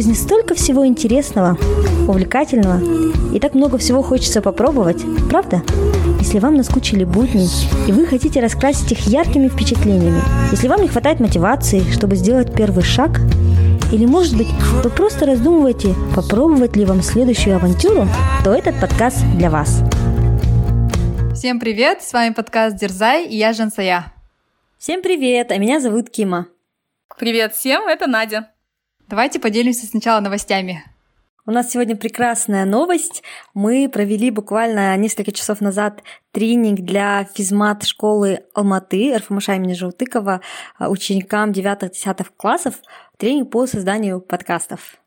жизни 0.00 0.14
столько 0.14 0.54
всего 0.54 0.86
интересного, 0.86 1.58
увлекательного, 2.08 2.80
и 3.34 3.38
так 3.38 3.52
много 3.52 3.76
всего 3.76 4.00
хочется 4.00 4.40
попробовать, 4.40 5.02
правда? 5.28 5.60
Если 6.20 6.38
вам 6.38 6.54
наскучили 6.54 7.04
будни, 7.04 7.46
и 7.86 7.92
вы 7.92 8.06
хотите 8.06 8.40
раскрасить 8.40 8.90
их 8.92 9.00
яркими 9.00 9.48
впечатлениями, 9.48 10.22
если 10.52 10.68
вам 10.68 10.80
не 10.80 10.88
хватает 10.88 11.20
мотивации, 11.20 11.82
чтобы 11.92 12.16
сделать 12.16 12.54
первый 12.54 12.82
шаг, 12.82 13.20
или, 13.92 14.06
может 14.06 14.38
быть, 14.38 14.48
вы 14.82 14.88
просто 14.88 15.26
раздумываете, 15.26 15.94
попробовать 16.16 16.76
ли 16.76 16.86
вам 16.86 17.02
следующую 17.02 17.56
авантюру, 17.56 18.08
то 18.42 18.54
этот 18.54 18.80
подкаст 18.80 19.18
для 19.36 19.50
вас. 19.50 19.82
Всем 21.34 21.60
привет, 21.60 22.02
с 22.02 22.14
вами 22.14 22.32
подкаст 22.32 22.74
Дерзай 22.74 23.26
и 23.26 23.36
я 23.36 23.52
Жансая. 23.52 24.14
Всем 24.78 25.02
привет, 25.02 25.52
а 25.52 25.58
меня 25.58 25.78
зовут 25.78 26.08
Кима. 26.08 26.46
Привет 27.18 27.52
всем, 27.54 27.86
это 27.86 28.06
Надя. 28.06 28.48
Давайте 29.10 29.40
поделимся 29.40 29.86
сначала 29.86 30.20
новостями. 30.20 30.84
У 31.44 31.50
нас 31.50 31.72
сегодня 31.72 31.96
прекрасная 31.96 32.64
новость. 32.64 33.24
Мы 33.54 33.88
провели 33.88 34.30
буквально 34.30 34.96
несколько 34.96 35.32
часов 35.32 35.60
назад 35.60 36.04
тренинг 36.30 36.78
для 36.82 37.24
физмат 37.34 37.82
школы 37.82 38.44
Алматы, 38.54 39.16
РФМШ 39.16 39.48
имени 39.48 39.72
Желтыкова, 39.72 40.42
а, 40.78 40.88
ученикам 40.88 41.50
9-10 41.50 42.28
классов. 42.36 42.76
Тренинг 43.16 43.50
по 43.50 43.66
созданию 43.66 44.20
подкастов. 44.20 45.00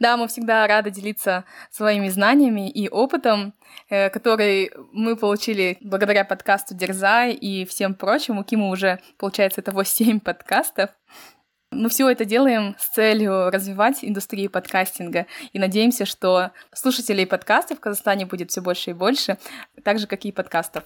Да, 0.00 0.16
мы 0.16 0.28
всегда 0.28 0.66
рады 0.66 0.90
делиться 0.90 1.44
своими 1.70 2.08
знаниями 2.08 2.70
и 2.70 2.88
опытом, 2.88 3.52
э, 3.90 4.08
который 4.08 4.72
мы 4.92 5.14
получили 5.14 5.76
благодаря 5.82 6.24
подкасту 6.24 6.74
Дерзай 6.74 7.34
и 7.34 7.66
всем 7.66 7.94
прочим. 7.94 8.38
У 8.38 8.44
Кима 8.44 8.68
уже, 8.70 8.98
получается, 9.18 9.60
того 9.60 9.84
7 9.84 10.20
подкастов. 10.24 10.88
Мы 11.72 11.88
все 11.88 12.08
это 12.10 12.24
делаем 12.26 12.76
с 12.78 12.90
целью 12.90 13.50
развивать 13.50 13.98
индустрию 14.02 14.50
подкастинга 14.50 15.26
и 15.52 15.58
надеемся, 15.58 16.04
что 16.04 16.50
слушателей 16.74 17.26
подкастов 17.26 17.78
в 17.78 17.80
Казахстане 17.80 18.26
будет 18.26 18.50
все 18.50 18.60
больше 18.60 18.90
и 18.90 18.94
больше, 18.94 19.38
так 19.82 19.98
же, 19.98 20.06
как 20.06 20.24
и 20.24 20.32
подкастов. 20.32 20.84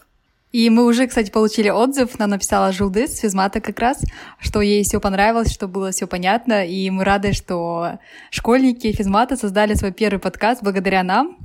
И 0.53 0.71
мы 0.71 0.87
уже, 0.87 1.09
кстати, 1.09 1.31
получили 1.31 1.69
отзыв, 1.69 2.19
нам 2.19 2.31
написала 2.31 2.71
Жулды 2.71 3.09
с 3.09 3.19
физмата 3.19 3.61
как 3.61 3.79
раз, 3.81 4.03
что 4.39 4.61
ей 4.61 4.85
все 4.85 5.01
понравилось, 5.01 5.53
что 5.53 5.67
было 5.67 5.91
все 5.91 6.07
понятно, 6.07 6.65
и 6.65 6.89
мы 6.89 7.05
рады, 7.05 7.33
что 7.33 7.99
школьники 8.31 8.93
физмата 8.93 9.37
создали 9.37 9.75
свой 9.75 9.93
первый 9.93 10.21
подкаст 10.21 10.63
благодаря 10.63 11.03
нам, 11.03 11.37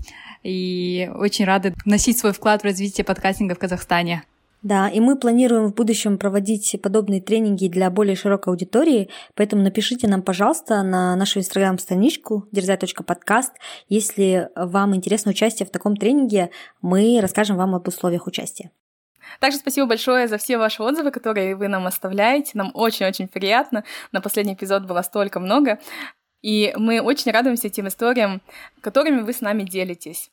и 0.43 1.11
очень 1.15 1.45
рады 1.45 1.73
вносить 1.83 2.19
свой 2.19 2.31
вклад 2.31 2.61
в 2.61 2.65
развитие 2.65 3.03
подкастинга 3.03 3.55
в 3.55 3.59
Казахстане. 3.59 4.23
Да, 4.61 4.89
и 4.89 4.99
мы 4.99 5.17
планируем 5.17 5.67
в 5.67 5.73
будущем 5.73 6.19
проводить 6.19 6.75
подобные 6.83 7.19
тренинги 7.19 7.67
для 7.67 7.89
более 7.89 8.15
широкой 8.15 8.53
аудитории, 8.53 9.09
поэтому 9.33 9.63
напишите 9.63 10.07
нам, 10.07 10.21
пожалуйста, 10.21 10.83
на 10.83 11.15
нашу 11.15 11.39
инстаграм-страничку 11.39 12.47
дерзай.подкаст. 12.51 13.53
Если 13.89 14.49
вам 14.55 14.95
интересно 14.95 15.31
участие 15.31 15.65
в 15.65 15.71
таком 15.71 15.97
тренинге, 15.97 16.51
мы 16.83 17.17
расскажем 17.19 17.57
вам 17.57 17.73
об 17.73 17.87
условиях 17.87 18.27
участия. 18.27 18.69
Также 19.39 19.57
спасибо 19.57 19.87
большое 19.87 20.27
за 20.27 20.37
все 20.37 20.59
ваши 20.59 20.83
отзывы, 20.83 21.09
которые 21.09 21.55
вы 21.55 21.67
нам 21.67 21.87
оставляете. 21.87 22.51
Нам 22.53 22.69
очень-очень 22.75 23.27
приятно. 23.27 23.83
На 24.11 24.21
последний 24.21 24.53
эпизод 24.53 24.85
было 24.85 25.01
столько 25.01 25.39
много. 25.39 25.79
И 26.43 26.73
мы 26.75 27.01
очень 27.01 27.31
радуемся 27.31 27.69
тем 27.69 27.87
историям, 27.87 28.41
которыми 28.81 29.21
вы 29.21 29.33
с 29.33 29.41
нами 29.41 29.63
делитесь. 29.63 30.29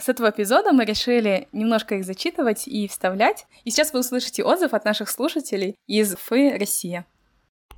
С 0.00 0.08
этого 0.08 0.30
эпизода 0.30 0.72
мы 0.72 0.84
решили 0.84 1.48
немножко 1.50 1.96
их 1.96 2.04
зачитывать 2.04 2.68
и 2.68 2.86
вставлять. 2.86 3.46
И 3.64 3.70
сейчас 3.70 3.92
вы 3.92 3.98
услышите 3.98 4.44
отзыв 4.44 4.72
от 4.72 4.84
наших 4.84 5.10
слушателей 5.10 5.74
из 5.88 6.14
Фы 6.14 6.56
Россия. 6.56 7.04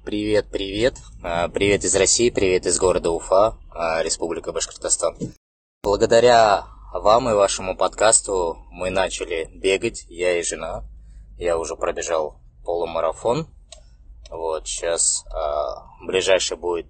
Привет, 0.05 0.51
привет. 0.53 0.97
А, 1.23 1.49
привет 1.49 1.83
из 1.85 1.97
России, 1.97 2.29
привет 2.29 2.67
из 2.67 2.79
города 2.79 3.11
Уфа, 3.11 3.57
а, 3.75 4.03
Республика 4.03 4.53
Башкортостан. 4.53 5.17
Благодаря 5.83 6.67
вам 6.93 7.31
и 7.31 7.33
вашему 7.33 7.75
подкасту 7.75 8.59
мы 8.71 8.91
начали 8.91 9.49
бегать, 9.55 10.05
я 10.11 10.39
и 10.39 10.43
жена. 10.43 10.85
Я 11.39 11.57
уже 11.57 11.75
пробежал 11.75 12.37
полумарафон. 12.65 13.49
Вот, 14.29 14.69
сейчас 14.69 15.25
а, 15.35 15.87
ближайший 16.05 16.59
будет 16.59 16.87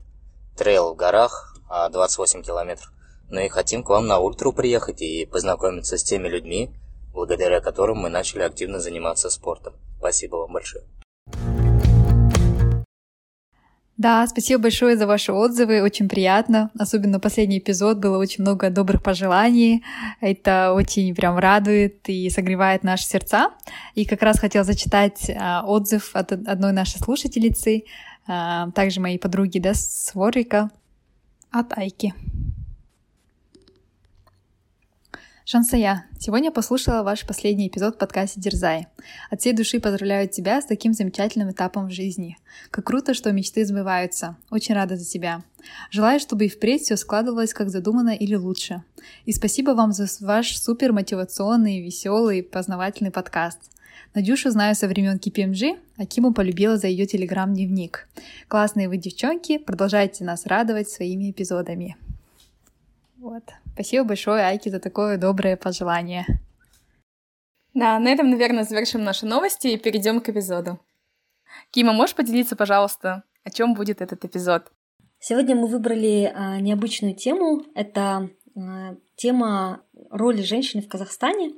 трейл 0.58 0.92
в 0.92 0.96
горах, 0.96 1.54
28 1.68 2.42
километров. 2.42 2.92
Ну 3.30 3.40
и 3.40 3.48
хотим 3.48 3.82
к 3.82 3.88
вам 3.88 4.06
на 4.06 4.18
ультру 4.18 4.52
приехать 4.52 5.02
и 5.02 5.24
познакомиться 5.24 5.96
с 5.96 6.02
теми 6.02 6.28
людьми, 6.28 6.70
благодаря 7.12 7.60
которым 7.60 7.98
мы 7.98 8.08
начали 8.08 8.42
активно 8.42 8.80
заниматься 8.80 9.30
спортом. 9.30 9.74
Спасибо 9.98 10.36
вам 10.36 10.52
большое. 10.52 10.84
Да, 14.00 14.26
спасибо 14.26 14.62
большое 14.62 14.96
за 14.96 15.06
ваши 15.06 15.30
отзывы, 15.30 15.82
очень 15.82 16.08
приятно. 16.08 16.70
Особенно 16.78 17.20
последний 17.20 17.58
эпизод, 17.58 17.98
было 17.98 18.16
очень 18.16 18.42
много 18.42 18.70
добрых 18.70 19.02
пожеланий. 19.02 19.84
Это 20.22 20.72
очень 20.72 21.14
прям 21.14 21.36
радует 21.36 22.08
и 22.08 22.30
согревает 22.30 22.82
наши 22.82 23.04
сердца. 23.04 23.50
И 23.94 24.06
как 24.06 24.22
раз 24.22 24.40
хотела 24.40 24.64
зачитать 24.64 25.30
а, 25.30 25.64
отзыв 25.66 26.16
от 26.16 26.32
одной 26.32 26.72
нашей 26.72 26.98
слушательницы, 26.98 27.84
а, 28.26 28.70
также 28.70 29.00
моей 29.00 29.18
подруги, 29.18 29.58
да, 29.58 29.74
Сворика, 29.74 30.70
от 31.50 31.76
Айки. 31.76 32.14
Шансая, 35.46 36.04
сегодня 36.18 36.52
послушала 36.52 37.02
ваш 37.02 37.26
последний 37.26 37.68
эпизод 37.68 37.98
подкаста 37.98 38.38
«Дерзай». 38.38 38.86
От 39.30 39.40
всей 39.40 39.54
души 39.54 39.80
поздравляю 39.80 40.28
тебя 40.28 40.60
с 40.60 40.66
таким 40.66 40.92
замечательным 40.92 41.50
этапом 41.50 41.88
в 41.88 41.92
жизни. 41.92 42.36
Как 42.70 42.84
круто, 42.84 43.14
что 43.14 43.32
мечты 43.32 43.64
сбываются. 43.64 44.36
Очень 44.50 44.74
рада 44.74 44.96
за 44.96 45.04
тебя. 45.04 45.42
Желаю, 45.90 46.20
чтобы 46.20 46.44
и 46.44 46.48
впредь 46.48 46.82
все 46.82 46.96
складывалось 46.96 47.54
как 47.54 47.70
задумано 47.70 48.10
или 48.10 48.34
лучше. 48.34 48.82
И 49.24 49.32
спасибо 49.32 49.70
вам 49.70 49.92
за 49.92 50.06
ваш 50.20 50.56
супер 50.58 50.92
мотивационный, 50.92 51.80
веселый, 51.80 52.42
познавательный 52.42 53.10
подкаст. 53.10 53.58
Надюшу 54.14 54.50
знаю 54.50 54.74
со 54.74 54.88
времен 54.88 55.16
KPMG, 55.16 55.78
а 55.96 56.04
Киму 56.04 56.34
полюбила 56.34 56.76
за 56.76 56.86
ее 56.86 57.06
телеграм-дневник. 57.06 58.08
Классные 58.46 58.88
вы 58.88 58.98
девчонки, 58.98 59.56
продолжайте 59.58 60.22
нас 60.22 60.46
радовать 60.46 60.90
своими 60.90 61.30
эпизодами. 61.30 61.96
Вот. 63.18 63.44
Спасибо 63.74 64.04
большое, 64.04 64.42
Айки, 64.44 64.68
за 64.68 64.80
такое 64.80 65.16
доброе 65.16 65.56
пожелание. 65.56 66.26
Да, 67.74 67.98
на 67.98 68.08
этом, 68.08 68.30
наверное, 68.30 68.64
завершим 68.64 69.04
наши 69.04 69.26
новости 69.26 69.68
и 69.68 69.78
перейдем 69.78 70.20
к 70.20 70.28
эпизоду. 70.28 70.80
Кима, 71.70 71.92
можешь 71.92 72.16
поделиться, 72.16 72.56
пожалуйста, 72.56 73.22
о 73.44 73.50
чем 73.50 73.74
будет 73.74 74.00
этот 74.00 74.24
эпизод? 74.24 74.70
Сегодня 75.18 75.54
мы 75.54 75.66
выбрали 75.66 76.32
а, 76.34 76.60
необычную 76.60 77.14
тему. 77.14 77.62
Это 77.74 78.30
а, 78.56 78.96
тема 79.16 79.82
роли 80.10 80.42
женщины 80.42 80.82
в 80.82 80.88
Казахстане. 80.88 81.52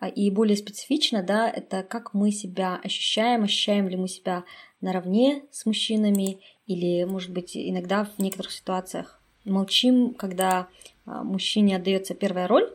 А, 0.00 0.08
и 0.08 0.30
более 0.30 0.56
специфично, 0.56 1.22
да, 1.22 1.48
это 1.48 1.84
как 1.84 2.12
мы 2.12 2.32
себя 2.32 2.80
ощущаем, 2.82 3.44
ощущаем 3.44 3.88
ли 3.88 3.96
мы 3.96 4.08
себя 4.08 4.44
наравне 4.80 5.44
с 5.52 5.64
мужчинами, 5.64 6.40
или, 6.66 7.04
может 7.04 7.30
быть, 7.30 7.56
иногда 7.56 8.04
в 8.04 8.18
некоторых 8.18 8.50
ситуациях 8.50 9.20
молчим, 9.44 10.14
когда 10.14 10.68
мужчине 11.04 11.76
отдается 11.76 12.14
первая 12.14 12.46
роль, 12.46 12.70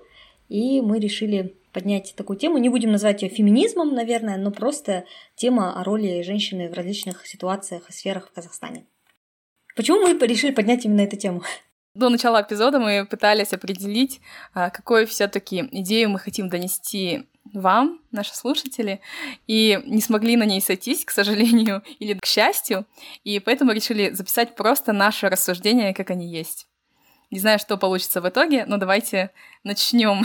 и 0.49 0.81
мы 0.81 0.99
решили 0.99 1.55
поднять 1.73 2.13
такую 2.15 2.37
тему. 2.37 2.57
Не 2.57 2.69
будем 2.69 2.91
называть 2.91 3.21
ее 3.21 3.29
феминизмом, 3.29 3.93
наверное, 3.93 4.37
но 4.37 4.51
просто 4.51 5.05
тема 5.35 5.79
о 5.79 5.83
роли 5.83 6.21
женщины 6.23 6.69
в 6.69 6.73
различных 6.73 7.27
ситуациях 7.27 7.89
и 7.89 7.93
сферах 7.93 8.27
в 8.27 8.33
Казахстане. 8.33 8.85
Почему 9.75 9.99
мы 9.99 10.17
решили 10.25 10.51
поднять 10.51 10.85
именно 10.85 11.01
эту 11.01 11.17
тему? 11.17 11.43
До 11.93 12.09
начала 12.09 12.41
эпизода 12.41 12.79
мы 12.79 13.05
пытались 13.05 13.53
определить, 13.53 14.21
а, 14.53 14.69
какую 14.69 15.07
все-таки 15.07 15.67
идею 15.71 16.09
мы 16.09 16.19
хотим 16.19 16.49
донести 16.49 17.27
вам, 17.53 18.01
наши 18.11 18.35
слушатели, 18.35 19.01
и 19.47 19.79
не 19.85 20.01
смогли 20.01 20.35
на 20.35 20.45
ней 20.45 20.61
сойтись, 20.61 21.05
к 21.05 21.11
сожалению, 21.11 21.83
или 21.99 22.13
к 22.13 22.25
счастью, 22.25 22.85
и 23.23 23.39
поэтому 23.39 23.71
решили 23.71 24.11
записать 24.11 24.55
просто 24.55 24.93
наши 24.93 25.27
рассуждения, 25.29 25.93
как 25.93 26.11
они 26.11 26.27
есть. 26.27 26.67
Не 27.29 27.39
знаю, 27.39 27.59
что 27.59 27.77
получится 27.77 28.21
в 28.21 28.29
итоге, 28.29 28.65
но 28.65 28.77
давайте 28.77 29.31
начнем. 29.63 30.23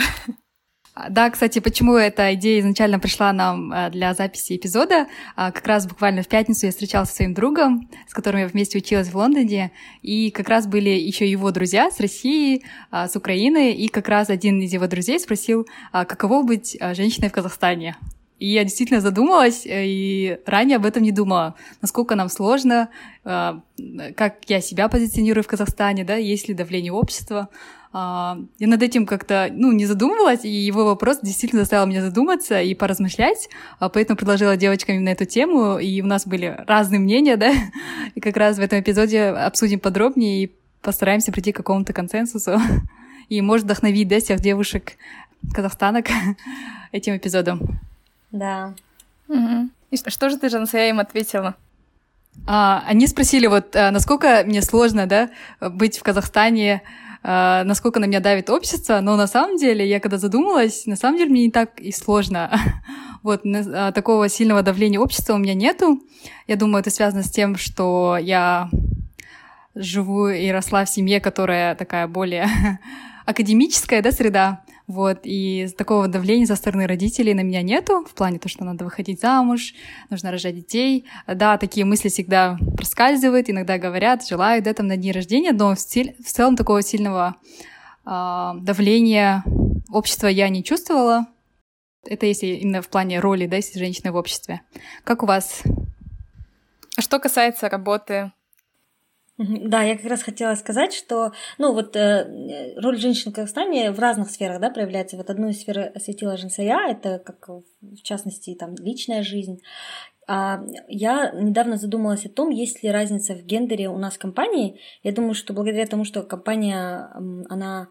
Да, 1.09 1.31
кстати, 1.31 1.57
почему 1.57 1.95
эта 1.95 2.35
идея 2.35 2.59
изначально 2.59 2.99
пришла 2.99 3.33
нам 3.33 3.73
э, 3.73 3.89
для 3.89 4.13
записи 4.13 4.57
эпизода? 4.57 5.07
А, 5.35 5.51
как 5.51 5.65
раз 5.65 5.87
буквально 5.87 6.21
в 6.21 6.27
пятницу 6.27 6.67
я 6.67 6.71
встречалась 6.71 7.09
со 7.09 7.15
своим 7.15 7.33
другом, 7.33 7.89
с 8.07 8.13
которым 8.13 8.41
я 8.41 8.47
вместе 8.47 8.77
училась 8.77 9.09
в 9.09 9.17
Лондоне, 9.17 9.71
и 10.03 10.29
как 10.29 10.49
раз 10.49 10.67
были 10.67 10.91
еще 10.91 11.27
его 11.27 11.49
друзья 11.49 11.89
с 11.89 11.99
России, 11.99 12.63
а, 12.91 13.07
с 13.07 13.15
Украины, 13.15 13.73
и 13.73 13.87
как 13.87 14.07
раз 14.07 14.29
один 14.29 14.61
из 14.61 14.71
его 14.71 14.85
друзей 14.85 15.19
спросил, 15.19 15.67
а, 15.91 16.05
каково 16.05 16.43
быть 16.43 16.77
женщиной 16.79 17.29
в 17.29 17.33
Казахстане. 17.33 17.95
И 18.39 18.47
я 18.47 18.63
действительно 18.63 19.01
задумалась, 19.01 19.65
э, 19.65 19.85
и 19.85 20.39
ранее 20.45 20.77
об 20.77 20.85
этом 20.85 21.03
не 21.03 21.11
думала, 21.11 21.55
насколько 21.81 22.15
нам 22.15 22.29
сложно, 22.29 22.89
э, 23.23 23.53
как 24.15 24.37
я 24.47 24.61
себя 24.61 24.89
позиционирую 24.89 25.43
в 25.43 25.47
Казахстане, 25.47 26.03
да, 26.03 26.15
есть 26.15 26.47
ли 26.47 26.53
давление 26.53 26.91
общества. 26.91 27.49
А, 27.95 28.39
я 28.57 28.67
над 28.67 28.81
этим 28.81 29.05
как-то, 29.05 29.49
ну, 29.53 29.71
не 29.71 29.85
задумывалась, 29.85 30.43
и 30.43 30.49
его 30.49 30.83
вопрос 30.83 31.19
действительно 31.21 31.61
заставил 31.61 31.85
меня 31.85 32.01
задуматься 32.01 32.59
и 32.59 32.73
поразмышлять, 32.73 33.49
а 33.77 33.87
поэтому 33.87 34.17
предложила 34.17 34.57
девочкам 34.57 35.03
на 35.03 35.09
эту 35.09 35.25
тему, 35.25 35.77
и 35.77 36.01
у 36.01 36.05
нас 36.07 36.25
были 36.25 36.57
разные 36.67 36.99
мнения, 36.99 37.37
да, 37.37 37.53
и 38.15 38.19
как 38.19 38.35
раз 38.35 38.57
в 38.57 38.61
этом 38.61 38.79
эпизоде 38.79 39.25
обсудим 39.25 39.79
подробнее 39.79 40.43
и 40.43 40.51
постараемся 40.81 41.31
прийти 41.31 41.51
к 41.51 41.57
какому-то 41.57 41.93
консенсусу 41.93 42.59
и 43.29 43.41
может 43.41 43.65
вдохновить, 43.65 44.07
да, 44.07 44.19
всех 44.19 44.39
девушек 44.39 44.93
казахстанок 45.53 46.07
этим 46.91 47.15
эпизодом. 47.15 47.79
Да. 48.33 48.73
Угу. 49.29 49.69
И 49.91 49.97
что 50.09 50.29
же 50.29 50.37
ты, 50.37 50.49
Жансая, 50.49 50.89
им 50.89 50.99
ответила? 50.99 51.55
А, 52.47 52.83
они 52.87 53.07
спросили, 53.07 53.47
вот 53.47 53.75
а, 53.75 53.91
насколько 53.91 54.43
мне 54.45 54.61
сложно, 54.61 55.05
да, 55.05 55.29
быть 55.61 55.97
в 55.97 56.03
Казахстане, 56.03 56.81
а, 57.21 57.63
насколько 57.63 57.99
на 57.99 58.05
меня 58.05 58.19
давит 58.19 58.49
общество, 58.49 58.99
но 59.01 59.15
на 59.15 59.27
самом 59.27 59.57
деле, 59.57 59.87
я 59.87 59.99
когда 59.99 60.17
задумалась, 60.17 60.85
на 60.87 60.95
самом 60.95 61.17
деле 61.17 61.29
мне 61.29 61.45
не 61.45 61.51
так 61.51 61.79
и 61.79 61.91
сложно. 61.91 62.51
Вот, 63.23 63.43
а, 63.45 63.93
такого 63.93 64.27
сильного 64.27 64.63
давления 64.63 64.99
общества 64.99 65.35
у 65.35 65.37
меня 65.37 65.53
нету. 65.53 66.01
Я 66.45 66.57
думаю, 66.57 66.81
это 66.81 66.89
связано 66.89 67.23
с 67.23 67.31
тем, 67.31 67.55
что 67.55 68.17
я 68.19 68.69
живу 69.75 70.27
и 70.27 70.49
росла 70.49 70.83
в 70.83 70.89
семье, 70.89 71.21
которая 71.21 71.73
такая 71.75 72.07
более 72.07 72.49
академическая, 73.25 74.01
да, 74.01 74.11
среда. 74.11 74.63
Вот, 74.85 75.19
и 75.23 75.69
такого 75.77 76.09
давления 76.09 76.45
со 76.45 76.55
стороны 76.55 76.87
родителей 76.87 77.33
на 77.33 77.41
меня 77.41 77.61
нету, 77.61 78.03
в 78.03 78.13
плане 78.13 78.37
то, 78.37 78.49
что 78.49 78.65
надо 78.65 78.83
выходить 78.83 79.21
замуж, 79.21 79.73
нужно 80.09 80.29
рожать 80.29 80.55
детей. 80.55 81.05
Да, 81.25 81.57
такие 81.57 81.85
мысли 81.85 82.09
всегда 82.09 82.57
проскальзывают, 82.75 83.49
иногда 83.49 83.77
говорят, 83.77 84.27
желают, 84.27 84.65
да, 84.65 84.73
там, 84.73 84.87
на 84.87 84.97
дни 84.97 85.13
рождения, 85.13 85.53
но 85.53 85.73
в, 85.73 85.79
стиль, 85.79 86.15
в 86.21 86.29
целом 86.29 86.57
такого 86.57 86.81
сильного 86.81 87.35
э, 88.05 88.51
давления 88.59 89.45
общества 89.89 90.27
я 90.27 90.49
не 90.49 90.63
чувствовала. 90.63 91.27
Это 92.05 92.25
если 92.25 92.47
именно 92.47 92.81
в 92.81 92.89
плане 92.89 93.19
роли, 93.19 93.47
да, 93.47 93.55
если 93.55 93.79
женщины 93.79 94.11
в 94.11 94.17
обществе. 94.17 94.61
Как 95.05 95.23
у 95.23 95.25
вас? 95.25 95.63
А 96.97 97.01
что 97.01 97.19
касается 97.19 97.69
работы 97.69 98.33
да, 99.37 99.81
я 99.83 99.97
как 99.97 100.05
раз 100.05 100.21
хотела 100.21 100.53
сказать, 100.55 100.93
что, 100.93 101.31
ну, 101.57 101.73
вот 101.73 101.95
э, 101.95 102.75
роль 102.77 102.97
женщин 102.97 103.31
в 103.31 103.35
Казахстане 103.35 103.91
в 103.91 103.99
разных 103.99 104.29
сферах, 104.29 104.59
да, 104.59 104.69
проявляется. 104.69 105.17
Вот 105.17 105.29
одну 105.29 105.49
из 105.49 105.61
сфер 105.61 105.91
осветила 105.95 106.37
Женсая, 106.37 106.91
это 106.91 107.19
как 107.19 107.49
в 107.49 108.01
частности 108.03 108.55
там 108.55 108.75
личная 108.75 109.23
жизнь. 109.23 109.61
А 110.27 110.61
я 110.87 111.31
недавно 111.31 111.77
задумалась 111.77 112.25
о 112.25 112.29
том, 112.29 112.49
есть 112.49 112.83
ли 112.83 112.91
разница 112.91 113.33
в 113.33 113.43
гендере 113.43 113.89
у 113.89 113.97
нас 113.97 114.15
в 114.15 114.19
компании. 114.19 114.79
Я 115.01 115.11
думаю, 115.11 115.33
что 115.33 115.53
благодаря 115.53 115.85
тому, 115.85 116.05
что 116.05 116.23
компания, 116.23 117.09
она 117.49 117.89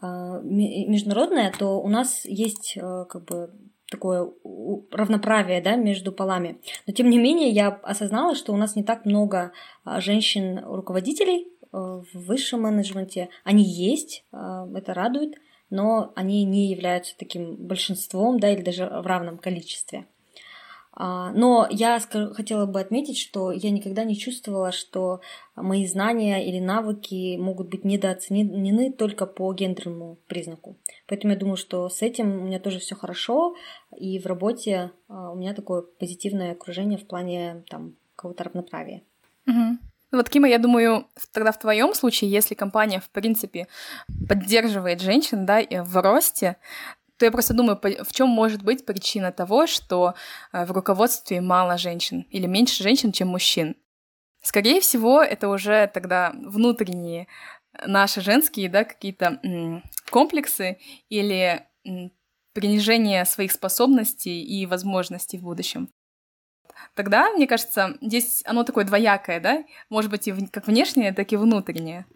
а, 0.00 0.40
международная, 0.42 1.52
то 1.58 1.80
у 1.80 1.88
нас 1.88 2.24
есть 2.24 2.74
э, 2.76 3.04
как 3.08 3.24
бы 3.24 3.50
такое 3.90 4.30
равноправие 4.90 5.60
да, 5.60 5.76
между 5.76 6.12
полами. 6.12 6.60
Но 6.86 6.92
тем 6.92 7.10
не 7.10 7.18
менее 7.18 7.50
я 7.50 7.68
осознала, 7.68 8.34
что 8.34 8.52
у 8.52 8.56
нас 8.56 8.76
не 8.76 8.84
так 8.84 9.04
много 9.04 9.52
а, 9.84 10.00
женщин-руководителей 10.00 11.48
э, 11.48 11.66
в 11.72 12.06
высшем 12.14 12.62
менеджменте. 12.62 13.28
Они 13.44 13.64
есть, 13.64 14.24
а, 14.32 14.66
это 14.74 14.94
радует, 14.94 15.34
но 15.70 16.12
они 16.14 16.44
не 16.44 16.70
являются 16.70 17.16
таким 17.18 17.56
большинством 17.56 18.38
да, 18.40 18.50
или 18.50 18.62
даже 18.62 18.86
в 18.86 19.06
равном 19.06 19.38
количестве. 19.38 20.06
А, 20.92 21.30
но 21.32 21.68
я 21.70 22.00
хотела 22.00 22.66
бы 22.66 22.80
отметить, 22.80 23.18
что 23.18 23.52
я 23.52 23.70
никогда 23.70 24.04
не 24.04 24.16
чувствовала, 24.16 24.72
что 24.72 25.20
мои 25.54 25.86
знания 25.86 26.46
или 26.46 26.58
навыки 26.58 27.36
могут 27.36 27.68
быть 27.68 27.84
недооценены 27.84 28.92
только 28.92 29.26
по 29.26 29.52
гендерному 29.52 30.18
признаку. 30.26 30.76
Поэтому 31.06 31.32
я 31.32 31.38
думаю, 31.38 31.56
что 31.56 31.88
с 31.88 32.02
этим 32.02 32.42
у 32.42 32.44
меня 32.46 32.58
тоже 32.58 32.80
все 32.80 32.96
хорошо, 32.96 33.54
и 33.96 34.18
в 34.18 34.26
работе 34.26 34.90
а, 35.08 35.30
у 35.30 35.36
меня 35.36 35.54
такое 35.54 35.82
позитивное 35.82 36.52
окружение 36.52 36.98
в 36.98 37.06
плане 37.06 37.64
там, 37.68 37.94
какого-то 38.16 38.44
равноправия. 38.44 39.02
Угу. 39.46 39.78
Вот, 40.12 40.28
Кима, 40.28 40.48
я 40.48 40.58
думаю, 40.58 41.06
тогда 41.32 41.52
в 41.52 41.58
твоем 41.58 41.94
случае, 41.94 42.32
если 42.32 42.54
компания, 42.54 42.98
в 42.98 43.08
принципе, 43.10 43.68
поддерживает 44.28 45.00
женщин, 45.00 45.46
да, 45.46 45.62
в 45.70 46.02
росте, 46.02 46.56
то 47.20 47.26
я 47.26 47.30
просто 47.30 47.52
думаю, 47.52 47.78
в 47.78 48.12
чем 48.14 48.30
может 48.30 48.62
быть 48.62 48.86
причина 48.86 49.30
того, 49.30 49.66
что 49.66 50.14
э, 50.54 50.64
в 50.64 50.72
руководстве 50.72 51.42
мало 51.42 51.76
женщин 51.76 52.22
или 52.30 52.46
меньше 52.46 52.82
женщин, 52.82 53.12
чем 53.12 53.28
мужчин. 53.28 53.76
Скорее 54.42 54.80
всего, 54.80 55.20
это 55.20 55.50
уже 55.50 55.90
тогда 55.92 56.32
внутренние 56.34 57.26
наши 57.86 58.22
женские, 58.22 58.70
да, 58.70 58.84
какие-то 58.84 59.38
комплексы 60.10 60.78
или 61.10 61.66
принижение 62.54 63.26
своих 63.26 63.52
способностей 63.52 64.42
и 64.42 64.64
возможностей 64.64 65.36
в 65.36 65.42
будущем. 65.42 65.90
Тогда, 66.94 67.30
мне 67.32 67.46
кажется, 67.46 67.98
здесь 68.00 68.42
оно 68.46 68.64
такое 68.64 68.86
двоякое, 68.86 69.40
да? 69.40 69.64
Может 69.90 70.10
быть, 70.10 70.26
и 70.26 70.46
как 70.46 70.66
внешнее, 70.66 71.12
так 71.12 71.30
и 71.34 71.36
внутреннее. 71.36 72.06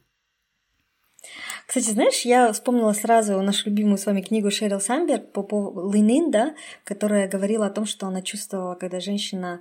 Кстати, 1.67 1.91
знаешь, 1.91 2.23
я 2.23 2.53
вспомнила 2.53 2.93
сразу 2.93 3.41
нашу 3.41 3.71
любимую 3.71 3.97
с 3.97 4.05
вами 4.07 4.21
книгу 4.21 4.51
Шерил 4.51 4.81
Самберг 4.81 5.33
по 5.33 5.43
поводу 5.43 5.91
Линин, 5.91 6.31
да, 6.31 6.55
которая 6.85 7.27
говорила 7.27 7.67
о 7.67 7.71
том, 7.71 7.87
что 7.87 8.07
она 8.07 8.21
чувствовала, 8.21 8.75
когда 8.75 9.01
женщина, 9.01 9.61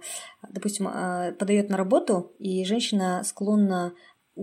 допустим, 0.50 0.88
а, 0.88 1.32
подает 1.32 1.70
на 1.70 1.78
работу, 1.78 2.34
и 2.40 2.66
женщина 2.66 3.24
склонна 3.24 3.94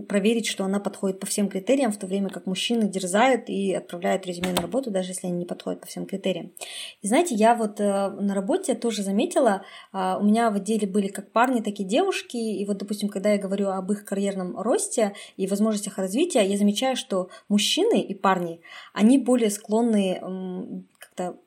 проверить, 0.07 0.47
что 0.47 0.63
она 0.63 0.79
подходит 0.79 1.19
по 1.19 1.25
всем 1.25 1.49
критериям, 1.49 1.91
в 1.91 1.97
то 1.97 2.07
время 2.07 2.29
как 2.29 2.45
мужчины 2.45 2.87
дерзают 2.87 3.49
и 3.49 3.73
отправляют 3.73 4.25
резюме 4.25 4.53
на 4.53 4.61
работу, 4.61 4.89
даже 4.89 5.09
если 5.09 5.27
они 5.27 5.39
не 5.39 5.45
подходят 5.45 5.81
по 5.81 5.87
всем 5.87 6.05
критериям. 6.05 6.53
И 7.01 7.07
знаете, 7.07 7.35
я 7.35 7.55
вот 7.55 7.79
э, 7.79 8.09
на 8.09 8.33
работе 8.33 8.73
тоже 8.73 9.03
заметила, 9.03 9.63
э, 9.91 10.15
у 10.19 10.23
меня 10.23 10.49
в 10.49 10.55
отделе 10.55 10.87
были 10.87 11.07
как 11.07 11.31
парни, 11.31 11.61
так 11.61 11.79
и 11.79 11.83
девушки, 11.83 12.37
и 12.37 12.65
вот, 12.65 12.77
допустим, 12.77 13.09
когда 13.09 13.31
я 13.31 13.37
говорю 13.37 13.69
об 13.69 13.91
их 13.91 14.05
карьерном 14.05 14.57
росте 14.57 15.13
и 15.35 15.45
возможностях 15.47 15.97
развития, 15.97 16.43
я 16.43 16.57
замечаю, 16.57 16.95
что 16.95 17.29
мужчины 17.49 18.01
и 18.01 18.13
парни, 18.13 18.61
они 18.93 19.17
более 19.17 19.49
склонны 19.49 20.85
как-то 20.99 21.37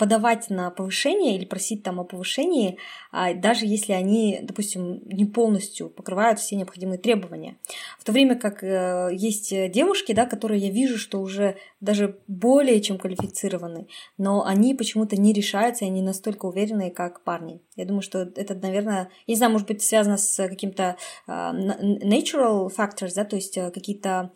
подавать 0.00 0.48
на 0.48 0.70
повышение 0.70 1.36
или 1.36 1.44
просить 1.44 1.82
там 1.82 2.00
о 2.00 2.04
повышении, 2.04 2.78
а, 3.12 3.34
даже 3.34 3.66
если 3.66 3.92
они, 3.92 4.38
допустим, 4.40 5.02
не 5.04 5.26
полностью 5.26 5.90
покрывают 5.90 6.38
все 6.38 6.56
необходимые 6.56 6.98
требования. 6.98 7.58
В 7.98 8.04
то 8.04 8.12
время 8.12 8.34
как 8.36 8.64
э, 8.64 9.10
есть 9.12 9.50
девушки, 9.70 10.12
да, 10.12 10.24
которые 10.24 10.58
я 10.58 10.70
вижу, 10.70 10.96
что 10.96 11.20
уже 11.20 11.56
даже 11.82 12.16
более 12.28 12.80
чем 12.80 12.96
квалифицированы, 12.96 13.88
но 14.16 14.42
они 14.46 14.74
почему-то 14.74 15.20
не 15.20 15.34
решаются, 15.34 15.84
и 15.84 15.88
они 15.88 16.00
настолько 16.00 16.46
уверенные, 16.46 16.90
как 16.90 17.22
парни. 17.22 17.60
Я 17.76 17.84
думаю, 17.84 18.00
что 18.00 18.20
это, 18.20 18.54
наверное, 18.54 19.10
я 19.26 19.32
не 19.32 19.36
знаю, 19.36 19.52
может 19.52 19.68
быть, 19.68 19.82
связано 19.82 20.16
с 20.16 20.48
каким-то 20.48 20.96
uh, 21.28 22.00
natural 22.02 22.70
factors, 22.74 23.12
да, 23.14 23.24
то 23.24 23.36
есть 23.36 23.58
э, 23.58 23.70
какие-то 23.70 24.32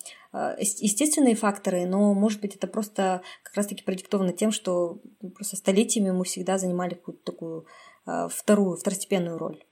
естественные 0.58 1.36
факторы, 1.36 1.86
но, 1.86 2.12
может 2.12 2.40
быть, 2.40 2.56
это 2.56 2.66
просто 2.66 3.22
как 3.42 3.54
раз-таки 3.54 3.84
продиктовано 3.84 4.32
тем, 4.32 4.50
что 4.50 5.00
просто 5.34 5.56
столетиями 5.56 6.10
мы 6.10 6.24
всегда 6.24 6.58
занимали 6.58 6.94
какую-то 6.94 7.24
такую 7.24 7.66
э, 8.06 8.28
вторую, 8.30 8.76
второстепенную 8.76 9.38
роль. 9.38 9.62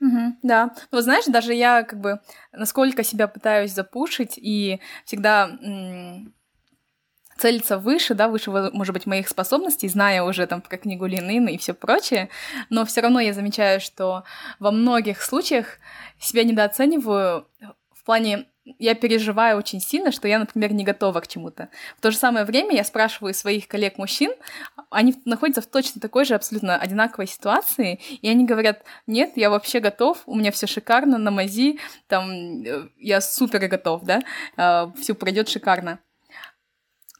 Угу, 0.00 0.38
да. 0.42 0.74
Ну, 0.90 1.00
знаешь, 1.00 1.26
даже 1.26 1.54
я 1.54 1.82
как 1.82 2.00
бы 2.00 2.20
насколько 2.52 3.04
себя 3.04 3.28
пытаюсь 3.28 3.72
запушить 3.72 4.38
и 4.38 4.80
всегда 5.04 5.50
целиться 7.36 7.78
выше, 7.78 8.14
да, 8.14 8.28
выше, 8.28 8.50
может 8.50 8.92
быть, 8.92 9.06
моих 9.06 9.28
способностей, 9.28 9.88
зная 9.88 10.22
уже 10.22 10.46
там 10.46 10.60
про 10.60 10.76
книгу 10.76 11.06
Ленина 11.06 11.48
и 11.48 11.58
все 11.58 11.74
прочее, 11.74 12.28
но 12.68 12.84
все 12.84 13.00
равно 13.00 13.20
я 13.20 13.32
замечаю, 13.32 13.80
что 13.80 14.24
во 14.58 14.70
многих 14.70 15.22
случаях 15.22 15.78
себя 16.18 16.44
недооцениваю 16.44 17.46
плане 18.10 18.46
я 18.80 18.96
переживаю 18.96 19.56
очень 19.56 19.80
сильно, 19.80 20.10
что 20.10 20.26
я, 20.26 20.40
например, 20.40 20.72
не 20.72 20.82
готова 20.82 21.20
к 21.20 21.28
чему-то. 21.28 21.68
В 21.96 22.00
то 22.00 22.10
же 22.10 22.16
самое 22.16 22.44
время 22.44 22.74
я 22.74 22.82
спрашиваю 22.82 23.34
своих 23.34 23.68
коллег-мужчин, 23.68 24.32
они 24.90 25.14
находятся 25.26 25.62
в 25.62 25.66
точно 25.66 26.00
такой 26.00 26.24
же 26.24 26.34
абсолютно 26.34 26.76
одинаковой 26.76 27.28
ситуации, 27.28 28.00
и 28.20 28.28
они 28.28 28.44
говорят, 28.44 28.82
нет, 29.06 29.36
я 29.36 29.48
вообще 29.48 29.78
готов, 29.78 30.24
у 30.26 30.34
меня 30.34 30.50
все 30.50 30.66
шикарно, 30.66 31.18
на 31.18 31.30
мази, 31.30 31.78
там, 32.08 32.64
э, 32.64 32.88
я 32.98 33.20
супер 33.20 33.68
готов, 33.68 34.02
да, 34.02 34.22
а, 34.56 34.92
все 35.00 35.14
пройдет 35.14 35.48
шикарно. 35.48 36.00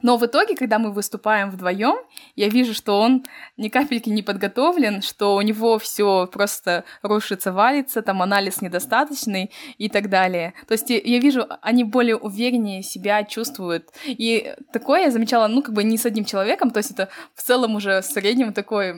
Но 0.02 0.16
в 0.16 0.26
итоге, 0.26 0.56
когда 0.56 0.78
мы 0.78 0.92
выступаем 0.92 1.50
вдвоем, 1.50 1.96
я 2.36 2.48
вижу, 2.48 2.74
что 2.74 2.98
он 2.98 3.24
ни 3.56 3.68
капельки 3.68 4.08
не 4.08 4.22
подготовлен, 4.22 5.02
что 5.02 5.36
у 5.36 5.42
него 5.42 5.78
все 5.78 6.26
просто 6.26 6.84
рушится, 7.02 7.52
валится, 7.52 8.02
там 8.02 8.22
анализ 8.22 8.62
недостаточный 8.62 9.50
и 9.78 9.88
так 9.88 10.08
далее. 10.08 10.54
То 10.66 10.72
есть 10.72 10.90
я 10.90 11.18
вижу, 11.18 11.46
они 11.62 11.84
более 11.84 12.16
увереннее 12.16 12.82
себя 12.82 13.24
чувствуют. 13.24 13.90
И 14.06 14.54
такое 14.72 15.02
я 15.02 15.10
замечала, 15.10 15.48
ну, 15.48 15.62
как 15.62 15.74
бы 15.74 15.84
не 15.84 15.98
с 15.98 16.06
одним 16.06 16.24
человеком, 16.24 16.70
то 16.70 16.78
есть 16.78 16.90
это 16.90 17.08
в 17.34 17.42
целом 17.42 17.74
уже 17.74 18.00
в 18.00 18.04
среднем 18.04 18.52
такой 18.52 18.94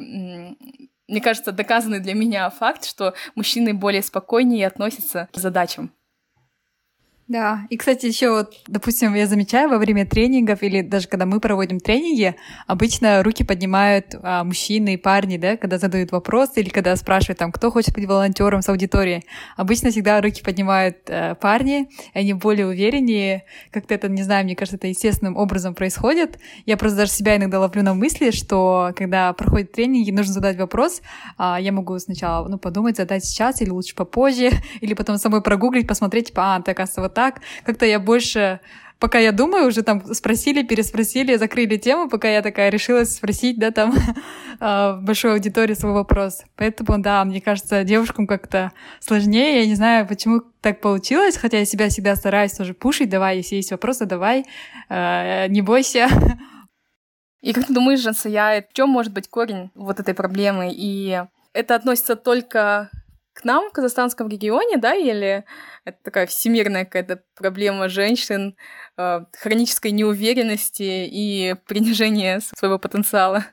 мне 1.09 1.21
кажется, 1.21 1.53
доказанный 1.53 2.01
для 2.01 2.15
меня 2.15 2.49
факт, 2.49 2.87
что 2.87 3.13
мужчины 3.35 3.75
более 3.75 4.03
спокойнее 4.03 4.67
относятся 4.67 5.29
к 5.33 5.37
задачам. 5.37 5.93
Да, 7.33 7.63
и, 7.71 7.79
кстати, 7.79 8.05
еще 8.05 8.31
вот, 8.31 8.53
допустим, 8.67 9.15
я 9.15 9.27
замечаю 9.27 9.71
во 9.71 9.79
время 9.79 10.05
тренингов 10.05 10.63
или 10.63 10.83
даже 10.83 11.09
когда 11.09 11.25
мы 11.25 11.41
проводим 11.41 11.81
тренинги, 11.81 12.37
обычно 12.67 13.23
руки 13.23 13.43
поднимают 13.43 14.15
а, 14.23 14.45
мужчины 14.45 14.93
и 14.93 14.97
парни, 14.99 15.39
да, 15.39 15.57
когда 15.57 15.79
задают 15.79 16.13
вопрос 16.13 16.51
или 16.57 16.69
когда 16.69 16.95
спрашивают, 16.95 17.39
там, 17.39 17.51
кто 17.51 17.71
хочет 17.71 17.95
быть 17.95 18.05
волонтером 18.05 18.61
с 18.61 18.69
аудиторией. 18.69 19.25
Обычно 19.57 19.89
всегда 19.89 20.21
руки 20.21 20.43
поднимают 20.43 20.99
а, 21.09 21.35
парни, 21.35 21.89
они 22.13 22.35
более 22.35 22.67
увереннее, 22.67 23.45
как-то 23.71 23.95
это, 23.95 24.11
не 24.11 24.25
знаю, 24.25 24.45
мне 24.45 24.55
кажется, 24.55 24.77
это 24.77 24.89
естественным 24.89 25.39
образом 25.39 25.75
происходит. 25.75 26.39
Я 26.67 26.77
просто 26.77 26.99
даже 26.99 27.13
себя 27.13 27.39
иногда 27.39 27.61
ловлю 27.61 27.83
на 27.83 27.95
мысли, 27.95 28.31
что 28.31 28.93
когда 28.95 29.33
проходят 29.33 29.73
тренинги, 29.73 30.11
нужно 30.11 30.35
задать 30.35 30.59
вопрос, 30.59 31.01
а, 31.39 31.59
я 31.59 31.73
могу 31.73 31.99
сначала, 31.99 32.47
ну, 32.47 32.59
подумать, 32.59 32.99
задать 32.99 33.25
сейчас 33.25 33.63
или 33.63 33.71
лучше 33.71 33.95
попозже, 33.95 34.51
или 34.83 34.93
потом 34.93 35.17
самой 35.17 35.41
прогуглить, 35.41 35.89
посмотреть, 35.89 36.27
типа, 36.27 36.57
а, 36.57 36.61
ты, 36.61 36.73
оказывается, 36.73 37.01
вот 37.01 37.15
так. 37.15 37.22
Как-то 37.65 37.87
я 37.87 38.01
больше 38.01 38.61
пока 39.03 39.19
я 39.19 39.33
думаю, 39.33 39.67
уже 39.67 39.83
там 39.83 40.15
спросили, 40.15 40.63
переспросили, 40.63 41.35
закрыли 41.35 41.77
тему, 41.77 42.09
пока 42.09 42.29
я 42.31 42.41
такая 42.41 42.71
решилась 42.71 43.17
спросить, 43.17 43.59
да, 43.59 43.73
там 43.73 43.93
а, 44.61 44.93
в 44.93 45.03
большой 45.03 45.33
аудитории 45.33 45.75
свой 45.75 45.93
вопрос. 45.93 46.45
Поэтому, 46.55 47.03
да, 47.03 47.25
мне 47.25 47.41
кажется, 47.41 47.83
девушкам 47.83 48.29
как-то 48.29 48.71
сложнее. 49.01 49.63
Я 49.63 49.67
не 49.67 49.75
знаю, 49.75 50.07
почему 50.07 50.43
так 50.61 50.81
получилось, 50.81 51.37
хотя 51.37 51.59
я 51.59 51.65
себя 51.65 51.89
всегда 51.89 52.15
стараюсь 52.15 52.53
тоже 52.53 52.75
пушить. 52.75 53.11
Давай, 53.11 53.39
если 53.39 53.57
есть 53.57 53.73
вопросы, 53.73 54.07
давай, 54.07 54.45
а, 54.89 55.49
не 55.49 55.63
бойся. 55.63 56.09
И 57.41 57.53
как 57.53 57.67
ты 57.67 57.75
думаешь, 57.75 57.99
Жансая, 57.99 58.63
в 58.63 58.73
чем 58.73 58.89
может 58.89 59.13
быть 59.13 59.29
корень 59.29 59.73
вот 59.75 59.99
этой 59.99 60.15
проблемы? 60.15 60.71
И 60.73 61.21
это 61.53 61.75
относится 61.75 62.15
только 62.15 62.89
к 63.33 63.45
нам 63.45 63.71
в 63.71 63.73
казахстанском 63.73 64.29
регионе, 64.29 64.77
да, 64.79 64.95
или 64.95 65.45
это 65.85 65.99
такая 66.03 66.27
всемирная 66.27 66.85
какая-то 66.85 67.23
проблема 67.35 67.89
женщин, 67.89 68.57
э, 68.97 69.21
хронической 69.33 69.91
неуверенности 69.93 70.83
и 71.11 71.55
принижения 71.67 72.41
своего 72.41 72.79
потенциала? 72.79 73.45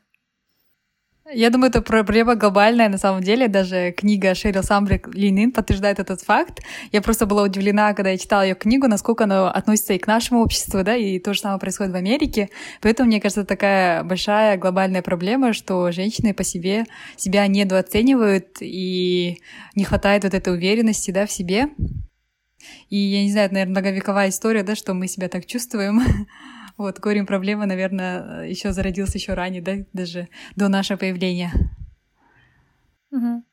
Я 1.31 1.51
думаю, 1.51 1.69
это 1.69 1.83
проблема 1.83 2.33
глобальная 2.35 2.89
на 2.89 2.97
самом 2.97 3.21
деле. 3.21 3.47
Даже 3.47 3.91
книга 3.91 4.33
Шерил 4.33 4.63
Самбрик 4.63 5.13
Линин 5.13 5.51
подтверждает 5.51 5.99
этот 5.99 6.21
факт. 6.21 6.61
Я 6.91 7.03
просто 7.03 7.27
была 7.27 7.43
удивлена, 7.43 7.93
когда 7.93 8.09
я 8.09 8.17
читала 8.17 8.41
ее 8.41 8.55
книгу, 8.55 8.87
насколько 8.87 9.25
она 9.25 9.51
относится 9.51 9.93
и 9.93 9.99
к 9.99 10.07
нашему 10.07 10.41
обществу, 10.41 10.83
да, 10.83 10.95
и 10.95 11.19
то 11.19 11.35
же 11.35 11.41
самое 11.41 11.59
происходит 11.59 11.93
в 11.93 11.95
Америке. 11.95 12.49
Поэтому, 12.81 13.07
мне 13.07 13.21
кажется, 13.21 13.45
такая 13.45 14.03
большая 14.03 14.57
глобальная 14.57 15.03
проблема, 15.03 15.53
что 15.53 15.91
женщины 15.91 16.33
по 16.33 16.43
себе 16.43 16.85
себя 17.15 17.45
недооценивают 17.45 18.57
и 18.61 19.39
не 19.75 19.83
хватает 19.83 20.23
вот 20.23 20.33
этой 20.33 20.51
уверенности, 20.51 21.11
да, 21.11 21.27
в 21.27 21.31
себе. 21.31 21.67
И 22.89 22.97
я 22.97 23.23
не 23.23 23.31
знаю, 23.31 23.45
это, 23.45 23.53
наверное, 23.53 23.71
многовековая 23.71 24.29
история, 24.29 24.63
да, 24.63 24.75
что 24.75 24.95
мы 24.95 25.07
себя 25.07 25.29
так 25.29 25.45
чувствуем. 25.45 26.01
Вот, 26.79 26.97
корень 27.01 27.25
проблемы, 27.25 27.65
наверное, 27.65 28.47
еще 28.47 28.71
зародился 28.71 29.17
еще 29.17 29.33
ранее, 29.33 29.61
да, 29.61 29.73
даже 29.91 30.29
до 30.55 30.69
нашего 30.69 30.97
появления. 30.97 31.51
Угу. 33.11 33.43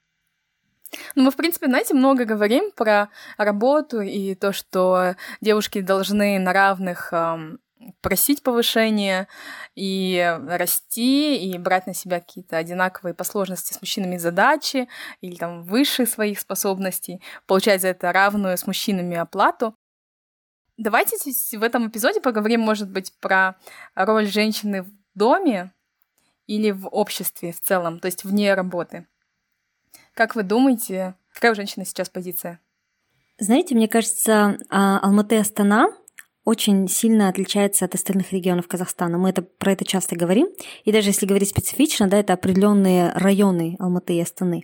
Ну, 1.16 1.22
мы, 1.24 1.32
в 1.32 1.36
принципе, 1.36 1.66
знаете, 1.66 1.94
много 1.94 2.24
говорим 2.24 2.70
про 2.70 3.08
работу 3.36 4.00
и 4.00 4.36
то, 4.36 4.52
что 4.52 5.16
девушки 5.40 5.80
должны 5.80 6.38
на 6.38 6.52
равных 6.52 7.12
эм, 7.12 7.58
просить 8.00 8.44
повышения 8.44 9.26
и 9.74 10.38
расти, 10.46 11.50
и 11.50 11.58
брать 11.58 11.88
на 11.88 11.94
себя 11.94 12.20
какие-то 12.20 12.58
одинаковые 12.58 13.12
по 13.12 13.24
сложности 13.24 13.74
с 13.74 13.80
мужчинами 13.80 14.18
задачи 14.18 14.88
или 15.20 15.34
там 15.34 15.64
выше 15.64 16.06
своих 16.06 16.38
способностей, 16.38 17.20
получать 17.48 17.80
за 17.80 17.88
это 17.88 18.12
равную 18.12 18.56
с 18.56 18.68
мужчинами 18.68 19.16
оплату. 19.16 19.74
Давайте 20.76 21.16
в 21.56 21.62
этом 21.62 21.88
эпизоде 21.88 22.20
поговорим, 22.20 22.60
может 22.60 22.90
быть, 22.90 23.12
про 23.20 23.56
роль 23.94 24.26
женщины 24.26 24.82
в 24.82 24.90
доме 25.14 25.72
или 26.46 26.70
в 26.70 26.86
обществе 26.88 27.52
в 27.52 27.60
целом, 27.60 27.98
то 27.98 28.06
есть 28.06 28.24
вне 28.24 28.54
работы. 28.54 29.06
Как 30.14 30.34
вы 30.34 30.42
думаете, 30.42 31.14
какая 31.32 31.52
у 31.52 31.54
женщины 31.54 31.84
сейчас 31.84 32.08
позиция? 32.08 32.60
Знаете, 33.38 33.74
мне 33.74 33.88
кажется, 33.88 34.58
а, 34.70 34.98
Алматы 35.00 35.38
Астана 35.38 35.88
очень 36.46 36.86
сильно 36.86 37.28
отличается 37.28 37.84
от 37.84 37.96
остальных 37.96 38.32
регионов 38.32 38.68
Казахстана. 38.68 39.18
Мы 39.18 39.30
это, 39.30 39.42
про 39.42 39.72
это 39.72 39.84
часто 39.84 40.14
говорим. 40.14 40.46
И 40.84 40.92
даже 40.92 41.08
если 41.10 41.26
говорить 41.26 41.48
специфично, 41.48 42.06
да, 42.06 42.18
это 42.18 42.34
определенные 42.34 43.10
районы 43.14 43.74
Алматы 43.80 44.14
и 44.14 44.20
Астаны. 44.20 44.62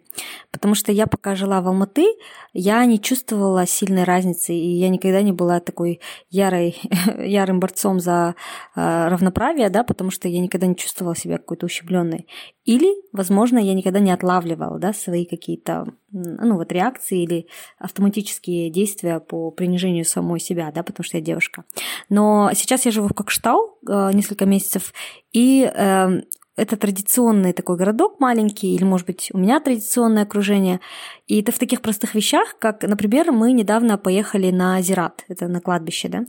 Потому 0.53 0.77
что 0.77 0.93
я 0.93 1.09
пока 1.09 1.35
жила 1.35 1.61
в 1.61 1.67
Алматы, 1.67 2.07
я 2.53 2.85
не 2.85 3.01
чувствовала 3.01 3.67
сильной 3.67 4.05
разницы, 4.05 4.55
и 4.55 4.79
я 4.79 4.89
никогда 4.91 5.23
не 5.23 5.33
была 5.33 5.59
такой 5.59 6.01
ярой, 6.31 6.77
ярым 7.19 7.59
борцом 7.59 7.99
за 7.99 8.37
э, 8.77 9.09
равноправие, 9.09 9.69
да, 9.69 9.83
потому 9.83 10.12
что 10.12 10.29
я 10.29 10.39
никогда 10.39 10.69
не 10.69 10.77
чувствовала 10.77 11.17
себя 11.17 11.39
какой-то 11.39 11.67
ущемленной. 11.67 12.29
Или, 12.65 12.95
возможно, 13.12 13.59
я 13.59 13.75
никогда 13.75 13.99
не 13.99 14.12
отлавливала 14.12 14.79
да, 14.79 14.93
свои 14.93 15.25
какие-то 15.25 15.87
ну, 16.12 16.57
вот 16.57 16.71
реакции 16.71 17.23
или 17.23 17.47
автоматические 17.79 18.71
действия 18.71 19.19
по 19.19 19.51
принижению 19.51 20.05
самой 20.05 20.39
себя, 20.39 20.71
да, 20.71 20.83
потому 20.85 21.05
что 21.05 21.17
я 21.17 21.25
девушка. 21.25 21.65
Но 22.09 22.50
сейчас 22.55 22.85
я 22.85 22.91
живу 22.91 23.09
в 23.09 23.14
Кокштау 23.14 23.79
э, 23.87 24.11
несколько 24.12 24.47
месяцев, 24.47 24.93
и 25.33 25.71
э, 25.73 26.23
это 26.57 26.76
традиционный 26.76 27.52
такой 27.52 27.76
городок 27.76 28.21
маленький, 28.21 28.75
или, 28.75 28.85
может 28.85 29.07
быть, 29.07 29.31
у 29.33 29.38
меня 29.38 29.61
традиционное 29.61 30.25
окружение. 30.25 30.81
И 31.26 31.41
это 31.41 31.52
в 31.52 31.59
таких 31.59 31.81
простых 31.81 32.14
вещах, 32.14 32.57
как, 32.59 32.83
например, 32.83 33.33
мы 33.33 33.52
недавно 33.52 33.99
поехали 33.99 34.50
на 34.50 34.81
Зират, 34.83 35.25
это 35.29 35.49
на 35.49 35.61
кладбище, 35.61 36.09
да. 36.09 36.25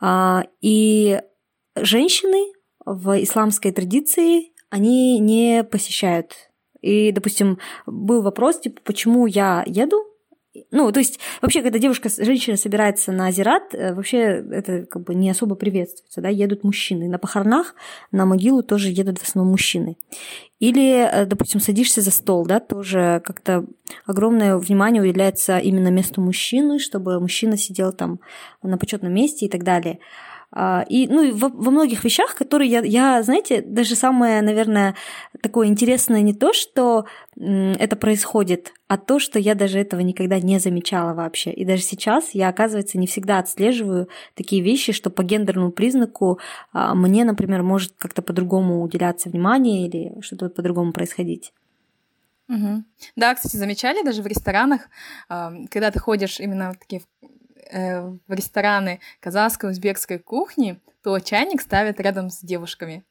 А, 0.00 0.44
и 0.60 1.20
женщины 1.76 2.52
в 2.84 3.22
исламской 3.22 3.72
традиции, 3.72 4.52
они 4.70 5.18
не 5.18 5.64
посещают 5.64 6.50
и, 6.82 7.12
допустим, 7.12 7.58
был 7.86 8.22
вопрос, 8.22 8.60
типа, 8.60 8.80
почему 8.84 9.26
я 9.26 9.62
еду, 9.66 10.04
ну, 10.70 10.92
то 10.92 11.00
есть, 11.00 11.18
вообще, 11.40 11.62
когда 11.62 11.78
девушка, 11.78 12.10
женщина 12.10 12.56
собирается 12.56 13.10
на 13.10 13.28
Азерат, 13.28 13.74
э, 13.74 13.94
вообще 13.94 14.44
это 14.50 14.84
как 14.84 15.04
бы 15.04 15.14
не 15.14 15.30
особо 15.30 15.54
приветствуется, 15.54 16.20
да, 16.20 16.28
едут 16.28 16.62
мужчины. 16.62 17.08
На 17.08 17.18
похоронах, 17.18 17.74
на 18.10 18.26
могилу 18.26 18.62
тоже 18.62 18.90
едут 18.90 19.18
в 19.18 19.22
основном 19.22 19.52
мужчины. 19.52 19.96
Или, 20.58 21.08
э, 21.10 21.24
допустим, 21.24 21.60
садишься 21.60 22.02
за 22.02 22.10
стол, 22.10 22.44
да, 22.44 22.60
тоже 22.60 23.22
как-то 23.24 23.64
огромное 24.04 24.58
внимание 24.58 25.02
уделяется 25.02 25.58
именно 25.58 25.88
месту 25.88 26.20
мужчины, 26.20 26.78
чтобы 26.78 27.18
мужчина 27.18 27.56
сидел 27.56 27.92
там 27.92 28.20
на 28.62 28.76
почетном 28.76 29.12
месте 29.12 29.46
и 29.46 29.48
так 29.48 29.64
далее. 29.64 30.00
А, 30.54 30.84
и, 30.86 31.08
ну, 31.08 31.34
во, 31.34 31.48
во 31.48 31.70
многих 31.70 32.04
вещах, 32.04 32.34
которые 32.34 32.70
я, 32.70 32.80
я, 32.82 33.22
знаете, 33.22 33.62
даже 33.62 33.94
самое, 33.94 34.42
наверное, 34.42 34.94
такое 35.40 35.66
интересное 35.66 36.20
не 36.20 36.34
то, 36.34 36.52
что 36.52 37.06
это 37.36 37.96
происходит, 37.96 38.74
а 38.86 38.98
то, 38.98 39.18
что 39.18 39.38
я 39.38 39.54
даже 39.54 39.78
этого 39.78 40.00
никогда 40.00 40.38
не 40.40 40.58
замечала 40.58 41.14
вообще. 41.14 41.52
И 41.52 41.64
даже 41.64 41.82
сейчас 41.82 42.34
я, 42.34 42.48
оказывается, 42.48 42.98
не 42.98 43.06
всегда 43.06 43.38
отслеживаю 43.38 44.08
такие 44.34 44.62
вещи, 44.62 44.92
что 44.92 45.08
по 45.08 45.22
гендерному 45.22 45.72
признаку 45.72 46.38
а, 46.72 46.94
мне, 46.94 47.24
например, 47.24 47.62
может 47.62 47.94
как-то 47.96 48.20
по-другому 48.20 48.82
уделяться 48.82 49.30
внимание 49.30 49.86
или 49.86 50.20
что-то 50.20 50.50
по-другому 50.50 50.92
происходить. 50.92 51.54
Угу. 52.48 52.84
Да, 53.16 53.34
кстати, 53.34 53.56
замечали 53.56 54.04
даже 54.04 54.20
в 54.20 54.26
ресторанах, 54.26 54.90
когда 55.28 55.90
ты 55.90 55.98
ходишь 55.98 56.38
именно 56.38 56.74
в 56.74 56.78
такие 56.78 57.02
Э, 57.72 58.02
в 58.02 58.20
рестораны 58.32 59.00
казахской, 59.20 59.70
узбекской 59.70 60.18
кухни, 60.18 60.78
то 61.02 61.18
чайник 61.18 61.62
ставят 61.62 62.00
рядом 62.00 62.28
с 62.28 62.40
девушками. 62.40 63.02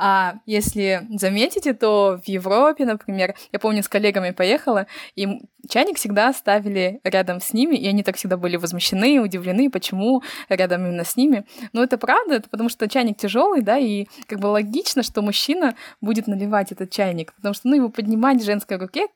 А 0.00 0.36
если 0.46 1.06
заметите, 1.10 1.74
то 1.74 2.20
в 2.24 2.28
Европе, 2.28 2.86
например, 2.86 3.34
я 3.52 3.58
помню, 3.58 3.82
с 3.82 3.88
коллегами 3.88 4.30
поехала, 4.30 4.86
и 5.16 5.26
чайник 5.68 5.96
всегда 5.96 6.32
ставили 6.32 7.00
рядом 7.02 7.40
с 7.40 7.52
ними, 7.52 7.74
и 7.74 7.88
они 7.88 8.04
так 8.04 8.16
всегда 8.16 8.36
были 8.36 8.56
возмущены, 8.56 9.20
удивлены, 9.20 9.70
почему 9.70 10.22
рядом 10.48 10.86
именно 10.86 11.04
с 11.04 11.16
ними. 11.16 11.44
Но 11.72 11.82
это 11.82 11.98
правда, 11.98 12.36
это 12.36 12.48
потому 12.48 12.68
что 12.68 12.88
чайник 12.88 13.16
тяжелый, 13.16 13.62
да, 13.62 13.76
и 13.76 14.06
как 14.26 14.38
бы 14.38 14.46
логично, 14.46 15.02
что 15.02 15.20
мужчина 15.20 15.74
будет 16.00 16.28
наливать 16.28 16.70
этот 16.70 16.90
чайник, 16.90 17.34
потому 17.34 17.54
что, 17.54 17.66
ну, 17.68 17.74
его 17.74 17.88
поднимать 17.88 18.40
в 18.40 18.44
женской 18.44 18.76
руке 18.76 19.08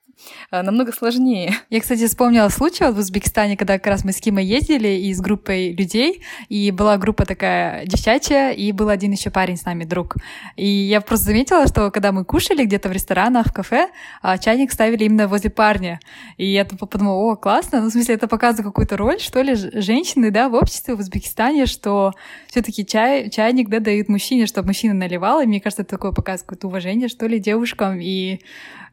Э, 0.51 0.63
намного 0.63 0.93
сложнее. 0.93 1.55
Я, 1.71 1.81
кстати, 1.81 2.07
вспомнила 2.07 2.49
случай 2.49 2.85
вот 2.85 2.95
в 2.95 2.99
Узбекистане, 2.99 3.57
когда 3.57 3.75
как 3.75 3.87
раз 3.87 4.05
мы 4.05 4.13
с 4.13 4.21
Кимой 4.21 4.45
ездили 4.45 4.89
и 4.89 5.13
с 5.13 5.21
группой 5.21 5.73
людей, 5.73 6.23
и 6.49 6.71
была 6.71 6.97
группа 6.99 7.25
такая 7.25 7.87
девчачья, 7.87 8.51
и 8.51 8.73
был 8.73 8.89
один 8.89 9.13
еще 9.13 9.31
парень 9.31 9.57
с 9.57 9.65
нами, 9.65 9.85
друг. 9.85 10.17
И 10.57 10.67
я 10.73 11.01
просто 11.01 11.27
заметила, 11.27 11.67
что 11.67 11.91
когда 11.91 12.13
мы 12.13 12.25
кушали 12.25 12.65
где-то 12.65 12.89
в 12.89 12.93
ресторанах, 12.93 13.49
в 13.49 13.53
кафе, 13.53 13.89
а, 14.21 14.39
чайник 14.39 14.73
ставили 14.73 15.05
именно 15.05 15.29
возле 15.29 15.51
парня. 15.51 16.01
И 16.37 16.47
я 16.47 16.65
подумала, 16.65 17.15
о, 17.15 17.37
классно, 17.37 17.81
ну, 17.81 17.89
в 17.89 17.93
смысле, 17.93 18.15
это 18.15 18.29
показывает 18.29 18.67
какую-то 18.67 18.97
роль, 18.97 19.21
что 19.21 19.43
ли, 19.43 19.55
женщины, 19.55 20.31
да, 20.31 20.49
в 20.49 20.55
обществе 20.55 20.95
в 20.95 21.01
Узбекистане, 21.01 21.67
что 21.67 22.13
все 22.47 22.63
таки 22.63 22.85
чай, 22.87 23.31
чайник, 23.31 23.69
да, 23.69 23.81
дают 23.81 24.09
мужчине, 24.09 24.47
чтобы 24.47 24.69
мужчина 24.69 24.95
наливал, 24.95 25.41
и 25.41 25.47
мне 25.47 25.61
кажется, 25.61 25.83
это 25.83 25.93
такое 25.93 26.13
показывает 26.13 26.43
какое-то 26.43 26.67
уважение, 26.69 27.09
что 27.09 27.27
ли, 27.27 27.39
девушкам, 27.39 28.01
и 28.01 28.41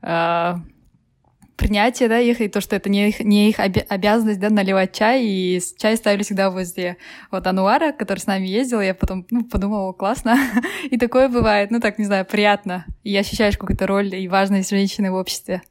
Uh, 0.01 0.55
принятие, 1.59 2.07
да, 2.07 2.17
их, 2.19 2.39
и 2.41 2.47
то, 2.47 2.61
что 2.61 2.75
это 2.75 2.89
не 2.89 3.09
их, 3.09 3.19
не 3.19 3.49
их 3.49 3.59
обязанность, 3.59 4.39
да, 4.39 4.49
наливать 4.49 4.93
чай, 4.93 5.23
и 5.25 5.61
чай 5.77 5.97
ставили 5.97 6.23
всегда 6.23 6.49
возле 6.49 6.97
вот 7.31 7.45
Ануара, 7.45 7.91
который 7.91 8.19
с 8.19 8.27
нами 8.27 8.47
ездил, 8.47 8.79
я 8.81 8.95
потом 8.95 9.27
ну, 9.29 9.43
подумала, 9.43 9.91
классно, 9.91 10.37
и 10.89 10.97
такое 10.97 11.27
бывает, 11.27 11.69
ну, 11.69 11.79
так, 11.79 11.99
не 11.99 12.05
знаю, 12.05 12.25
приятно, 12.25 12.85
и 13.03 13.15
ощущаешь 13.15 13.57
какую-то 13.57 13.85
роль 13.85 14.15
и 14.15 14.27
важность 14.29 14.69
женщины 14.69 15.11
в 15.11 15.15
обществе. 15.15 15.61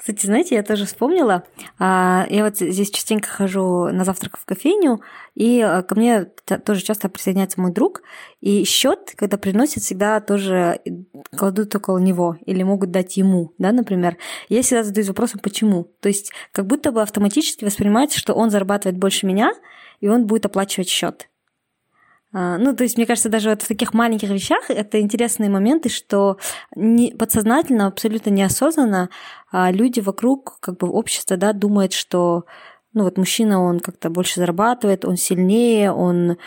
Кстати, 0.00 0.24
знаете, 0.24 0.54
я 0.54 0.62
тоже 0.62 0.86
вспомнила. 0.86 1.44
А, 1.78 2.26
я 2.30 2.42
вот 2.42 2.56
здесь 2.56 2.88
частенько 2.88 3.28
хожу 3.28 3.88
на 3.92 4.04
завтрак 4.06 4.38
в 4.38 4.46
кофейню, 4.46 5.02
и 5.34 5.60
а, 5.60 5.82
ко 5.82 5.94
мне 5.94 6.24
тоже 6.64 6.80
часто 6.80 7.10
присоединяется 7.10 7.60
мой 7.60 7.70
друг. 7.70 8.00
И 8.40 8.64
счет, 8.64 9.12
когда 9.14 9.36
приносят, 9.36 9.82
всегда 9.82 10.20
тоже 10.20 10.80
кладут 11.36 11.74
около 11.74 11.98
него 11.98 12.38
или 12.46 12.62
могут 12.62 12.90
дать 12.90 13.18
ему, 13.18 13.52
да, 13.58 13.72
например. 13.72 14.16
Я 14.48 14.62
всегда 14.62 14.84
задаюсь 14.84 15.08
вопросом, 15.08 15.40
почему. 15.42 15.92
То 16.00 16.08
есть 16.08 16.32
как 16.50 16.66
будто 16.66 16.92
бы 16.92 17.02
автоматически 17.02 17.66
воспринимается, 17.66 18.18
что 18.18 18.32
он 18.32 18.48
зарабатывает 18.48 18.96
больше 18.96 19.26
меня, 19.26 19.52
и 20.00 20.08
он 20.08 20.26
будет 20.26 20.46
оплачивать 20.46 20.88
счет. 20.88 21.28
А, 22.32 22.58
ну, 22.58 22.74
то 22.76 22.84
есть, 22.84 22.96
мне 22.96 23.06
кажется, 23.06 23.28
даже 23.28 23.50
вот 23.50 23.62
в 23.62 23.68
таких 23.68 23.92
маленьких 23.92 24.28
вещах 24.30 24.70
это 24.70 25.00
интересные 25.00 25.50
моменты, 25.50 25.88
что 25.88 26.38
не, 26.76 27.12
подсознательно, 27.12 27.86
абсолютно 27.86 28.30
неосознанно 28.30 29.10
а 29.52 29.72
люди 29.72 30.00
вокруг, 30.00 30.58
как 30.60 30.78
бы 30.78 30.88
общество, 30.88 31.36
да, 31.36 31.52
думает, 31.52 31.92
что 31.92 32.44
ну 32.92 33.04
вот 33.04 33.16
мужчина, 33.16 33.62
он 33.62 33.78
как-то 33.78 34.10
больше 34.10 34.40
зарабатывает, 34.40 35.04
он 35.04 35.16
сильнее, 35.16 35.92
он 35.92 36.38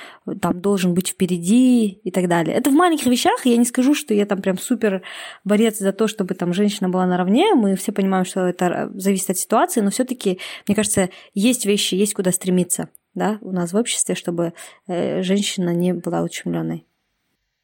там 0.42 0.60
должен 0.60 0.94
быть 0.94 1.10
впереди 1.10 1.88
и 1.88 2.12
так 2.12 2.28
далее. 2.28 2.56
Это 2.56 2.70
в 2.70 2.74
маленьких 2.74 3.06
вещах, 3.06 3.46
я 3.46 3.56
не 3.56 3.64
скажу, 3.64 3.94
что 3.94 4.14
я 4.14 4.26
там 4.26 4.42
прям 4.42 4.58
супер 4.58 5.04
борец 5.46 5.80
за 5.80 5.94
то, 5.94 6.08
чтобы 6.08 6.34
там 6.34 6.54
женщина 6.54 6.90
была 6.90 7.06
наравне, 7.06 7.54
мы 7.56 7.76
все 7.78 7.94
понимаем, 7.94 8.26
что 8.26 8.42
это 8.42 8.92
зависит 8.94 9.30
от 9.30 9.38
ситуации, 9.38 9.80
но 9.80 9.90
все 9.90 10.04
таки 10.04 10.40
мне 10.68 10.76
кажется, 10.76 11.10
есть 11.34 11.66
вещи, 11.66 11.96
есть 11.96 12.14
куда 12.14 12.32
стремиться 12.34 12.90
да, 13.16 13.38
у 13.42 13.52
нас 13.52 13.74
в 13.74 13.78
обществе, 13.78 14.16
чтобы 14.16 14.54
э, 14.88 15.22
женщина 15.22 15.70
не 15.70 15.94
была 15.94 16.22
ущемленной. 16.22 16.86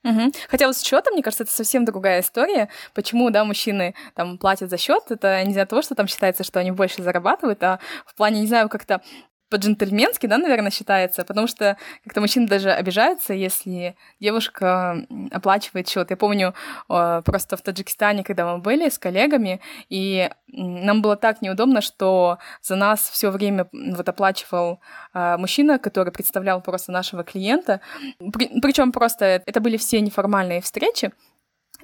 Угу. 0.04 0.32
Хотя 0.48 0.68
вот 0.68 0.78
с 0.78 0.84
счетом, 0.84 1.14
мне 1.14 1.24
кажется, 1.24 1.44
это 1.44 1.52
совсем 1.52 1.84
другая 1.84 2.22
история. 2.22 2.70
Почему, 2.94 3.30
да, 3.32 3.44
мужчины 3.44 3.96
там 4.16 4.38
платят 4.38 4.70
за 4.70 4.78
счет, 4.78 5.04
это 5.10 5.44
не 5.44 5.52
из-за 5.52 5.66
того, 5.66 5.82
что 5.82 5.94
там 5.94 6.08
считается, 6.08 6.46
что 6.46 6.60
они 6.60 6.72
больше 6.72 7.04
зарабатывают, 7.04 7.62
а 7.64 7.80
в 8.06 8.16
плане, 8.16 8.40
не 8.40 8.48
знаю, 8.48 8.70
как-то 8.70 9.02
по-джентльменски, 9.50 10.28
да, 10.28 10.38
наверное, 10.38 10.72
считается, 10.72 11.24
потому 11.24 11.48
что 11.48 11.78
как-то 12.04 12.22
мужчины 12.22 12.48
даже 12.48 12.72
обижаются, 12.72 13.34
если 13.34 13.96
девушка 14.20 15.06
оплачивает 15.32 15.90
счет. 15.90 16.10
Я 16.12 16.18
помню 16.18 16.54
э, 16.90 17.22
просто 17.26 17.58
в 17.58 17.62
Таджикистане, 17.62 18.24
когда 18.24 18.46
мы 18.46 18.60
были 18.60 18.90
с 18.90 18.98
коллегами, 18.98 19.60
и 19.90 20.30
нам 20.48 21.02
было 21.02 21.16
так 21.16 21.42
неудобно, 21.42 21.82
что 21.82 22.38
за 22.62 22.76
нас 22.76 23.10
все 23.10 23.30
время 23.30 23.68
вот 23.72 24.08
оплачивал 24.08 24.80
э, 25.14 25.38
мужчина, 25.38 25.80
который 25.80 26.12
представлял 26.12 26.62
просто 26.62 26.92
нашего 26.92 27.24
клиента. 27.24 27.82
При, 28.32 28.60
причем 28.62 28.92
просто 28.92 29.26
это 29.46 29.60
были 29.60 29.78
все 29.78 30.02
неформальные 30.02 30.62
встречи, 30.62 31.12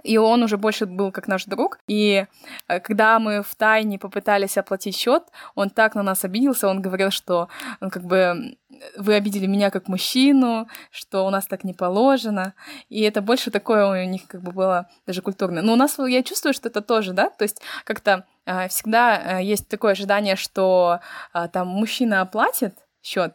и 0.04 0.18
он 0.18 0.44
уже 0.44 0.58
больше 0.58 0.86
был 0.86 1.12
как 1.12 1.28
наш 1.28 1.46
друг. 1.46 1.80
И 1.88 2.26
э, 2.68 2.80
когда 2.80 3.20
мы 3.20 3.42
в 3.42 3.56
тайне 3.56 3.98
попытались 4.00 4.58
оплатить 4.58 4.96
счет, 4.96 5.24
он 5.56 5.70
так 5.70 5.96
на 5.96 6.04
нас 6.04 6.24
обиделся, 6.24 6.68
он 6.68 6.82
говорил, 6.82 7.12
что 7.12 7.50
ну, 7.82 7.90
как 7.90 8.04
бы 8.04 8.58
вы 8.98 9.16
обидели 9.16 9.46
меня 9.46 9.72
как 9.72 9.88
мужчину, 9.88 10.68
что 10.92 11.26
у 11.26 11.30
нас 11.30 11.48
так 11.48 11.64
не 11.64 11.74
положено. 11.74 12.54
И 12.90 13.02
это 13.02 13.22
больше 13.22 13.52
такое 13.52 14.06
у 14.06 14.10
них 14.10 14.28
как 14.28 14.42
бы 14.42 14.52
было 14.52 14.90
даже 15.08 15.22
культурное. 15.22 15.64
Но 15.64 15.74
у 15.74 15.78
нас, 15.78 15.98
я 15.98 16.24
чувствую, 16.24 16.54
что 16.54 16.70
это 16.70 16.82
тоже, 16.82 17.14
да, 17.14 17.30
то 17.30 17.44
есть 17.44 17.62
как-то 17.84 18.26
э, 18.46 18.68
всегда 18.68 19.40
э, 19.40 19.44
есть 19.44 19.68
такое 19.68 19.94
ожидание, 19.94 20.36
что 20.36 21.00
там 21.52 21.68
мужчина 21.68 22.22
оплатит 22.22 22.76
счет, 23.02 23.34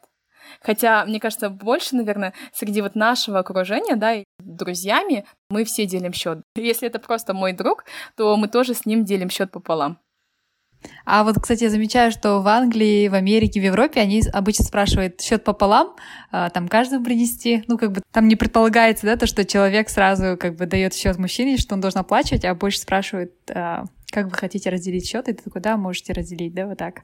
Хотя, 0.60 1.04
мне 1.04 1.20
кажется, 1.20 1.50
больше, 1.50 1.96
наверное, 1.96 2.32
среди 2.52 2.82
вот 2.82 2.94
нашего 2.94 3.38
окружения, 3.38 3.96
да, 3.96 4.14
и 4.14 4.24
друзьями 4.38 5.24
мы 5.50 5.64
все 5.64 5.86
делим 5.86 6.12
счет. 6.12 6.40
Если 6.56 6.88
это 6.88 6.98
просто 6.98 7.34
мой 7.34 7.52
друг, 7.52 7.84
то 8.16 8.36
мы 8.36 8.48
тоже 8.48 8.74
с 8.74 8.86
ним 8.86 9.04
делим 9.04 9.30
счет 9.30 9.50
пополам. 9.50 9.98
А 11.04 11.24
вот, 11.24 11.36
кстати, 11.40 11.64
я 11.64 11.70
замечаю, 11.70 12.10
что 12.10 12.40
в 12.40 12.48
Англии, 12.48 13.08
в 13.08 13.14
Америке, 13.14 13.60
в 13.60 13.64
Европе 13.64 14.00
они 14.00 14.22
обычно 14.32 14.64
спрашивают 14.64 15.20
счет 15.20 15.44
пополам, 15.44 15.96
а, 16.30 16.50
там 16.50 16.68
каждому 16.68 17.04
принести. 17.04 17.64
Ну, 17.66 17.78
как 17.78 17.92
бы 17.92 18.02
там 18.12 18.28
не 18.28 18.36
предполагается, 18.36 19.06
да, 19.06 19.16
то, 19.16 19.26
что 19.26 19.44
человек 19.44 19.88
сразу 19.88 20.36
как 20.38 20.56
бы 20.56 20.66
дает 20.66 20.94
счет 20.94 21.18
мужчине, 21.18 21.58
что 21.58 21.74
он 21.74 21.80
должен 21.80 22.00
оплачивать, 22.00 22.44
а 22.44 22.54
больше 22.54 22.78
спрашивают, 22.78 23.32
а, 23.50 23.84
как 24.10 24.26
вы 24.26 24.32
хотите 24.32 24.70
разделить 24.70 25.06
счет, 25.06 25.28
и 25.28 25.32
ты 25.32 25.42
такой, 25.42 25.60
да, 25.60 25.76
можете 25.76 26.12
разделить, 26.12 26.54
да, 26.54 26.66
вот 26.66 26.78
так. 26.78 27.00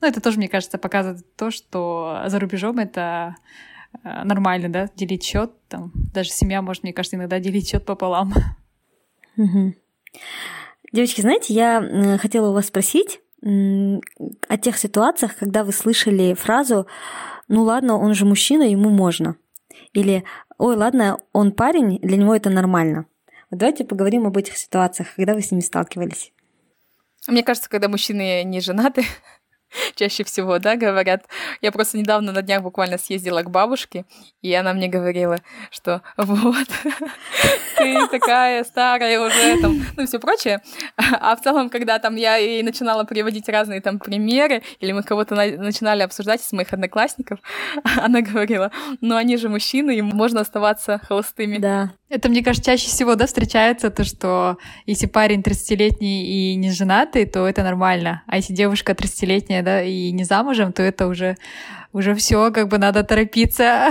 Ну, 0.00 0.06
это 0.06 0.20
тоже, 0.20 0.38
мне 0.38 0.48
кажется, 0.48 0.78
показывает 0.78 1.24
то, 1.36 1.50
что 1.50 2.22
за 2.26 2.38
рубежом 2.38 2.78
это 2.78 3.36
э, 4.04 4.24
нормально, 4.24 4.68
да, 4.68 4.88
делить 4.94 5.24
счет. 5.24 5.52
Там, 5.68 5.92
даже 6.14 6.30
семья 6.30 6.62
может, 6.62 6.82
мне 6.82 6.92
кажется, 6.92 7.16
иногда 7.16 7.40
делить 7.40 7.68
счет 7.68 7.84
пополам. 7.84 8.32
Угу. 9.36 9.74
Девочки, 10.92 11.20
знаете, 11.20 11.52
я 11.54 12.18
хотела 12.20 12.50
у 12.50 12.52
вас 12.52 12.66
спросить 12.66 13.20
о 13.42 14.56
тех 14.60 14.78
ситуациях, 14.78 15.36
когда 15.36 15.62
вы 15.62 15.72
слышали 15.72 16.34
фразу 16.34 16.86
«ну 17.46 17.62
ладно, 17.62 17.96
он 17.96 18.14
же 18.14 18.24
мужчина, 18.24 18.62
ему 18.62 18.90
можно». 18.90 19.36
Или 19.92 20.24
«ой, 20.58 20.76
ладно, 20.76 21.18
он 21.32 21.52
парень, 21.52 21.98
для 22.00 22.16
него 22.16 22.34
это 22.34 22.50
нормально». 22.50 23.06
Вот 23.50 23.60
давайте 23.60 23.84
поговорим 23.84 24.26
об 24.26 24.36
этих 24.36 24.56
ситуациях, 24.56 25.14
когда 25.14 25.34
вы 25.34 25.42
с 25.42 25.50
ними 25.50 25.60
сталкивались. 25.60 26.32
Мне 27.28 27.42
кажется, 27.42 27.70
когда 27.70 27.88
мужчины 27.88 28.42
не 28.44 28.60
женаты, 28.60 29.04
чаще 29.94 30.24
всего, 30.24 30.58
да, 30.58 30.76
говорят. 30.76 31.24
Я 31.60 31.72
просто 31.72 31.98
недавно 31.98 32.32
на 32.32 32.42
днях 32.42 32.62
буквально 32.62 32.98
съездила 32.98 33.42
к 33.42 33.50
бабушке, 33.50 34.04
и 34.42 34.52
она 34.54 34.72
мне 34.72 34.88
говорила, 34.88 35.38
что 35.70 36.02
вот, 36.16 36.68
ты 37.76 38.06
такая 38.08 38.64
старая 38.64 39.20
уже, 39.20 39.60
там, 39.60 39.80
ну 39.96 40.02
и 40.02 40.06
все 40.06 40.18
прочее. 40.18 40.62
А 40.96 41.36
в 41.36 41.40
целом, 41.40 41.70
когда 41.70 41.98
там 41.98 42.16
я 42.16 42.36
ей 42.36 42.62
начинала 42.62 43.04
приводить 43.04 43.48
разные 43.48 43.80
там 43.80 43.98
примеры, 43.98 44.62
или 44.80 44.92
мы 44.92 45.02
кого-то 45.02 45.34
на- 45.34 45.56
начинали 45.56 46.02
обсуждать 46.02 46.40
из 46.40 46.52
моих 46.52 46.72
одноклассников, 46.72 47.40
она 47.96 48.20
говорила, 48.20 48.70
ну 49.00 49.16
они 49.16 49.36
же 49.36 49.48
мужчины, 49.48 49.96
им 49.96 50.06
можно 50.06 50.40
оставаться 50.40 51.00
холостыми. 51.08 51.58
Да. 51.58 51.92
Это, 52.08 52.30
мне 52.30 52.42
кажется, 52.42 52.70
чаще 52.70 52.88
всего, 52.88 53.16
да, 53.16 53.26
встречается 53.26 53.90
то, 53.90 54.02
что 54.02 54.56
если 54.86 55.06
парень 55.06 55.40
30-летний 55.40 56.52
и 56.52 56.54
не 56.54 56.70
женатый, 56.70 57.26
то 57.26 57.46
это 57.46 57.62
нормально. 57.62 58.22
А 58.26 58.36
если 58.36 58.54
девушка 58.54 58.92
30-летняя, 58.92 59.57
да, 59.62 59.82
и 59.82 60.10
не 60.12 60.24
замужем, 60.24 60.72
то 60.72 60.82
это 60.82 61.06
уже, 61.06 61.36
уже 61.92 62.14
все, 62.14 62.50
как 62.50 62.68
бы 62.68 62.78
надо 62.78 63.02
торопиться. 63.04 63.90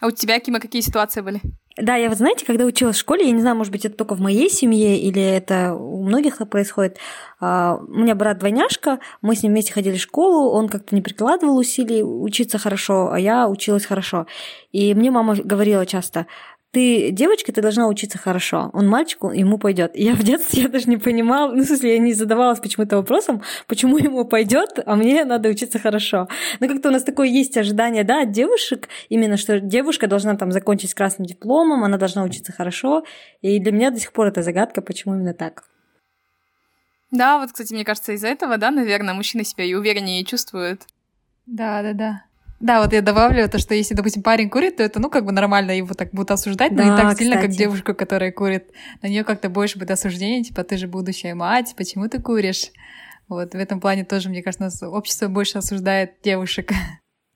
А 0.00 0.06
у 0.06 0.10
тебя, 0.10 0.38
Кима, 0.38 0.60
какие 0.60 0.80
ситуации 0.80 1.22
были? 1.22 1.40
Да, 1.80 1.94
я 1.94 2.08
вот 2.08 2.18
знаете, 2.18 2.44
когда 2.44 2.64
училась 2.64 2.96
в 2.96 3.00
школе, 3.00 3.26
я 3.26 3.30
не 3.30 3.40
знаю, 3.40 3.56
может 3.56 3.72
быть, 3.72 3.84
это 3.84 3.96
только 3.96 4.16
в 4.16 4.20
моей 4.20 4.50
семье 4.50 4.98
или 4.98 5.22
это 5.22 5.74
у 5.74 6.02
многих 6.02 6.38
происходит. 6.48 6.98
А, 7.40 7.76
у 7.76 7.98
меня 7.98 8.16
брат 8.16 8.38
двойняшка, 8.38 8.98
мы 9.22 9.36
с 9.36 9.44
ним 9.44 9.52
вместе 9.52 9.72
ходили 9.72 9.96
в 9.96 10.00
школу, 10.00 10.50
он 10.50 10.68
как-то 10.68 10.94
не 10.94 11.02
прикладывал 11.02 11.56
усилий 11.56 12.02
учиться 12.02 12.58
хорошо, 12.58 13.12
а 13.12 13.20
я 13.20 13.48
училась 13.48 13.86
хорошо. 13.86 14.26
И 14.72 14.92
мне 14.94 15.12
мама 15.12 15.36
говорила 15.36 15.86
часто, 15.86 16.26
ты 16.70 17.10
девочка, 17.10 17.52
ты 17.52 17.62
должна 17.62 17.88
учиться 17.88 18.18
хорошо. 18.18 18.70
Он 18.74 18.88
мальчик, 18.88 19.22
ему 19.24 19.58
пойдет. 19.58 19.92
Я 19.94 20.14
в 20.14 20.22
детстве 20.22 20.62
я 20.64 20.68
даже 20.68 20.88
не 20.90 20.98
понимала, 20.98 21.52
ну, 21.52 21.62
в 21.62 21.66
смысле, 21.66 21.94
я 21.94 21.98
не 21.98 22.12
задавалась 22.12 22.60
почему-то 22.60 22.96
вопросом, 22.96 23.42
почему 23.66 23.96
ему 23.98 24.24
пойдет, 24.24 24.78
а 24.84 24.96
мне 24.96 25.24
надо 25.24 25.48
учиться 25.48 25.78
хорошо. 25.78 26.28
Но 26.60 26.68
как-то 26.68 26.90
у 26.90 26.92
нас 26.92 27.04
такое 27.04 27.28
есть 27.28 27.56
ожидание, 27.56 28.04
да, 28.04 28.22
от 28.22 28.32
девушек, 28.32 28.88
именно 29.08 29.36
что 29.36 29.60
девушка 29.60 30.06
должна 30.06 30.36
там 30.36 30.52
закончить 30.52 30.90
с 30.90 30.94
красным 30.94 31.26
дипломом, 31.26 31.84
она 31.84 31.96
должна 31.96 32.22
учиться 32.22 32.52
хорошо. 32.52 33.04
И 33.40 33.58
для 33.58 33.72
меня 33.72 33.90
до 33.90 33.98
сих 33.98 34.12
пор 34.12 34.28
это 34.28 34.42
загадка, 34.42 34.82
почему 34.82 35.14
именно 35.14 35.34
так. 35.34 35.64
Да, 37.10 37.38
вот, 37.38 37.52
кстати, 37.52 37.72
мне 37.72 37.84
кажется, 37.84 38.12
из-за 38.12 38.28
этого, 38.28 38.58
да, 38.58 38.70
наверное, 38.70 39.14
мужчины 39.14 39.42
себя 39.42 39.64
и 39.64 39.72
увереннее 39.72 40.24
чувствуют. 40.24 40.82
Да, 41.46 41.82
да, 41.82 41.94
да. 41.94 42.27
Да, 42.60 42.82
вот 42.82 42.92
я 42.92 43.02
добавлю 43.02 43.48
то, 43.48 43.58
что 43.58 43.74
если, 43.74 43.94
допустим, 43.94 44.22
парень 44.22 44.50
курит, 44.50 44.76
то 44.76 44.82
это, 44.82 44.98
ну, 44.98 45.10
как 45.10 45.24
бы 45.24 45.32
нормально 45.32 45.70
его 45.70 45.94
так 45.94 46.10
будут 46.10 46.32
осуждать, 46.32 46.74
да, 46.74 46.84
но 46.84 46.90
не 46.90 46.96
так 46.96 47.06
кстати. 47.08 47.18
сильно, 47.18 47.40
как 47.40 47.50
девушка, 47.50 47.94
которая 47.94 48.32
курит. 48.32 48.70
На 49.00 49.06
нее 49.06 49.22
как-то 49.22 49.48
больше 49.48 49.78
будет 49.78 49.92
осуждение, 49.92 50.42
типа, 50.42 50.64
ты 50.64 50.76
же 50.76 50.88
будущая 50.88 51.34
мать, 51.36 51.74
почему 51.76 52.08
ты 52.08 52.20
куришь? 52.20 52.72
Вот 53.28 53.52
в 53.52 53.56
этом 53.56 53.80
плане 53.80 54.04
тоже, 54.04 54.28
мне 54.28 54.42
кажется, 54.42 54.64
нас 54.64 54.82
общество 54.82 55.28
больше 55.28 55.58
осуждает 55.58 56.14
девушек. 56.24 56.72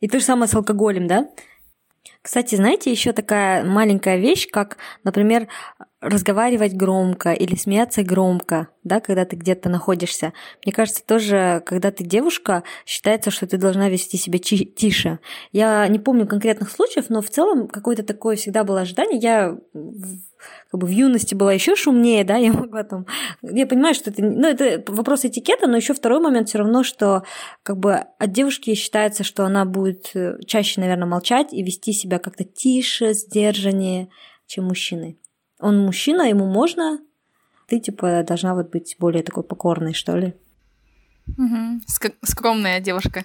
И 0.01 0.09
то 0.09 0.19
же 0.19 0.25
самое 0.25 0.49
с 0.49 0.55
алкоголем, 0.55 1.07
да? 1.07 1.29
Кстати, 2.23 2.57
знаете, 2.57 2.91
еще 2.91 3.13
такая 3.13 3.65
маленькая 3.65 4.17
вещь, 4.17 4.49
как, 4.51 4.77
например, 5.05 5.47
разговаривать 6.03 6.75
громко 6.75 7.33
или 7.33 7.55
смеяться 7.55 8.03
громко, 8.03 8.69
да, 8.83 8.99
когда 8.99 9.25
ты 9.25 9.37
где-то 9.37 9.69
находишься. 9.69 10.33
Мне 10.65 10.73
кажется, 10.73 11.05
тоже, 11.07 11.63
когда 11.65 11.93
ты 11.93 12.03
девушка, 12.03 12.65
считается, 12.85 13.31
что 13.31 13.47
ты 13.47 13.57
должна 13.57 13.89
вести 13.89 14.17
себя 14.19 14.41
тише. 14.41 15.21
Я 15.53 15.87
не 15.87 16.01
помню 16.01 16.27
конкретных 16.27 16.71
случаев, 16.71 17.09
но 17.09 17.23
в 17.23 17.31
целом 17.31 17.69
какое-то 17.69 18.03
такое 18.03 18.35
всегда 18.35 18.65
было 18.65 18.81
ожидание. 18.81 19.21
Я 19.21 19.57
как 20.73 20.81
бы 20.81 20.89
в 20.89 20.91
юности 20.91 21.37
была 21.37 21.53
еще 21.53 21.77
шумнее, 21.77 22.25
да, 22.25 22.37
я 22.39 22.53
могла 22.53 22.83
там... 22.83 23.07
Я 23.43 23.69
понимаю, 23.69 23.95
что 23.95 24.11
это, 24.11 24.25
ну, 24.25 24.49
это 24.49 24.83
вопрос 24.93 25.25
этикета, 25.25 25.69
но 25.69 25.77
еще 25.77 25.95
второй 25.95 26.19
момент 26.19 26.49
все 26.49 26.59
равно, 26.59 26.83
что 26.83 27.23
как 27.63 27.79
бы 27.79 27.95
от 27.95 28.33
девушки 28.33 28.75
считается, 28.75 29.23
что 29.23 29.45
она 29.45 29.65
будет 29.65 30.11
э, 30.15 30.39
чаще, 30.47 30.81
наверное, 30.81 31.07
молчать 31.07 31.53
и 31.53 31.63
вести 31.63 31.93
себя 31.93 32.19
как-то 32.19 32.43
тише, 32.43 33.15
сдержаннее, 33.15 34.09
чем 34.47 34.65
мужчины 34.65 35.19
он 35.63 35.79
мужчина, 35.85 36.23
ему 36.23 36.47
можно, 36.47 36.99
ты 37.69 37.81
типа 37.81 38.25
должна 38.27 38.55
вот 38.55 38.71
быть 38.71 38.97
более 38.99 39.23
такой 39.23 39.43
покорной, 39.43 39.95
что 39.95 40.17
ли. 40.17 40.35
Угу. 41.27 41.81
Ск- 41.89 42.15
скромная 42.23 42.81
девушка. 42.81 43.25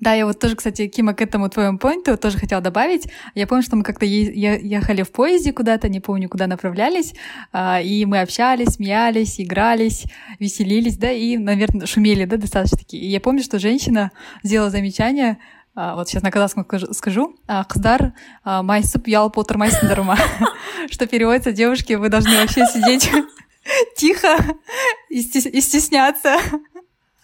Да, 0.00 0.14
я 0.14 0.26
вот 0.26 0.40
тоже, 0.40 0.56
кстати, 0.56 0.88
Кима, 0.88 1.14
к 1.14 1.20
этому 1.20 1.48
твоему 1.48 1.78
поинту 1.78 2.16
тоже 2.16 2.36
хотела 2.36 2.60
добавить. 2.60 3.06
Я 3.34 3.46
помню, 3.46 3.62
что 3.62 3.76
мы 3.76 3.84
как-то 3.84 4.04
ехали 4.04 5.02
в 5.02 5.12
поезде 5.12 5.52
куда-то, 5.52 5.88
не 5.88 6.00
помню, 6.00 6.28
куда 6.28 6.48
направлялись, 6.48 7.14
а, 7.52 7.80
и 7.80 8.04
мы 8.04 8.20
общались, 8.20 8.74
смеялись, 8.74 9.40
игрались, 9.40 10.04
веселились, 10.40 10.96
да, 10.96 11.12
и, 11.12 11.36
наверное, 11.36 11.86
шумели, 11.86 12.24
да, 12.24 12.36
достаточно 12.36 12.78
такие. 12.78 13.02
И 13.02 13.08
я 13.10 13.20
помню, 13.20 13.44
что 13.44 13.60
женщина 13.60 14.10
сделала 14.42 14.70
замечание, 14.70 15.38
вот 15.74 16.08
сейчас 16.08 16.22
на 16.22 16.30
казахском 16.30 16.66
скажу, 16.92 17.36
а, 17.46 17.64
қыздар 17.64 18.12
а, 18.44 18.62
майысып 18.62 19.08
ұялып 19.08 19.38
отырмайсыңдар 19.40 20.04
что 20.90 21.06
переводится 21.06 21.52
девушки 21.52 21.94
вы 21.94 22.08
должны 22.08 22.36
вообще 22.36 22.66
сидеть 22.66 23.10
тихо 23.96 24.36
и 25.08 25.22
стесняться 25.22 26.36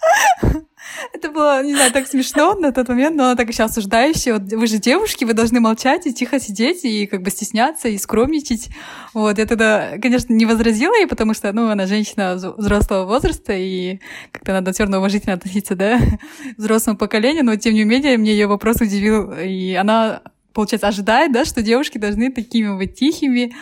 это 1.13 1.31
было, 1.31 1.63
не 1.63 1.75
знаю, 1.75 1.93
так 1.93 2.07
смешно 2.07 2.55
на 2.55 2.73
тот 2.73 2.89
момент, 2.89 3.17
но 3.17 3.35
так 3.35 3.49
еще 3.49 3.65
осуждающе. 3.65 4.35
Вот 4.35 4.43
вы 4.53 4.67
же 4.67 4.79
девушки, 4.79 5.25
вы 5.25 5.35
должны 5.35 5.61
молчать 5.61 6.07
и 6.07 6.13
тихо 6.13 6.41
сидеть, 6.41 6.85
и 6.85 7.07
как 7.07 7.23
бы 7.23 7.31
стесняться, 7.31 7.89
и 7.89 7.99
скромничать. 7.99 8.69
Вот, 9.15 9.39
я 9.39 9.47
тогда, 9.47 9.99
конечно, 10.01 10.33
не 10.33 10.47
возразила 10.47 10.95
ей, 10.95 11.07
потому 11.07 11.35
что, 11.35 11.53
ну, 11.53 11.69
она 11.69 11.87
женщина 11.87 12.35
взрослого 12.35 13.05
возраста, 13.05 13.53
и 13.53 14.01
как-то 14.33 14.53
надо 14.53 14.73
все 14.73 14.85
равно 14.85 14.99
уважительно 14.99 15.35
относиться, 15.35 15.75
да, 15.75 15.99
взрослому 16.57 16.99
поколению, 16.99 17.45
но 17.45 17.57
тем 17.57 17.75
не 17.75 17.85
менее, 17.85 18.19
мне 18.19 18.33
ее 18.33 18.47
вопрос 18.47 18.81
удивил, 18.81 19.33
и 19.33 19.75
она 19.75 20.23
получается, 20.53 20.89
ожидает, 20.89 21.33
да, 21.33 21.45
что 21.45 21.63
девушки 21.63 21.99
должны 21.99 22.33
такими 22.33 22.77
быть 22.77 22.97
тихими, 22.97 23.55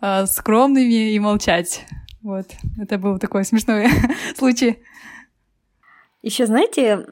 а, 0.00 0.26
скромными 0.26 1.12
и 1.12 1.18
молчать. 1.18 1.84
Вот, 2.22 2.46
это 2.80 2.98
был 2.98 3.18
такой 3.18 3.44
смешной 3.44 3.88
случай. 4.36 4.78
Еще 6.26 6.44
знаете, 6.46 7.06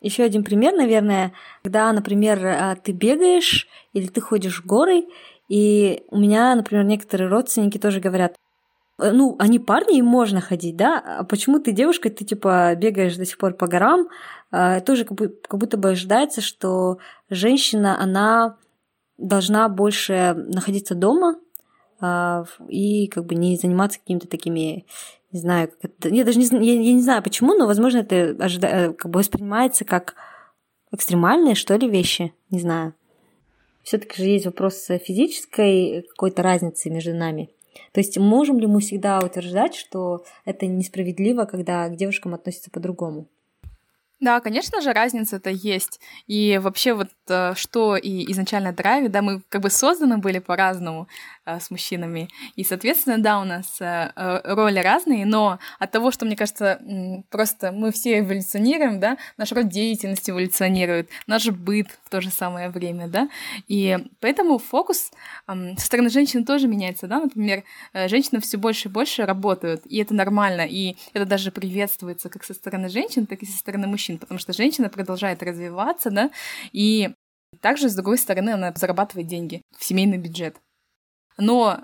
еще 0.00 0.24
один 0.24 0.42
пример, 0.42 0.74
наверное, 0.74 1.32
когда, 1.62 1.92
например, 1.92 2.44
а, 2.44 2.74
ты 2.74 2.90
бегаешь 2.90 3.68
или 3.92 4.08
ты 4.08 4.20
ходишь 4.20 4.64
горой, 4.64 5.06
и 5.48 6.02
у 6.08 6.18
меня, 6.18 6.52
например, 6.56 6.84
некоторые 6.84 7.28
родственники 7.28 7.78
тоже 7.78 8.00
говорят, 8.00 8.34
«Э, 8.98 9.12
ну, 9.12 9.36
они 9.38 9.60
парни, 9.60 9.98
им 9.98 10.06
можно 10.06 10.40
ходить, 10.40 10.74
да, 10.76 10.98
а 11.20 11.22
почему 11.22 11.60
ты 11.60 11.70
девушка, 11.70 12.10
ты 12.10 12.24
типа 12.24 12.74
бегаешь 12.74 13.14
до 13.14 13.24
сих 13.24 13.38
пор 13.38 13.54
по 13.54 13.68
горам, 13.68 14.08
а, 14.50 14.80
тоже 14.80 15.04
как, 15.04 15.18
как 15.42 15.60
будто 15.60 15.76
бы 15.76 15.90
ожидается, 15.90 16.40
что 16.40 16.98
женщина, 17.30 17.96
она 18.02 18.56
должна 19.18 19.68
больше 19.68 20.34
находиться 20.34 20.96
дома 20.96 21.36
а, 22.00 22.44
и 22.68 23.06
как 23.06 23.24
бы 23.24 23.36
не 23.36 23.56
заниматься 23.56 24.00
какими-то 24.00 24.26
такими 24.26 24.84
не 25.32 25.40
знаю, 25.40 25.68
как 25.68 25.78
это, 25.84 26.08
я 26.08 26.24
даже 26.24 26.38
не, 26.38 26.46
я, 26.46 26.74
я 26.74 26.92
не 26.92 27.02
знаю 27.02 27.22
почему, 27.22 27.54
но, 27.54 27.66
возможно, 27.66 27.98
это 27.98 28.36
ожида, 28.38 28.66
э, 28.66 28.92
как 28.92 29.10
бы 29.10 29.18
воспринимается 29.18 29.84
как 29.84 30.14
экстремальные, 30.92 31.54
что 31.54 31.74
ли, 31.76 31.88
вещи, 31.88 32.34
не 32.50 32.60
знаю. 32.60 32.94
Все-таки 33.82 34.22
же 34.22 34.28
есть 34.28 34.46
вопрос 34.46 34.86
физической 35.04 36.02
какой-то 36.10 36.42
разницы 36.42 36.90
между 36.90 37.14
нами. 37.14 37.50
То 37.92 38.00
есть 38.00 38.18
можем 38.18 38.60
ли 38.60 38.66
мы 38.66 38.80
всегда 38.80 39.18
утверждать, 39.18 39.74
что 39.74 40.24
это 40.44 40.66
несправедливо, 40.66 41.46
когда 41.46 41.88
к 41.88 41.96
девушкам 41.96 42.34
относятся 42.34 42.70
по-другому? 42.70 43.26
Да, 44.22 44.38
конечно 44.38 44.80
же, 44.80 44.92
разница 44.92 45.36
это 45.36 45.50
есть. 45.50 46.00
И 46.28 46.56
вообще 46.62 46.94
вот 46.94 47.08
э, 47.28 47.54
что 47.56 47.96
и 47.96 48.30
изначально 48.30 48.72
драйвит, 48.72 49.10
да, 49.10 49.20
мы 49.20 49.42
как 49.48 49.62
бы 49.62 49.68
созданы 49.68 50.18
были 50.18 50.38
по-разному 50.38 51.08
э, 51.44 51.58
с 51.58 51.72
мужчинами. 51.72 52.28
И, 52.54 52.62
соответственно, 52.62 53.18
да, 53.18 53.40
у 53.40 53.44
нас 53.44 53.80
э, 53.80 54.12
роли 54.44 54.78
разные, 54.78 55.26
но 55.26 55.58
от 55.80 55.90
того, 55.90 56.12
что, 56.12 56.24
мне 56.24 56.36
кажется, 56.36 56.80
просто 57.30 57.72
мы 57.72 57.90
все 57.90 58.20
эволюционируем, 58.20 59.00
да, 59.00 59.18
наш 59.38 59.50
род 59.50 59.68
деятельности 59.68 60.30
эволюционирует, 60.30 61.10
наш 61.26 61.48
быт 61.48 61.88
в 62.04 62.08
то 62.08 62.20
же 62.20 62.30
самое 62.30 62.70
время, 62.70 63.08
да, 63.08 63.28
и 63.66 63.98
поэтому 64.20 64.58
фокус 64.58 65.10
со 65.48 65.84
стороны 65.84 66.10
женщин 66.10 66.44
тоже 66.44 66.68
меняется, 66.68 67.08
да, 67.08 67.18
например, 67.18 67.64
женщины 67.92 68.40
все 68.40 68.56
больше 68.56 68.88
и 68.88 68.92
больше 68.92 69.26
работают, 69.26 69.82
и 69.86 70.00
это 70.00 70.14
нормально, 70.14 70.64
и 70.68 70.96
это 71.12 71.26
даже 71.26 71.50
приветствуется 71.50 72.28
как 72.28 72.44
со 72.44 72.54
стороны 72.54 72.88
женщин, 72.88 73.26
так 73.26 73.42
и 73.42 73.46
со 73.46 73.58
стороны 73.58 73.88
мужчин 73.88 74.11
женщин, 74.12 74.18
потому 74.18 74.38
что 74.38 74.52
женщина 74.52 74.88
продолжает 74.88 75.42
развиваться, 75.42 76.10
да, 76.10 76.30
и 76.72 77.14
также, 77.60 77.88
с 77.88 77.94
другой 77.94 78.18
стороны, 78.18 78.50
она 78.50 78.72
зарабатывает 78.74 79.28
деньги 79.28 79.62
в 79.78 79.84
семейный 79.84 80.18
бюджет. 80.18 80.56
Но 81.38 81.80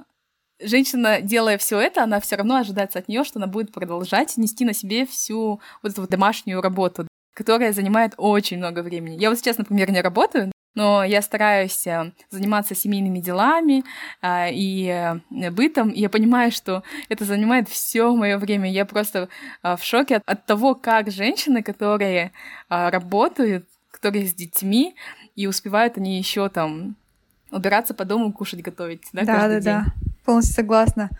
женщина, 0.60 1.20
делая 1.20 1.58
все 1.58 1.78
это, 1.78 2.02
она 2.04 2.20
все 2.20 2.36
равно 2.36 2.56
ожидается 2.56 2.98
от 2.98 3.08
нее, 3.08 3.24
что 3.24 3.38
она 3.38 3.46
будет 3.46 3.72
продолжать 3.72 4.36
нести 4.36 4.64
на 4.64 4.72
себе 4.72 5.04
всю 5.04 5.60
вот 5.82 5.92
эту 5.92 6.00
вот 6.02 6.10
домашнюю 6.10 6.60
работу, 6.62 7.06
которая 7.34 7.72
занимает 7.72 8.14
очень 8.16 8.58
много 8.58 8.82
времени. 8.82 9.20
Я 9.20 9.28
вот 9.30 9.38
сейчас, 9.38 9.58
например, 9.58 9.90
не 9.90 10.00
работаю, 10.00 10.50
но 10.74 11.02
я 11.02 11.22
стараюсь 11.22 11.86
э, 11.86 12.12
заниматься 12.30 12.74
семейными 12.74 13.18
делами 13.18 13.84
а, 14.20 14.48
и 14.48 14.86
э, 14.86 15.50
бытом, 15.50 15.90
и 15.90 16.00
я 16.00 16.08
понимаю, 16.08 16.52
что 16.52 16.82
это 17.08 17.24
занимает 17.24 17.68
все 17.68 18.14
мое 18.14 18.38
время. 18.38 18.70
Я 18.70 18.84
просто 18.84 19.28
а, 19.62 19.76
в 19.76 19.82
шоке 19.82 20.16
от, 20.16 20.22
от 20.26 20.46
того, 20.46 20.74
как 20.74 21.10
женщины, 21.10 21.62
которые 21.62 22.32
а, 22.68 22.90
работают, 22.90 23.66
которые 23.90 24.26
с 24.26 24.34
детьми, 24.34 24.94
и 25.34 25.46
успевают 25.46 25.96
они 25.96 26.18
еще 26.18 26.48
там 26.48 26.96
убираться 27.50 27.94
по 27.94 28.04
дому, 28.04 28.32
кушать, 28.32 28.62
готовить, 28.62 29.02
да, 29.12 29.24
да, 29.24 29.34
каждый 29.34 29.60
да, 29.60 29.60
день. 29.60 29.92
да, 29.94 30.08
полностью 30.24 30.54
согласна. 30.54 31.10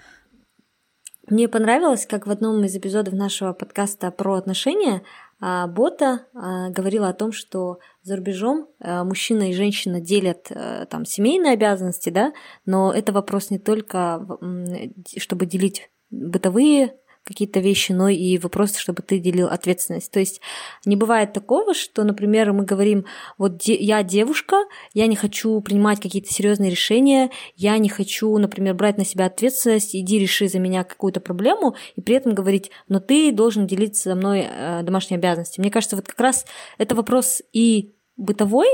Мне 1.29 1.47
понравилось, 1.47 2.07
как 2.07 2.27
в 2.27 2.31
одном 2.31 2.65
из 2.65 2.75
эпизодов 2.75 3.13
нашего 3.13 3.53
подкаста 3.53 4.11
про 4.11 4.35
отношения 4.35 5.03
Бота 5.41 6.27
а, 6.35 6.69
говорила 6.71 7.09
о 7.09 7.13
том, 7.13 7.31
что 7.31 7.79
за 8.03 8.17
рубежом 8.17 8.69
а, 8.81 9.05
мужчина 9.05 9.51
и 9.51 9.55
женщина 9.55 10.01
делят 10.01 10.49
э, 10.51 10.87
там 10.91 11.05
семейные 11.05 11.53
обязанности, 11.53 12.11
да, 12.11 12.33
но 12.67 12.93
это 12.93 13.13
вопрос 13.13 13.51
не 13.51 13.59
только, 13.59 14.27
чтобы 15.17 15.47
делить 15.47 15.91
бытовые 16.11 16.97
какие-то 17.29 17.61
вещи, 17.61 17.93
но 17.93 18.09
и 18.09 18.39
вопрос, 18.39 18.77
чтобы 18.77 19.03
ты 19.03 19.19
делил 19.19 19.49
ответственность. 19.49 20.11
То 20.11 20.19
есть 20.19 20.41
не 20.85 20.97
бывает 20.97 21.33
такого, 21.33 21.75
что, 21.75 22.03
например, 22.03 22.53
мы 22.53 22.65
говорим, 22.65 23.05
вот 23.37 23.59
де- 23.59 23.77
я 23.77 24.03
девушка, 24.03 24.65
я 24.95 25.07
не 25.07 25.15
хочу 25.15 25.61
принимать 25.61 26.01
какие-то 26.01 26.33
серьезные 26.33 26.71
решения, 26.71 27.31
я 27.55 27.77
не 27.79 27.91
хочу, 27.91 28.37
например, 28.39 28.75
брать 28.75 28.97
на 28.97 29.05
себя 29.05 29.27
ответственность, 29.27 29.95
иди 29.95 30.19
реши 30.19 30.49
за 30.49 30.59
меня 30.59 30.85
какую-то 30.85 31.21
проблему, 31.21 31.77
и 31.95 32.01
при 32.01 32.17
этом 32.17 32.35
говорить, 32.35 32.71
но 32.89 32.99
ты 32.99 33.31
должен 33.31 33.67
делиться 33.67 34.11
со 34.11 34.15
мной 34.15 34.47
э, 34.49 34.83
домашней 34.83 35.17
обязанностью. 35.17 35.63
Мне 35.63 35.71
кажется, 35.71 35.97
вот 35.97 36.07
как 36.07 36.21
раз 36.21 36.47
это 36.79 36.95
вопрос 36.95 37.43
и 37.53 37.93
бытовой, 38.17 38.69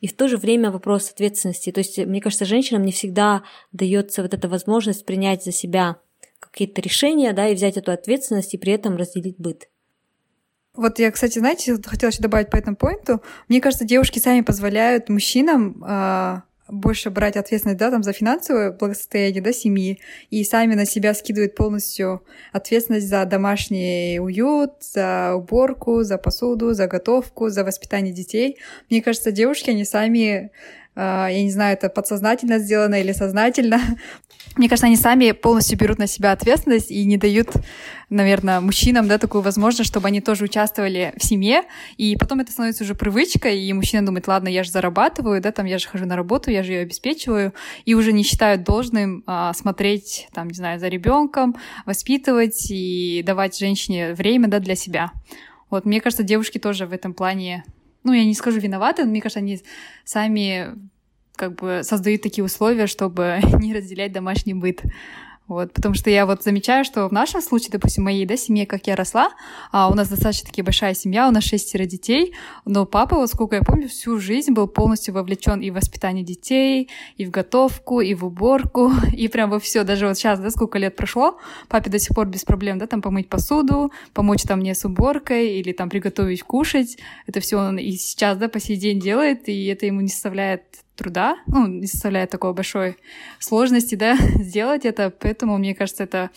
и 0.00 0.06
в 0.06 0.14
то 0.14 0.28
же 0.28 0.36
время 0.36 0.70
вопрос 0.70 1.10
ответственности. 1.10 1.72
То 1.72 1.78
есть, 1.78 1.98
мне 1.98 2.20
кажется, 2.20 2.44
женщинам 2.44 2.84
не 2.84 2.92
всегда 2.92 3.42
дается 3.72 4.22
вот 4.22 4.34
эта 4.34 4.48
возможность 4.48 5.04
принять 5.06 5.42
за 5.42 5.52
себя 5.52 5.96
какие-то 6.56 6.80
решения, 6.80 7.34
да, 7.34 7.48
и 7.48 7.54
взять 7.54 7.76
эту 7.76 7.92
ответственность 7.92 8.54
и 8.54 8.58
при 8.58 8.72
этом 8.72 8.96
разделить 8.96 9.36
быт. 9.36 9.68
Вот 10.74 10.98
я, 10.98 11.10
кстати, 11.10 11.38
знаете, 11.38 11.76
хотела 11.84 12.10
еще 12.10 12.22
добавить 12.22 12.48
по 12.48 12.56
этому 12.56 12.76
поинту. 12.76 13.22
Мне 13.48 13.60
кажется, 13.60 13.84
девушки 13.84 14.18
сами 14.18 14.40
позволяют 14.40 15.10
мужчинам 15.10 15.84
э, 15.84 16.40
больше 16.68 17.10
брать 17.10 17.36
ответственность, 17.36 17.78
да, 17.78 17.90
там, 17.90 18.02
за 18.02 18.14
финансовое 18.14 18.72
благосостояние, 18.72 19.42
да, 19.42 19.52
семьи, 19.52 20.00
и 20.30 20.42
сами 20.44 20.74
на 20.74 20.86
себя 20.86 21.12
скидывают 21.12 21.54
полностью 21.54 22.22
ответственность 22.52 23.08
за 23.08 23.26
домашний 23.26 24.18
уют, 24.18 24.72
за 24.80 25.34
уборку, 25.34 26.04
за 26.04 26.16
посуду, 26.16 26.72
за 26.72 26.86
готовку, 26.86 27.50
за 27.50 27.64
воспитание 27.64 28.14
детей. 28.14 28.58
Мне 28.88 29.02
кажется, 29.02 29.30
девушки, 29.30 29.68
они 29.68 29.84
сами 29.84 30.52
я 30.96 31.42
не 31.42 31.50
знаю, 31.50 31.74
это 31.74 31.88
подсознательно 31.88 32.58
сделано 32.58 33.00
или 33.00 33.12
сознательно. 33.12 33.80
Мне 34.56 34.68
кажется, 34.68 34.86
они 34.86 34.96
сами 34.96 35.32
полностью 35.32 35.76
берут 35.76 35.98
на 35.98 36.06
себя 36.06 36.32
ответственность 36.32 36.90
и 36.90 37.04
не 37.04 37.18
дают, 37.18 37.50
наверное, 38.08 38.60
мужчинам 38.60 39.06
да, 39.06 39.18
такую 39.18 39.42
возможность, 39.42 39.90
чтобы 39.90 40.08
они 40.08 40.22
тоже 40.22 40.44
участвовали 40.44 41.12
в 41.18 41.22
семье. 41.22 41.64
И 41.98 42.16
потом 42.16 42.40
это 42.40 42.52
становится 42.52 42.84
уже 42.84 42.94
привычкой, 42.94 43.60
и 43.60 43.72
мужчина 43.74 44.06
думает, 44.06 44.26
ладно, 44.26 44.48
я 44.48 44.64
же 44.64 44.70
зарабатываю, 44.70 45.42
да, 45.42 45.52
там 45.52 45.66
я 45.66 45.78
же 45.78 45.86
хожу 45.86 46.06
на 46.06 46.16
работу, 46.16 46.50
я 46.50 46.62
же 46.62 46.72
ее 46.72 46.80
обеспечиваю, 46.80 47.52
и 47.84 47.94
уже 47.94 48.12
не 48.12 48.22
считают 48.22 48.62
должным 48.62 49.22
а, 49.26 49.52
смотреть, 49.52 50.28
там, 50.32 50.48
не 50.48 50.54
знаю, 50.54 50.80
за 50.80 50.88
ребенком, 50.88 51.56
воспитывать 51.84 52.70
и 52.70 53.22
давать 53.26 53.58
женщине 53.58 54.14
время 54.14 54.48
да, 54.48 54.58
для 54.58 54.74
себя. 54.74 55.12
Вот, 55.68 55.84
мне 55.84 56.00
кажется, 56.00 56.22
девушки 56.22 56.58
тоже 56.58 56.86
в 56.86 56.92
этом 56.92 57.12
плане, 57.12 57.64
ну, 58.06 58.12
я 58.12 58.24
не 58.24 58.34
скажу 58.34 58.58
виноваты, 58.60 59.04
но 59.04 59.10
мне 59.10 59.20
кажется, 59.20 59.40
они 59.40 59.60
сами 60.04 60.74
как 61.34 61.56
бы 61.56 61.80
создают 61.82 62.22
такие 62.22 62.44
условия, 62.44 62.86
чтобы 62.86 63.40
не 63.60 63.74
разделять 63.74 64.12
домашний 64.12 64.54
быт. 64.54 64.82
Вот, 65.48 65.72
потому 65.72 65.94
что 65.94 66.10
я 66.10 66.26
вот 66.26 66.42
замечаю, 66.42 66.84
что 66.84 67.08
в 67.08 67.12
нашем 67.12 67.40
случае, 67.40 67.70
допустим, 67.70 68.04
моей 68.04 68.26
да, 68.26 68.36
семье, 68.36 68.66
как 68.66 68.88
я 68.88 68.96
росла, 68.96 69.30
а 69.70 69.88
у 69.88 69.94
нас 69.94 70.08
достаточно 70.08 70.48
таки 70.48 70.60
большая 70.62 70.94
семья, 70.94 71.28
у 71.28 71.30
нас 71.30 71.44
шестеро 71.44 71.84
детей, 71.84 72.34
но 72.64 72.84
папа, 72.84 73.16
вот 73.16 73.30
сколько 73.30 73.54
я 73.54 73.62
помню, 73.62 73.88
всю 73.88 74.18
жизнь 74.18 74.52
был 74.52 74.66
полностью 74.66 75.14
вовлечен 75.14 75.60
и 75.60 75.70
в 75.70 75.74
воспитание 75.74 76.24
детей, 76.24 76.90
и 77.16 77.24
в 77.24 77.30
готовку, 77.30 78.00
и 78.00 78.14
в 78.14 78.24
уборку, 78.24 78.90
и 79.16 79.28
прям 79.28 79.50
во 79.50 79.60
все. 79.60 79.84
Даже 79.84 80.08
вот 80.08 80.16
сейчас, 80.16 80.40
да, 80.40 80.50
сколько 80.50 80.78
лет 80.78 80.96
прошло, 80.96 81.38
папе 81.68 81.90
до 81.90 82.00
сих 82.00 82.16
пор 82.16 82.26
без 82.26 82.44
проблем, 82.44 82.78
да, 82.78 82.88
там 82.88 83.00
помыть 83.00 83.28
посуду, 83.28 83.92
помочь 84.14 84.42
там 84.42 84.60
мне 84.60 84.74
с 84.74 84.84
уборкой 84.84 85.58
или 85.58 85.72
там 85.72 85.88
приготовить 85.88 86.42
кушать. 86.42 86.98
Это 87.26 87.38
все 87.38 87.58
он 87.58 87.78
и 87.78 87.92
сейчас, 87.92 88.36
да, 88.36 88.48
по 88.48 88.58
сей 88.58 88.76
день 88.76 88.98
делает, 88.98 89.48
и 89.48 89.66
это 89.66 89.86
ему 89.86 90.00
не 90.00 90.08
составляет 90.08 90.62
труда, 90.96 91.36
ну, 91.46 91.66
не 91.66 91.86
составляет 91.86 92.30
такой 92.30 92.52
большой 92.54 92.96
сложности, 93.38 93.94
да, 93.94 94.16
сделать 94.40 94.84
это, 94.84 95.10
поэтому, 95.10 95.58
мне 95.58 95.74
кажется, 95.74 96.04
это 96.04 96.30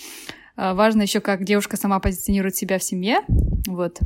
а, 0.56 0.74
важно 0.74 1.04
еще, 1.04 1.22
как 1.22 1.44
девушка 1.44 1.78
сама 1.78 2.00
позиционирует 2.00 2.56
себя 2.56 2.78
в 2.80 2.84
семье, 2.84 3.22
вот. 3.68 4.00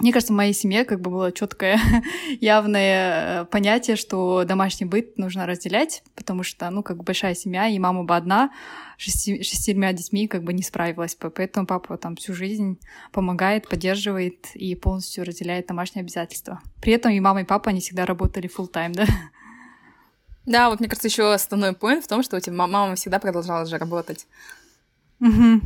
Мне 0.00 0.12
кажется, 0.12 0.32
в 0.32 0.36
моей 0.36 0.52
семье 0.52 0.84
как 0.84 1.00
бы 1.00 1.10
было 1.10 1.32
четкое, 1.32 1.80
явное 2.40 3.42
э, 3.42 3.44
понятие, 3.46 3.96
что 3.96 4.44
домашний 4.44 4.86
быт 4.86 5.18
нужно 5.18 5.44
разделять, 5.44 6.04
потому 6.14 6.44
что, 6.44 6.70
ну, 6.70 6.84
как 6.84 7.02
большая 7.02 7.34
семья, 7.34 7.66
и 7.66 7.78
мама 7.80 8.04
бы 8.04 8.14
одна, 8.14 8.50
шести, 8.96 9.42
шестермя 9.42 9.92
детьми 9.92 10.28
как 10.28 10.44
бы 10.44 10.52
не 10.52 10.62
справилась, 10.62 11.16
поэтому 11.16 11.66
папа 11.66 11.96
там 11.96 12.14
всю 12.14 12.32
жизнь 12.32 12.78
помогает, 13.10 13.68
поддерживает 13.68 14.54
и 14.54 14.76
полностью 14.76 15.24
разделяет 15.24 15.66
домашние 15.66 16.02
обязательства. 16.02 16.60
При 16.80 16.92
этом 16.92 17.10
и 17.10 17.18
мама, 17.18 17.40
и 17.40 17.44
папа, 17.44 17.70
они 17.70 17.80
всегда 17.80 18.06
работали 18.06 18.48
full 18.48 18.70
time, 18.70 18.92
да. 18.94 19.06
Да, 20.48 20.70
вот 20.70 20.80
мне 20.80 20.88
кажется, 20.88 21.08
еще 21.08 21.30
основной 21.34 21.72
point 21.72 22.00
в 22.00 22.08
том, 22.08 22.22
что 22.22 22.38
у 22.38 22.40
тебя 22.40 22.54
мама 22.54 22.94
всегда 22.94 23.18
продолжала 23.18 23.66
же 23.66 23.76
работать. 23.76 24.26
Угу. 25.20 25.60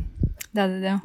Да-да-да. 0.51 0.99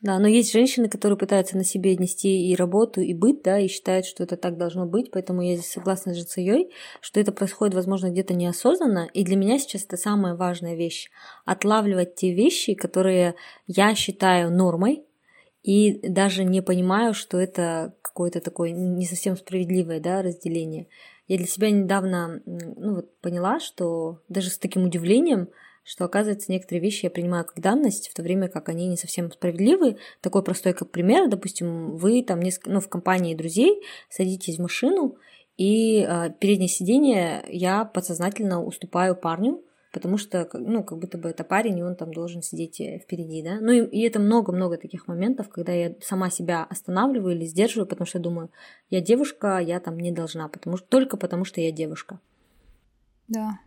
Да, 0.00 0.18
но 0.18 0.26
есть 0.26 0.52
женщины, 0.52 0.88
которые 0.88 1.16
пытаются 1.16 1.56
на 1.56 1.62
себе 1.62 1.96
нести 1.96 2.50
и 2.50 2.56
работу, 2.56 3.00
и 3.00 3.14
быт, 3.14 3.42
да, 3.44 3.60
и 3.60 3.68
считают, 3.68 4.04
что 4.04 4.24
это 4.24 4.36
так 4.36 4.58
должно 4.58 4.84
быть, 4.84 5.12
поэтому 5.12 5.42
я 5.42 5.54
здесь 5.54 5.70
согласна 5.70 6.12
с 6.12 6.16
Жицеей, 6.16 6.72
что 7.00 7.20
это 7.20 7.30
происходит, 7.30 7.76
возможно, 7.76 8.10
где-то 8.10 8.34
неосознанно, 8.34 9.08
и 9.14 9.22
для 9.22 9.36
меня 9.36 9.60
сейчас 9.60 9.84
это 9.84 9.96
самая 9.96 10.34
важная 10.34 10.74
вещь– 10.74 11.08
отлавливать 11.44 12.16
те 12.16 12.34
вещи, 12.34 12.74
которые 12.74 13.36
я 13.68 13.94
считаю 13.94 14.50
нормой, 14.50 15.04
и 15.62 16.00
даже 16.08 16.42
не 16.42 16.62
понимаю, 16.62 17.14
что 17.14 17.38
это 17.38 17.94
какое-то 18.02 18.40
такое 18.40 18.72
не 18.72 19.06
совсем 19.06 19.36
справедливое 19.36 20.00
да, 20.00 20.20
разделение. 20.22 20.88
Я 21.28 21.36
для 21.36 21.46
себя 21.46 21.70
недавно 21.70 22.42
ну, 22.46 22.96
вот, 22.96 23.18
поняла, 23.20 23.60
что 23.60 24.20
даже 24.28 24.50
с 24.50 24.58
таким 24.58 24.84
удивлением, 24.84 25.48
что, 25.84 26.04
оказывается, 26.04 26.52
некоторые 26.52 26.82
вещи 26.82 27.04
я 27.04 27.10
принимаю 27.10 27.44
как 27.44 27.60
данность, 27.60 28.08
в 28.08 28.14
то 28.14 28.22
время 28.22 28.48
как 28.48 28.68
они 28.68 28.86
не 28.88 28.96
совсем 28.96 29.30
справедливы. 29.32 29.98
Такой 30.20 30.42
простой, 30.42 30.74
как 30.74 30.90
пример, 30.90 31.28
допустим, 31.28 31.96
вы 31.96 32.22
там 32.22 32.40
несколько, 32.40 32.70
ну, 32.70 32.80
в 32.80 32.88
компании 32.88 33.34
друзей 33.34 33.82
садитесь 34.08 34.58
в 34.58 34.62
машину, 34.62 35.16
и 35.56 36.02
э, 36.02 36.30
переднее 36.40 36.68
сиденье 36.68 37.44
я 37.48 37.84
подсознательно 37.84 38.64
уступаю 38.64 39.16
парню, 39.16 39.62
потому 39.92 40.16
что, 40.16 40.48
ну, 40.54 40.82
как 40.82 40.98
будто 40.98 41.18
бы 41.18 41.28
это 41.28 41.44
парень, 41.44 41.78
и 41.78 41.82
он 41.82 41.94
там 41.94 42.12
должен 42.12 42.42
сидеть 42.42 42.80
э, 42.80 42.98
впереди, 42.98 43.42
да. 43.42 43.58
Ну, 43.60 43.72
и, 43.72 43.84
и 43.84 44.02
это 44.02 44.18
много-много 44.18 44.78
таких 44.78 45.06
моментов, 45.06 45.48
когда 45.50 45.72
я 45.72 45.94
сама 46.00 46.30
себя 46.30 46.64
останавливаю 46.64 47.36
или 47.36 47.44
сдерживаю, 47.44 47.86
потому 47.86 48.06
что 48.06 48.18
думаю, 48.18 48.50
я 48.90 49.00
девушка, 49.00 49.58
я 49.58 49.78
там 49.80 49.98
не 49.98 50.10
должна, 50.10 50.48
потому 50.48 50.78
что 50.78 50.86
только 50.88 51.16
потому 51.16 51.44
что 51.44 51.60
я 51.60 51.70
девушка. 51.70 52.18
Да, 53.28 53.58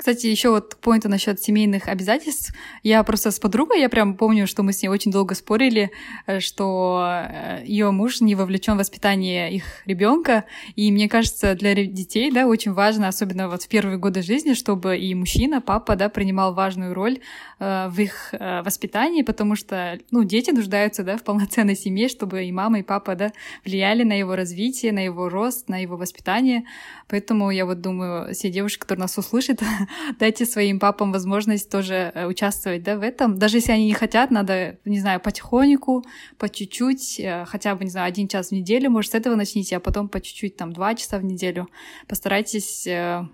кстати, 0.00 0.28
еще 0.28 0.48
вот 0.48 0.76
поинту 0.76 1.10
насчет 1.10 1.42
семейных 1.42 1.86
обязательств. 1.86 2.54
Я 2.82 3.02
просто 3.02 3.30
с 3.30 3.38
подругой, 3.38 3.80
я 3.80 3.90
прям 3.90 4.16
помню, 4.16 4.46
что 4.46 4.62
мы 4.62 4.72
с 4.72 4.80
ней 4.82 4.88
очень 4.88 5.12
долго 5.12 5.34
спорили, 5.34 5.90
э, 6.26 6.40
что 6.40 7.04
э, 7.04 7.62
ее 7.66 7.90
муж 7.90 8.22
не 8.22 8.34
вовлечен 8.34 8.76
в 8.76 8.78
воспитание 8.78 9.52
их 9.52 9.64
ребенка. 9.84 10.46
И 10.74 10.90
мне 10.90 11.06
кажется, 11.06 11.54
для 11.54 11.74
детей, 11.74 12.32
да, 12.32 12.46
очень 12.46 12.72
важно, 12.72 13.08
особенно 13.08 13.50
вот 13.50 13.64
в 13.64 13.68
первые 13.68 13.98
годы 13.98 14.22
жизни, 14.22 14.54
чтобы 14.54 14.96
и 14.96 15.14
мужчина, 15.14 15.60
папа, 15.60 15.96
да, 15.96 16.08
принимал 16.08 16.54
важную 16.54 16.94
роль 16.94 17.18
э, 17.58 17.88
в 17.90 18.00
их 18.00 18.32
воспитании, 18.64 19.20
потому 19.20 19.54
что, 19.54 19.98
ну, 20.10 20.24
дети 20.24 20.50
нуждаются, 20.50 21.02
да, 21.02 21.18
в 21.18 21.24
полноценной 21.24 21.76
семье, 21.76 22.08
чтобы 22.08 22.44
и 22.44 22.52
мама, 22.52 22.78
и 22.78 22.82
папа, 22.82 23.16
да, 23.16 23.32
влияли 23.66 24.04
на 24.04 24.18
его 24.18 24.34
развитие, 24.34 24.92
на 24.92 25.04
его 25.04 25.28
рост, 25.28 25.68
на 25.68 25.76
его 25.76 25.98
воспитание. 25.98 26.64
Поэтому 27.06 27.50
я 27.50 27.66
вот 27.66 27.82
думаю, 27.82 28.32
все 28.32 28.48
девушки, 28.48 28.80
которые 28.80 29.02
нас 29.02 29.18
услышат, 29.18 29.60
дайте 30.18 30.46
своим 30.46 30.78
папам 30.78 31.12
возможность 31.12 31.70
тоже 31.70 32.12
э, 32.14 32.26
участвовать 32.26 32.82
да, 32.82 32.96
в 32.96 33.02
этом. 33.02 33.38
Даже 33.38 33.58
если 33.58 33.72
они 33.72 33.86
не 33.86 33.94
хотят, 33.94 34.30
надо, 34.30 34.78
не 34.84 35.00
знаю, 35.00 35.20
потихоньку, 35.20 36.04
по 36.38 36.48
чуть-чуть, 36.48 37.20
э, 37.20 37.44
хотя 37.46 37.74
бы, 37.74 37.84
не 37.84 37.90
знаю, 37.90 38.08
один 38.08 38.28
час 38.28 38.48
в 38.48 38.52
неделю, 38.52 38.90
может, 38.90 39.12
с 39.12 39.14
этого 39.14 39.34
начните, 39.34 39.76
а 39.76 39.80
потом 39.80 40.08
по 40.08 40.20
чуть-чуть, 40.20 40.56
там, 40.56 40.72
два 40.72 40.94
часа 40.94 41.18
в 41.18 41.24
неделю. 41.24 41.68
Постарайтесь 42.08 42.86
э, 42.86 43.26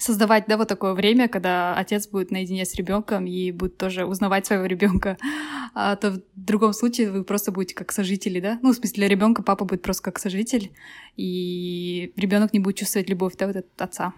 создавать, 0.00 0.44
да, 0.48 0.56
вот 0.56 0.68
такое 0.68 0.94
время, 0.94 1.28
когда 1.28 1.74
отец 1.74 2.08
будет 2.08 2.30
наедине 2.30 2.64
с 2.64 2.74
ребенком 2.74 3.26
и 3.26 3.52
будет 3.52 3.76
тоже 3.76 4.04
узнавать 4.04 4.46
своего 4.46 4.66
ребенка. 4.66 5.16
А 5.74 5.96
то 5.96 6.10
в 6.10 6.20
другом 6.34 6.74
случае 6.74 7.10
вы 7.10 7.24
просто 7.24 7.50
будете 7.50 7.74
как 7.74 7.92
сожители, 7.92 8.40
да? 8.40 8.58
Ну, 8.60 8.72
в 8.72 8.74
смысле, 8.74 8.94
для 8.96 9.08
ребенка 9.08 9.42
папа 9.42 9.64
будет 9.64 9.80
просто 9.80 10.02
как 10.02 10.18
сожитель, 10.18 10.70
и 11.16 12.12
ребенок 12.14 12.52
не 12.52 12.58
будет 12.58 12.76
чувствовать 12.76 13.08
любовь, 13.08 13.36
да, 13.38 13.46
вот 13.46 13.56
от 13.56 13.80
отца 13.80 14.12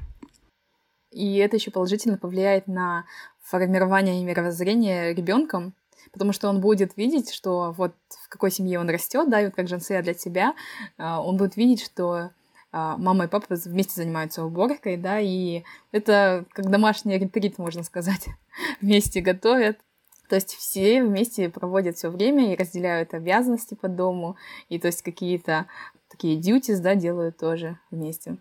и 1.15 1.37
это 1.37 1.57
еще 1.57 1.71
положительно 1.71 2.19
повлияет 2.19 2.67
на 2.67 3.05
формирование 3.43 4.23
мировоззрения 4.25 5.15
ребенком, 5.15 5.75
потому 6.13 6.33
что 6.33 6.49
он 6.49 6.61
будет 6.61 6.97
видеть, 6.97 7.33
что 7.33 7.73
вот 7.77 7.95
в 8.09 8.29
какой 8.29 8.51
семье 8.51 8.81
он 8.81 8.91
растет, 8.91 9.31
да, 9.31 9.41
и 9.41 9.47
вот 9.47 9.55
как 9.55 9.69
Жансея 9.69 10.03
для 10.03 10.15
тебя, 10.15 10.55
а, 10.99 11.23
он 11.23 11.37
будет 11.37 11.57
видеть, 11.57 11.83
что 11.85 12.31
а, 12.73 12.97
мама 12.97 13.25
и 13.25 13.29
папа 13.29 13.55
вместе 13.65 13.95
занимаются 13.95 14.45
уборкой, 14.45 14.97
да, 14.97 15.21
и 15.21 15.63
это 15.93 16.45
как 16.51 16.71
домашний 16.71 17.19
ретрит, 17.19 17.59
можно 17.59 17.83
сказать, 17.85 18.27
вместе 18.81 19.21
готовят. 19.21 19.79
То 20.29 20.37
есть 20.37 20.55
все 20.55 21.05
вместе 21.05 21.51
проводят 21.51 21.97
все 21.97 22.09
время 22.09 22.53
и 22.53 22.57
разделяют 22.57 23.13
обязанности 23.13 23.75
по 23.75 23.89
дому, 23.89 24.37
и 24.71 24.79
то 24.79 24.87
есть 24.87 25.03
какие-то 25.03 25.67
такие 26.09 26.41
duties, 26.41 26.81
да, 26.81 26.95
делают 26.95 27.37
тоже 27.37 27.79
вместе. 27.91 28.39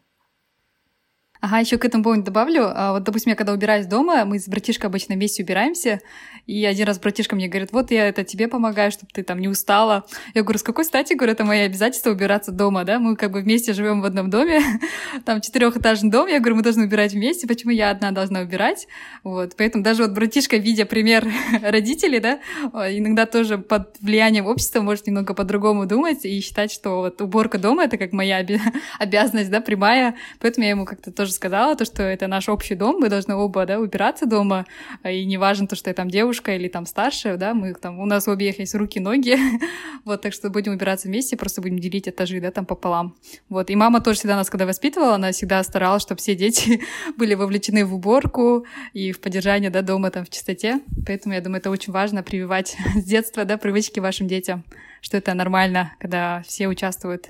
Ага, 1.43 1.60
еще 1.60 1.77
к 1.77 1.84
этому 1.84 2.06
помню 2.06 2.23
добавлю. 2.23 2.71
А, 2.73 2.93
вот, 2.93 3.03
допустим, 3.03 3.32
я 3.32 3.36
когда 3.36 3.51
убираюсь 3.51 3.86
дома, 3.86 4.23
мы 4.23 4.39
с 4.39 4.47
братишкой 4.47 4.89
обычно 4.89 5.15
вместе 5.15 5.43
убираемся, 5.43 5.99
и 6.47 6.63
один 6.63 6.88
раз 6.88 6.99
братишка 6.99 7.36
мне 7.36 7.49
говорит, 7.49 7.73
вот 7.73 7.91
я 7.91 8.08
это 8.08 8.23
тебе 8.23 8.47
помогаю, 8.47 8.91
чтобы 8.91 9.12
ты 9.13 9.23
там 9.23 9.39
не 9.39 9.49
устала. 9.49 10.06
Я 10.34 10.43
говорю, 10.43 10.60
с 10.60 10.63
какой 10.63 10.86
стати, 10.86 11.15
говорю, 11.15 11.34
это 11.34 11.43
мое 11.43 11.65
обязательство 11.65 12.12
убираться 12.12 12.53
дома, 12.53 12.86
да? 12.86 12.97
Мы 12.97 13.17
как 13.17 13.32
бы 13.32 13.41
вместе 13.41 13.73
живем 13.73 14.01
в 14.01 14.06
одном 14.06 14.29
доме, 14.29 14.62
там 15.25 15.41
четырехэтажный 15.41 16.10
дом, 16.10 16.27
я 16.27 16.39
говорю, 16.39 16.56
мы 16.56 16.62
должны 16.62 16.86
убирать 16.86 17.12
вместе, 17.12 17.45
почему 17.45 17.73
я 17.73 17.89
одна 17.89 18.12
должна 18.12 18.39
убирать? 18.39 18.88
Вот, 19.25 19.58
поэтому 19.58 19.84
даже 19.84 20.03
вот 20.03 20.13
братишка, 20.13 20.56
видя 20.56 20.86
пример 20.86 21.27
родителей, 21.62 22.21
да, 22.21 22.39
иногда 22.71 23.25
тоже 23.25 23.58
под 23.58 23.97
влиянием 23.99 24.45
общества 24.45 24.79
может 24.79 25.08
немного 25.08 25.34
по-другому 25.34 25.88
думать 25.88 26.23
и 26.23 26.39
считать, 26.39 26.71
что 26.71 26.99
вот 26.99 27.19
уборка 27.19 27.58
дома— 27.58 27.84
это 27.86 27.97
как 27.97 28.13
моя 28.13 28.45
обязанность, 28.97 29.51
да, 29.51 29.60
прямая, 29.60 30.15
поэтому 30.39 30.63
я 30.63 30.69
ему 30.69 30.86
как-то 30.86 31.12
тоже 31.12 31.33
тоже 31.34 31.36
сказала, 31.36 31.76
то, 31.76 31.86
что 31.86 32.04
это 32.04 32.28
наш 32.28 32.50
общий 32.50 32.76
дом, 32.76 32.98
мы 33.00 33.10
должны 33.10 33.36
оба, 33.36 33.65
да, 33.65 33.80
убираться 33.80 34.26
дома, 34.26 34.65
и 35.04 35.26
не 35.26 35.38
важно 35.38 35.67
то, 35.67 35.76
что 35.76 35.89
я 35.89 35.93
там 35.93 36.10
девушка 36.10 36.56
или 36.56 36.67
там 36.67 36.86
старшая, 36.86 37.38
да, 37.38 37.54
мы 37.54 37.74
там, 37.74 38.00
у 38.00 38.06
нас 38.06 38.28
у 38.28 38.32
обеих 38.32 38.60
есть 38.60 38.76
руки, 38.76 39.00
ноги, 39.00 39.38
вот, 40.06 40.22
так 40.22 40.34
что 40.34 40.50
будем 40.50 40.74
убираться 40.74 41.08
вместе, 41.08 41.36
просто 41.38 41.62
будем 41.62 41.80
делить 41.80 42.08
этажи, 42.08 42.39
да, 42.39 42.52
там 42.52 42.65
пополам, 42.65 43.15
вот, 43.50 43.69
и 43.69 43.76
мама 43.76 44.02
тоже 44.02 44.19
всегда 44.19 44.36
нас, 44.36 44.50
когда 44.50 44.65
воспитывала, 44.65 45.15
она 45.15 45.32
всегда 45.32 45.63
старалась, 45.63 46.04
чтобы 46.04 46.19
все 46.19 46.36
дети 46.36 46.82
были 47.17 47.34
вовлечены 47.34 47.86
в 47.86 47.93
уборку 47.93 48.65
и 48.93 49.12
в 49.12 49.19
поддержание, 49.19 49.69
да, 49.69 49.82
дома 49.82 50.12
там 50.12 50.26
в 50.26 50.30
чистоте, 50.30 50.80
поэтому 51.06 51.34
я 51.34 51.41
думаю, 51.41 51.60
это 51.60 51.72
очень 51.72 51.93
важно 51.93 52.24
прививать 52.24 52.76
с 52.96 53.04
детства, 53.04 53.46
да, 53.46 53.58
привычки 53.58 54.00
вашим 54.00 54.28
детям, 54.28 54.63
что 55.02 55.17
это 55.17 55.34
нормально, 55.34 55.93
когда 56.00 56.43
все 56.46 56.67
участвуют 56.67 57.30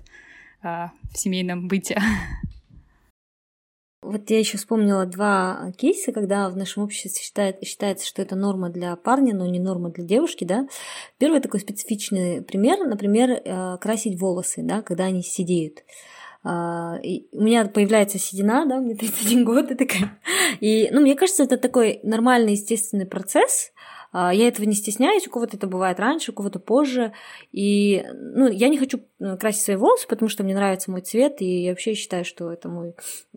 в 0.62 0.92
семейном 1.14 1.68
быте. 1.68 2.02
Вот 4.04 4.30
я 4.30 4.40
еще 4.40 4.58
вспомнила 4.58 5.06
два 5.06 5.72
кейса, 5.78 6.12
когда 6.12 6.50
в 6.50 6.58
нашем 6.58 6.84
обществе 6.84 7.22
считает, 7.22 7.64
считается, 7.64 8.06
что 8.06 8.22
это 8.22 8.36
норма 8.36 8.70
для 8.70 8.96
парня, 8.96 9.34
но 9.34 9.46
не 9.46 9.60
норма 9.60 9.90
для 9.90 10.04
девушки, 10.04 10.44
да. 10.44 10.68
Первый 11.18 11.42
такой 11.42 11.60
специфичный 11.60 12.42
пример, 12.42 12.86
например, 12.86 13.32
э, 13.32 13.78
красить 13.80 14.20
волосы, 14.20 14.62
да, 14.64 14.82
когда 14.82 15.06
они 15.06 15.24
сидеют. 15.24 15.84
А, 16.44 17.00
и 17.02 17.28
у 17.32 17.42
меня 17.42 17.66
появляется 17.66 18.20
седина, 18.20 18.66
да, 18.66 18.80
мне 18.80 18.96
31 18.96 19.46
год, 19.46 19.72
и 19.72 19.76
такая. 19.76 20.20
И, 20.60 20.90
ну, 20.92 21.02
мне 21.02 21.16
кажется, 21.16 21.44
это 21.44 21.58
такой 21.58 22.02
нормальный, 22.04 22.52
естественный 22.54 23.06
процесс, 23.06 23.72
я 24.14 24.48
этого 24.48 24.66
не 24.66 24.76
стесняюсь, 24.76 25.28
у 25.28 25.32
кого-то 25.32 25.58
это 25.58 25.68
бывает 25.68 26.00
раньше, 26.00 26.32
у 26.32 26.36
кого-то 26.36 26.60
позже. 26.60 27.14
И 27.52 28.06
ну, 28.14 28.48
я 28.50 28.70
не 28.70 28.78
хочу 28.78 29.00
э, 29.20 29.38
красить 29.38 29.64
свои 29.64 29.76
волосы, 29.76 30.08
потому 30.08 30.30
что 30.30 30.44
мне 30.44 30.54
нравится 30.54 30.92
мой 30.92 31.02
цвет, 31.02 31.42
и 31.42 31.64
я 31.64 31.72
вообще 31.72 31.94
считаю, 31.94 32.24
что 32.26 32.52
это 32.52 32.70
мой 32.70 32.96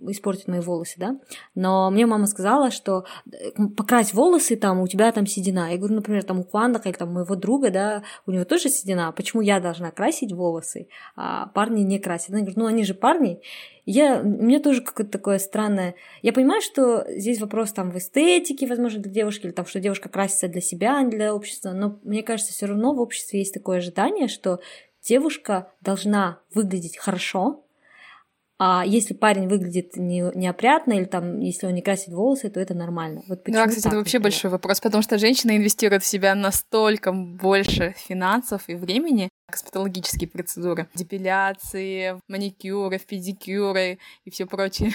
испортит 0.09 0.49
мои 0.49 0.61
волосы, 0.61 0.95
да. 0.99 1.19
Но 1.55 1.91
мне 1.91 2.07
мама 2.07 2.27
сказала, 2.27 2.71
что 2.71 3.05
э, 3.33 3.53
покрась 3.77 4.13
волосы, 4.13 4.57
там, 4.57 4.81
у 4.81 4.89
тебя 4.89 5.11
там 5.13 5.27
седина. 5.27 5.71
Я 5.71 5.79
говорю, 5.79 5.95
например, 5.95 6.25
там 6.25 6.41
у 6.41 6.45
Куандака 6.45 6.89
или 6.89 6.97
там 6.97 7.13
моего 7.13 7.35
друга, 7.37 7.71
да, 7.71 8.03
у 8.27 8.31
него 8.31 8.45
тоже 8.45 8.69
седина, 8.69 9.13
почему 9.13 9.43
я 9.43 9.61
должна 9.61 9.91
красить 9.91 10.33
волосы, 10.33 10.89
а 11.17 11.47
парни 11.47 11.83
не 11.83 11.99
красят? 11.99 12.31
Она 12.31 12.41
говорит, 12.41 12.57
ну 12.57 12.67
они 12.67 12.85
же 12.85 12.95
парни. 12.95 13.41
Я, 13.87 14.21
у 14.21 14.27
меня 14.27 14.59
тоже 14.59 14.83
какое-то 14.83 15.13
такое 15.13 15.39
странное... 15.39 15.95
Я 16.21 16.33
понимаю, 16.33 16.61
что 16.61 17.07
здесь 17.09 17.41
вопрос 17.41 17.73
там 17.73 17.93
в 17.93 17.97
эстетике, 17.97 18.67
возможно, 18.67 19.01
для 19.01 19.13
девушки, 19.13 19.47
или 19.47 19.53
там, 19.53 19.65
что 19.65 19.79
девушка 19.79 20.09
красится 20.09 20.49
для 20.49 20.61
себя, 20.61 20.97
а 20.97 21.03
не 21.03 21.11
для 21.11 21.33
общества, 21.33 21.71
но 21.71 22.01
мне 22.03 22.25
кажется, 22.25 22.53
все 22.53 22.67
равно 22.67 22.93
в 22.93 23.01
обществе 23.01 23.39
есть 23.39 23.55
такое 23.55 23.79
ожидание, 23.79 24.27
что 24.27 24.59
девушка 25.03 25.73
должна 25.81 26.41
выглядеть 26.53 26.97
хорошо, 26.97 27.66
а 28.59 28.85
если 28.87 29.13
парень 29.13 29.49
выглядит 29.49 29.97
не, 29.97 30.25
неопрятно, 30.35 30.95
или 30.95 31.05
там, 31.05 31.41
если 31.41 31.67
он 31.67 31.75
не 31.75 31.83
красит 31.83 32.09
волосы, 32.09 32.49
то 32.49 32.59
это 32.59 32.75
нормально. 32.75 33.23
Вот 33.29 33.43
да, 33.47 33.67
кстати, 33.67 33.87
это 33.87 33.97
вообще 33.97 34.19
большой 34.19 34.51
вопрос, 34.51 34.81
потому 34.81 35.03
что 35.03 35.19
женщина 35.19 35.57
инвестирует 35.57 36.03
в 36.03 36.07
себя 36.07 36.35
настолько 36.35 37.13
больше 37.13 37.95
финансов 37.99 38.63
и 38.69 38.75
времени, 38.75 39.29
косметологические 39.51 40.29
процедуры, 40.29 40.89
депиляции, 40.95 42.19
маникюры, 42.29 42.99
педикюры 42.99 43.99
и 44.25 44.31
все 44.31 44.47
прочее. 44.47 44.93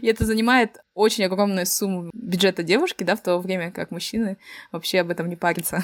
И 0.00 0.06
это 0.06 0.24
занимает 0.24 0.78
очень 0.94 1.24
огромную 1.24 1.66
сумму 1.66 2.10
бюджета 2.14 2.62
девушки, 2.62 3.04
да, 3.04 3.16
в 3.16 3.22
то 3.22 3.38
время 3.38 3.72
как 3.72 3.90
мужчины 3.90 4.36
вообще 4.70 5.00
об 5.00 5.10
этом 5.10 5.28
не 5.28 5.36
парятся. 5.36 5.82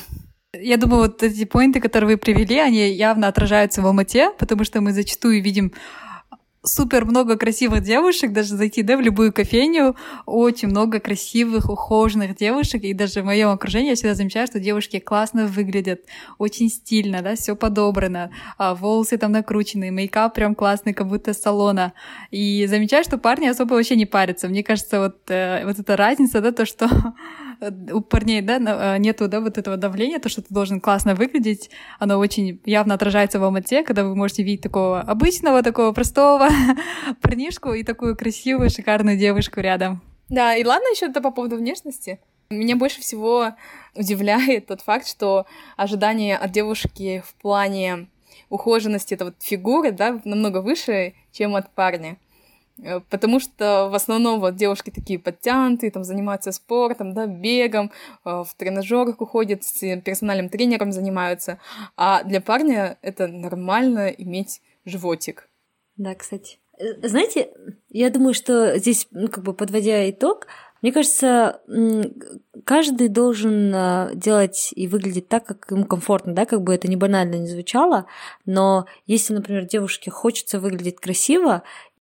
Я 0.54 0.76
думаю, 0.76 1.02
вот 1.02 1.22
эти 1.22 1.44
поинты, 1.44 1.80
которые 1.80 2.10
вы 2.10 2.16
привели, 2.16 2.58
они 2.58 2.90
явно 2.90 3.28
отражаются 3.28 3.82
в 3.82 3.86
Алмате, 3.86 4.30
потому 4.38 4.64
что 4.64 4.80
мы 4.80 4.92
зачастую 4.92 5.42
видим 5.42 5.72
супер 6.68 7.04
много 7.04 7.37
красивых 7.37 7.83
девушек, 7.83 8.33
даже 8.33 8.54
зайти 8.54 8.83
да, 8.83 8.96
в 8.96 9.00
любую 9.00 9.33
кофейню, 9.33 9.96
очень 10.26 10.68
много 10.68 11.00
красивых, 11.00 11.70
ухоженных 11.70 12.37
девушек, 12.37 12.83
и 12.85 12.94
даже 12.94 13.22
в 13.22 13.24
моем 13.24 13.48
окружении 13.48 13.90
я 13.90 13.94
всегда 13.94 14.14
замечаю, 14.14 14.46
что 14.46 14.61
девушки 14.61 14.98
классно 14.98 15.46
выглядят, 15.46 16.02
очень 16.38 16.68
стильно, 16.68 17.22
да, 17.22 17.35
все 17.35 17.57
подобрано, 17.57 18.31
а 18.57 18.74
волосы 18.74 19.18
там 19.18 19.33
накручены, 19.33 19.90
мейкап 19.90 20.35
прям 20.35 20.54
классный, 20.54 20.94
как 20.94 21.09
будто 21.09 21.35
салона, 21.35 21.92
и 22.31 22.66
замечаю, 22.66 23.04
что 23.04 23.18
парни 23.18 23.46
особо 23.46 23.74
вообще 23.74 23.96
не 23.96 24.07
парятся. 24.07 24.48
Мне 24.48 24.62
кажется, 24.62 25.00
вот, 25.00 25.16
э, 25.28 25.64
вот 25.64 25.78
эта 25.78 25.96
разница, 25.96 26.40
да, 26.40 26.52
то, 26.52 26.66
что 26.66 26.88
у 27.92 28.00
парней, 28.00 28.40
да, 28.40 28.56
э, 28.94 28.98
нету, 28.98 29.28
да, 29.28 29.40
вот 29.40 29.58
этого 29.58 29.76
давления, 29.76 30.18
то, 30.18 30.28
что 30.28 30.42
ты 30.42 30.52
должен 30.52 30.80
классно 30.80 31.14
выглядеть, 31.14 31.70
оно 31.98 32.18
очень 32.18 32.60
явно 32.64 32.94
отражается 32.94 33.38
в 33.38 33.44
Алмате, 33.44 33.82
когда 33.82 34.04
вы 34.04 34.14
можете 34.14 34.42
видеть 34.42 34.62
такого 34.62 35.00
обычного, 35.00 35.62
такого 35.62 35.92
простого 35.92 36.48
парнишку 37.20 37.72
и 37.72 37.82
такую 37.82 38.16
красивую, 38.16 38.70
шикарную 38.70 39.18
девушку 39.18 39.60
рядом. 39.60 40.02
Да, 40.28 40.54
и 40.54 40.64
ладно 40.64 40.86
еще 40.88 41.06
это 41.06 41.20
по 41.20 41.30
поводу 41.30 41.56
внешности. 41.56 42.20
Меня 42.50 42.76
больше 42.76 43.00
всего 43.00 43.54
удивляет 43.94 44.66
тот 44.66 44.80
факт, 44.80 45.06
что 45.06 45.46
ожидания 45.76 46.36
от 46.36 46.50
девушки 46.50 47.22
в 47.26 47.34
плане 47.34 48.08
ухоженности, 48.48 49.14
это 49.14 49.26
вот 49.26 49.34
фигуры, 49.40 49.90
да, 49.90 50.20
намного 50.24 50.62
выше, 50.62 51.14
чем 51.32 51.56
от 51.56 51.70
парня. 51.74 52.16
Э, 52.82 53.00
потому 53.10 53.40
что 53.40 53.88
в 53.90 53.94
основном 53.94 54.40
вот 54.40 54.56
девушки 54.56 54.90
такие 54.90 55.18
подтянутые, 55.18 55.90
там 55.90 56.04
занимаются 56.04 56.52
спортом, 56.52 57.14
да, 57.14 57.26
бегом, 57.26 57.90
э, 58.24 58.30
в 58.30 58.54
тренажерах 58.56 59.20
уходят, 59.20 59.64
с 59.64 59.80
персональным 60.00 60.48
тренером 60.48 60.92
занимаются. 60.92 61.58
А 61.96 62.22
для 62.24 62.40
парня 62.40 62.98
это 63.02 63.26
нормально 63.28 64.08
иметь 64.08 64.60
животик. 64.84 65.48
Да, 65.96 66.14
кстати. 66.14 66.58
Э, 66.78 67.06
знаете, 67.06 67.50
я 67.90 68.10
думаю, 68.10 68.34
что 68.34 68.78
здесь, 68.78 69.08
как 69.32 69.42
бы 69.42 69.54
подводя 69.54 70.08
итог, 70.10 70.46
мне 70.80 70.92
кажется, 70.92 71.60
каждый 72.64 73.08
должен 73.08 74.16
делать 74.16 74.72
и 74.76 74.86
выглядеть 74.86 75.26
так, 75.26 75.44
как 75.44 75.66
ему 75.72 75.84
комфортно, 75.84 76.34
да, 76.34 76.46
как 76.46 76.62
бы 76.62 76.72
это 76.72 76.86
не 76.86 76.94
банально 76.94 77.34
не 77.34 77.48
звучало, 77.48 78.06
но 78.46 78.86
если, 79.04 79.34
например, 79.34 79.64
девушке 79.64 80.12
хочется 80.12 80.60
выглядеть 80.60 81.00
красиво, 81.00 81.64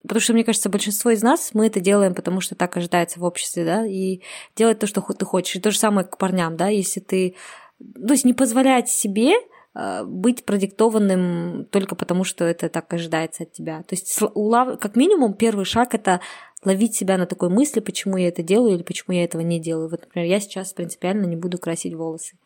Потому 0.04 0.20
что, 0.20 0.34
мне 0.34 0.44
кажется, 0.44 0.68
большинство 0.68 1.10
из 1.10 1.22
нас, 1.22 1.50
мы 1.54 1.66
это 1.66 1.80
делаем, 1.80 2.14
потому 2.14 2.40
что 2.42 2.54
так 2.54 2.76
ожидается 2.76 3.18
в 3.18 3.24
обществе, 3.24 3.64
да, 3.64 3.86
и 3.86 4.20
делать 4.54 4.78
то, 4.78 4.86
что 4.86 5.00
ты 5.00 5.24
хочешь. 5.24 5.56
И 5.56 5.60
то 5.60 5.70
же 5.70 5.78
самое 5.78 6.06
к 6.06 6.18
парням, 6.18 6.56
да, 6.56 6.68
если 6.68 7.00
ты... 7.00 7.36
То 7.78 8.12
есть 8.12 8.26
не 8.26 8.34
позволять 8.34 8.90
себе 8.90 9.32
э, 9.74 10.04
быть 10.04 10.44
продиктованным 10.44 11.66
только 11.70 11.94
потому, 11.94 12.24
что 12.24 12.44
это 12.44 12.68
так 12.68 12.92
ожидается 12.92 13.44
от 13.44 13.52
тебя. 13.52 13.82
То 13.82 13.94
есть, 13.94 14.14
как 14.14 14.96
минимум, 14.96 15.32
первый 15.32 15.64
шаг 15.64 15.94
это 15.94 16.20
ловить 16.64 16.94
себя 16.94 17.16
на 17.16 17.26
такой 17.26 17.48
мысли, 17.48 17.80
почему 17.80 18.18
я 18.18 18.28
это 18.28 18.42
делаю 18.42 18.74
или 18.74 18.82
почему 18.82 19.14
я 19.16 19.24
этого 19.24 19.40
не 19.40 19.58
делаю. 19.58 19.88
Вот, 19.88 20.02
например, 20.02 20.28
я 20.28 20.40
сейчас 20.40 20.74
принципиально 20.74 21.24
не 21.24 21.36
буду 21.36 21.58
красить 21.58 21.94
волосы. 21.94 22.36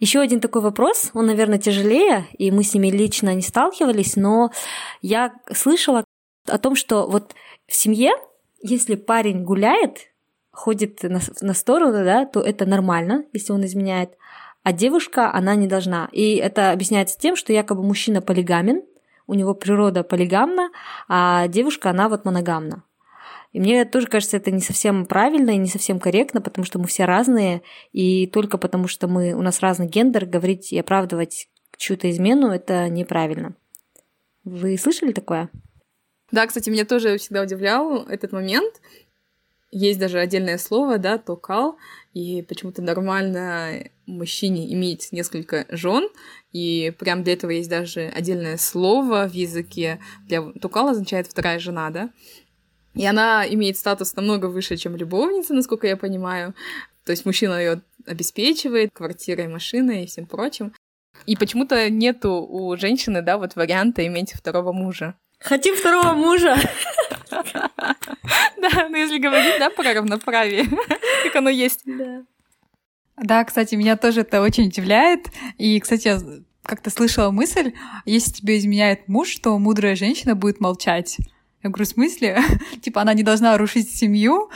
Еще 0.00 0.20
один 0.20 0.40
такой 0.40 0.62
вопрос, 0.62 1.10
он, 1.12 1.26
наверное, 1.26 1.58
тяжелее, 1.58 2.26
и 2.38 2.52
мы 2.52 2.62
с 2.62 2.72
ними 2.72 2.88
лично 2.88 3.34
не 3.34 3.42
сталкивались, 3.42 4.14
но 4.14 4.52
я 5.02 5.32
слышала 5.52 6.04
о 6.50 6.58
том, 6.58 6.74
что 6.74 7.06
вот 7.08 7.34
в 7.66 7.74
семье, 7.74 8.12
если 8.60 8.94
парень 8.94 9.44
гуляет, 9.44 10.12
ходит 10.50 11.02
на, 11.02 11.20
на 11.40 11.54
сторону, 11.54 12.04
да, 12.04 12.26
то 12.26 12.40
это 12.40 12.66
нормально, 12.66 13.24
если 13.32 13.52
он 13.52 13.64
изменяет, 13.64 14.10
а 14.62 14.72
девушка, 14.72 15.32
она 15.32 15.54
не 15.54 15.66
должна. 15.66 16.08
И 16.12 16.36
это 16.36 16.72
объясняется 16.72 17.18
тем, 17.18 17.36
что 17.36 17.52
якобы 17.52 17.82
мужчина 17.82 18.20
полигамен, 18.20 18.82
у 19.26 19.34
него 19.34 19.54
природа 19.54 20.02
полигамна, 20.02 20.70
а 21.08 21.48
девушка, 21.48 21.90
она 21.90 22.08
вот 22.08 22.24
моногамна. 22.24 22.82
И 23.52 23.60
мне 23.60 23.84
тоже 23.84 24.08
кажется, 24.08 24.36
это 24.36 24.50
не 24.50 24.60
совсем 24.60 25.06
правильно 25.06 25.50
и 25.50 25.56
не 25.56 25.68
совсем 25.68 26.00
корректно, 26.00 26.40
потому 26.40 26.64
что 26.64 26.78
мы 26.78 26.86
все 26.86 27.04
разные, 27.04 27.62
и 27.92 28.26
только 28.26 28.58
потому 28.58 28.88
что 28.88 29.08
мы, 29.08 29.32
у 29.32 29.42
нас 29.42 29.60
разный 29.60 29.86
гендер, 29.86 30.26
говорить 30.26 30.72
и 30.72 30.78
оправдывать 30.78 31.48
чью-то 31.76 32.10
измену, 32.10 32.48
это 32.48 32.88
неправильно. 32.88 33.54
Вы 34.44 34.76
слышали 34.76 35.12
такое? 35.12 35.48
Да, 36.30 36.46
кстати, 36.46 36.68
меня 36.68 36.84
тоже 36.84 37.16
всегда 37.18 37.42
удивлял 37.42 38.06
этот 38.06 38.32
момент. 38.32 38.80
Есть 39.70 39.98
даже 39.98 40.18
отдельное 40.18 40.56
слово, 40.56 40.98
да, 40.98 41.18
токал, 41.18 41.76
и 42.14 42.42
почему-то 42.42 42.80
нормально 42.80 43.90
мужчине 44.06 44.72
иметь 44.72 45.12
несколько 45.12 45.66
жен, 45.68 46.08
и 46.52 46.94
прям 46.98 47.22
для 47.22 47.34
этого 47.34 47.50
есть 47.50 47.68
даже 47.68 48.06
отдельное 48.08 48.56
слово 48.56 49.28
в 49.28 49.34
языке. 49.34 50.00
Для 50.26 50.42
токал 50.52 50.88
означает 50.88 51.26
вторая 51.26 51.58
жена, 51.58 51.90
да. 51.90 52.10
И 52.94 53.04
она 53.06 53.46
имеет 53.46 53.76
статус 53.76 54.16
намного 54.16 54.46
выше, 54.46 54.78
чем 54.78 54.96
любовница, 54.96 55.52
насколько 55.52 55.86
я 55.86 55.96
понимаю. 55.98 56.54
То 57.04 57.12
есть 57.12 57.26
мужчина 57.26 57.58
ее 57.58 57.82
обеспечивает 58.06 58.90
квартирой, 58.92 59.48
машиной 59.48 60.04
и 60.04 60.06
всем 60.06 60.26
прочим. 60.26 60.72
И 61.26 61.36
почему-то 61.36 61.90
нету 61.90 62.42
у 62.42 62.74
женщины, 62.76 63.22
да, 63.22 63.36
вот 63.36 63.54
варианта 63.54 64.06
иметь 64.06 64.32
второго 64.32 64.72
мужа. 64.72 65.14
Хотим 65.40 65.76
второго 65.76 66.14
мужа. 66.14 66.56
Да, 67.30 68.88
ну 68.88 68.96
если 68.96 69.18
говорить, 69.18 69.54
да, 69.58 69.70
про 69.70 69.94
равноправие, 69.94 70.64
как 71.22 71.36
оно 71.36 71.50
есть. 71.50 71.82
Да. 71.84 72.24
Да, 73.16 73.44
кстати, 73.44 73.74
меня 73.74 73.96
тоже 73.96 74.20
это 74.20 74.40
очень 74.42 74.66
удивляет. 74.66 75.28
И, 75.56 75.78
кстати, 75.80 76.08
я 76.08 76.20
как-то 76.62 76.90
слышала 76.90 77.30
мысль, 77.30 77.72
если 78.04 78.32
тебе 78.32 78.58
изменяет 78.58 79.08
муж, 79.08 79.36
то 79.36 79.58
мудрая 79.58 79.96
женщина 79.96 80.34
будет 80.34 80.60
молчать. 80.60 81.16
Я 81.62 81.70
говорю, 81.70 81.84
в 81.84 81.88
смысле? 81.88 82.42
типа, 82.82 83.02
она 83.02 83.14
не 83.14 83.22
должна 83.22 83.56
рушить 83.56 83.90
семью, 83.90 84.50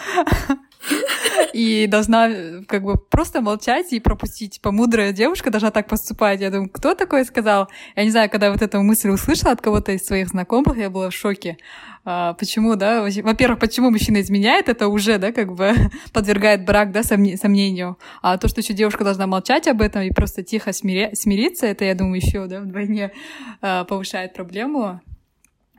и 1.53 1.87
должна 1.87 2.31
как 2.67 2.83
бы 2.83 2.97
просто 2.97 3.41
молчать 3.41 3.93
и 3.93 4.01
пропустить. 4.01 4.55
Типа, 4.55 4.73
мудрая 4.73 5.13
девушка 5.13 5.51
должна 5.51 5.71
так 5.71 5.89
поступать. 5.89 6.41
Я 6.41 6.51
думаю, 6.51 6.71
кто 6.71 6.95
такое 6.95 7.25
сказал? 7.25 7.69
Я 7.97 8.05
не 8.05 8.11
знаю, 8.11 8.31
когда 8.31 8.51
вот 8.51 8.63
эту 8.63 8.83
мысль 8.83 9.11
услышала 9.11 9.53
от 9.53 9.61
кого-то 9.61 9.93
из 9.93 10.05
своих 10.05 10.29
знакомых, 10.29 10.77
я 10.77 10.91
была 10.91 11.11
в 11.11 11.15
шоке. 11.15 11.59
А, 12.05 12.35
почему, 12.35 12.75
да? 12.75 13.03
Во-первых, 13.23 13.61
почему 13.61 13.91
мужчина 13.91 14.21
изменяет, 14.21 14.69
это 14.69 14.89
уже, 14.89 15.19
да, 15.19 15.33
как 15.33 15.55
бы 15.55 15.75
подвергает 16.13 16.65
брак, 16.65 16.91
да, 16.91 17.03
сомнению. 17.03 17.99
А 18.23 18.39
то, 18.39 18.49
что 18.49 18.61
еще 18.61 18.75
девушка 18.75 19.05
должна 19.05 19.27
молчать 19.27 19.69
об 19.69 19.81
этом 19.81 20.03
и 20.03 20.11
просто 20.11 20.43
тихо 20.43 20.71
смири- 20.71 21.15
смириться, 21.15 21.67
это, 21.67 21.85
я 21.85 21.95
думаю, 21.95 22.17
еще, 22.17 22.47
да, 22.47 22.61
вдвойне 22.61 23.13
а, 23.61 23.85
повышает 23.85 24.35
проблему. 24.35 25.01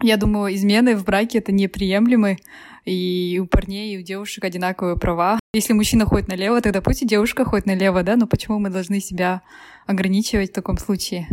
Я 0.01 0.17
думаю, 0.17 0.53
измены 0.53 0.95
в 0.95 1.05
браке 1.05 1.37
это 1.37 1.51
неприемлемы, 1.51 2.37
и 2.85 3.39
у 3.41 3.47
парней, 3.47 3.95
и 3.95 3.99
у 3.99 4.01
девушек 4.01 4.43
одинаковые 4.43 4.97
права. 4.97 5.39
Если 5.53 5.73
мужчина 5.73 6.05
ходит 6.05 6.27
налево, 6.27 6.61
тогда 6.61 6.81
пусть 6.81 7.01
и 7.03 7.07
девушка 7.07 7.45
ходит 7.45 7.65
налево, 7.65 8.03
да, 8.03 8.15
но 8.15 8.27
почему 8.27 8.59
мы 8.59 8.69
должны 8.69 8.99
себя 8.99 9.41
ограничивать 9.85 10.51
в 10.51 10.53
таком 10.53 10.77
случае? 10.77 11.27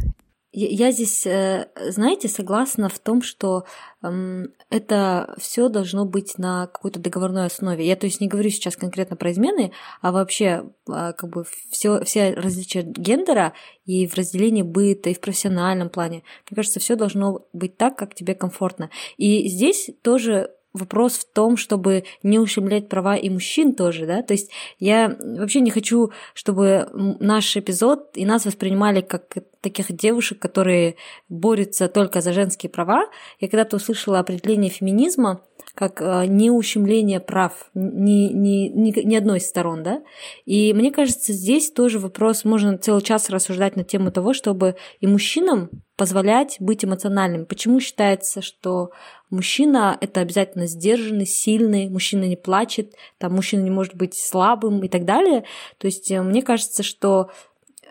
Я 0.53 0.91
здесь, 0.91 1.27
э, 1.27 1.69
знаете, 1.91 2.27
согласна 2.27 2.89
в 2.89 2.99
том, 2.99 3.23
что 3.23 3.67
это 4.03 5.35
все 5.39 5.69
должно 5.69 6.07
быть 6.07 6.39
на 6.39 6.67
какой-то 6.67 6.99
договорной 6.99 7.47
основе. 7.47 7.87
Я, 7.87 7.95
то 7.95 8.07
есть, 8.07 8.21
не 8.21 8.27
говорю 8.27 8.51
сейчас 8.51 8.75
конкретно 8.75 9.15
про 9.15 9.31
измены, 9.31 9.73
а 10.01 10.11
вообще 10.11 10.65
а, 10.89 11.13
как 11.13 11.31
бы 11.31 11.45
все, 11.71 12.03
все 12.05 12.33
различия 12.33 12.83
гендера 12.83 13.53
и 13.85 14.09
в 14.09 14.15
разделении 14.15 14.63
быта, 14.63 15.11
и 15.11 15.15
в 15.15 15.21
профессиональном 15.21 15.89
плане. 15.89 16.25
Мне 16.51 16.57
кажется, 16.57 16.81
все 16.81 16.97
должно 16.97 17.47
быть 17.53 17.77
так, 17.77 17.97
как 17.97 18.15
тебе 18.15 18.35
комфортно. 18.35 18.91
И 19.19 19.49
здесь 19.49 19.91
тоже 20.03 20.51
вопрос 20.73 21.19
в 21.19 21.33
том, 21.33 21.57
чтобы 21.57 22.05
не 22.23 22.39
ущемлять 22.39 22.89
права 22.89 23.17
и 23.17 23.29
мужчин 23.29 23.75
тоже, 23.75 24.07
да, 24.07 24.23
то 24.23 24.35
есть 24.35 24.51
я 24.79 25.17
вообще 25.19 25.61
не 25.61 25.71
хочу, 25.71 26.13
чтобы 26.35 26.89
наш 27.21 27.57
эпизод 27.57 28.11
и 28.15 28.25
нас 28.25 28.47
воспринимали 28.47 29.01
как 29.01 29.35
таких 29.61 29.93
девушек, 29.93 30.39
которые 30.39 30.97
борются 31.29 31.89
только 31.89 32.21
за 32.21 32.33
женские 32.33 32.71
права. 32.71 33.07
Я 33.41 33.49
когда-то 33.49 33.77
услышала 33.77 34.19
определение 34.19 34.71
феминизма 34.71 35.43
как 35.75 36.01
э, 36.01 36.27
не 36.27 36.51
ущемление 36.51 37.21
прав 37.21 37.71
ни, 37.75 38.33
ни, 38.33 38.69
ни, 38.69 39.07
ни 39.07 39.15
одной 39.15 39.39
из 39.39 39.49
сторон, 39.49 39.83
да, 39.83 40.03
и 40.45 40.73
мне 40.73 40.91
кажется, 40.91 41.33
здесь 41.33 41.71
тоже 41.71 41.99
вопрос, 41.99 42.45
можно 42.45 42.77
целый 42.79 43.03
час 43.03 43.31
рассуждать 43.31 43.77
на 43.77 43.85
тему 43.85 44.11
того, 44.11 44.35
чтобы 44.35 44.77
и 45.01 45.07
мужчинам 45.07 45.71
позволять 45.97 46.57
быть 46.61 46.85
эмоциональным. 46.85 47.45
Почему 47.47 47.79
считается, 47.79 48.41
что 48.41 48.91
мужчина— 49.29 49.99
это 50.01 50.21
обязательно 50.21 50.67
сдержанный, 50.67 51.27
сильный, 51.27 51.89
мужчина 51.89 52.25
не 52.25 52.37
плачет, 52.37 52.95
там 53.19 53.35
мужчина 53.35 53.63
не 53.63 53.71
может 53.71 53.95
быть 53.95 54.17
слабым 54.17 54.83
и 54.83 54.89
так 54.89 55.05
далее. 55.05 55.45
То 55.79 55.87
есть 55.87 56.11
э, 56.11 56.23
мне 56.23 56.43
кажется, 56.43 56.83
что 56.83 57.31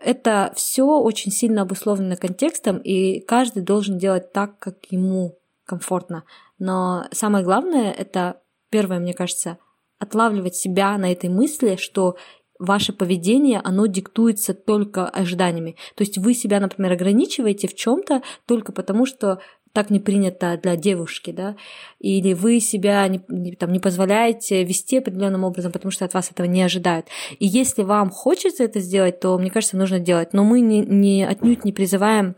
это 0.03 0.53
все 0.55 0.85
очень 0.85 1.31
сильно 1.31 1.63
обусловлено 1.63 2.15
контекстом, 2.15 2.77
и 2.77 3.19
каждый 3.19 3.63
должен 3.63 3.97
делать 3.97 4.31
так, 4.31 4.57
как 4.59 4.77
ему 4.89 5.38
комфортно. 5.69 6.23
Но 6.57 7.05
самое 7.11 7.45
главное— 7.45 7.91
это, 7.97 8.41
первое, 8.69 8.99
мне 8.99 9.13
кажется, 9.13 9.59
отлавливать 9.99 10.55
себя 10.55 10.97
на 10.97 11.11
этой 11.11 11.29
мысли, 11.29 11.75
что 11.75 12.17
ваше 12.57 12.91
поведение, 12.91 13.61
оно 13.63 13.85
диктуется 13.85 14.53
только 14.53 15.07
ожиданиями. 15.07 15.77
То 15.95 16.03
есть 16.03 16.17
вы 16.17 16.33
себя, 16.33 16.59
например, 16.59 16.91
ограничиваете 16.91 17.67
в 17.67 17.75
чем-то 17.75 18.21
только 18.45 18.73
потому, 18.73 19.05
что 19.05 19.39
так 19.71 19.91
не 19.91 19.99
принято 19.99 20.59
для 20.61 20.75
девушки, 20.75 21.31
да, 21.31 21.55
или 21.99 22.33
вы 22.33 22.59
себя 22.59 23.07
не, 23.07 23.21
не, 23.27 23.55
там, 23.55 23.71
не 23.71 23.79
позволяете 23.79 24.63
вести 24.63 24.97
определенным 24.97 25.43
образом, 25.43 25.71
потому 25.71 25.91
что 25.91 26.05
от 26.05 26.13
вас 26.15 26.31
этого 26.31 26.47
не 26.47 26.63
ожидают. 26.63 27.05
И 27.37 27.45
если 27.45 27.83
вам 27.83 28.09
хочется 28.09 28.63
это 28.63 28.79
сделать, 28.79 29.19
то, 29.19 29.37
мне 29.37 29.51
кажется, 29.51 29.77
нужно 29.77 29.99
делать. 29.99 30.33
Но 30.33 30.43
мы 30.43 30.61
не, 30.61 30.79
не, 30.79 31.23
отнюдь 31.23 31.65
не 31.65 31.71
призываем, 31.71 32.35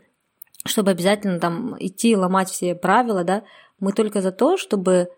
чтобы 0.66 0.92
обязательно 0.92 1.40
там 1.40 1.76
идти 1.80 2.16
ломать 2.16 2.50
все 2.50 2.76
правила, 2.76 3.24
да, 3.24 3.44
мы 3.80 3.94
только 3.94 4.22
за 4.22 4.32
то, 4.32 4.58
чтобы 4.58 5.12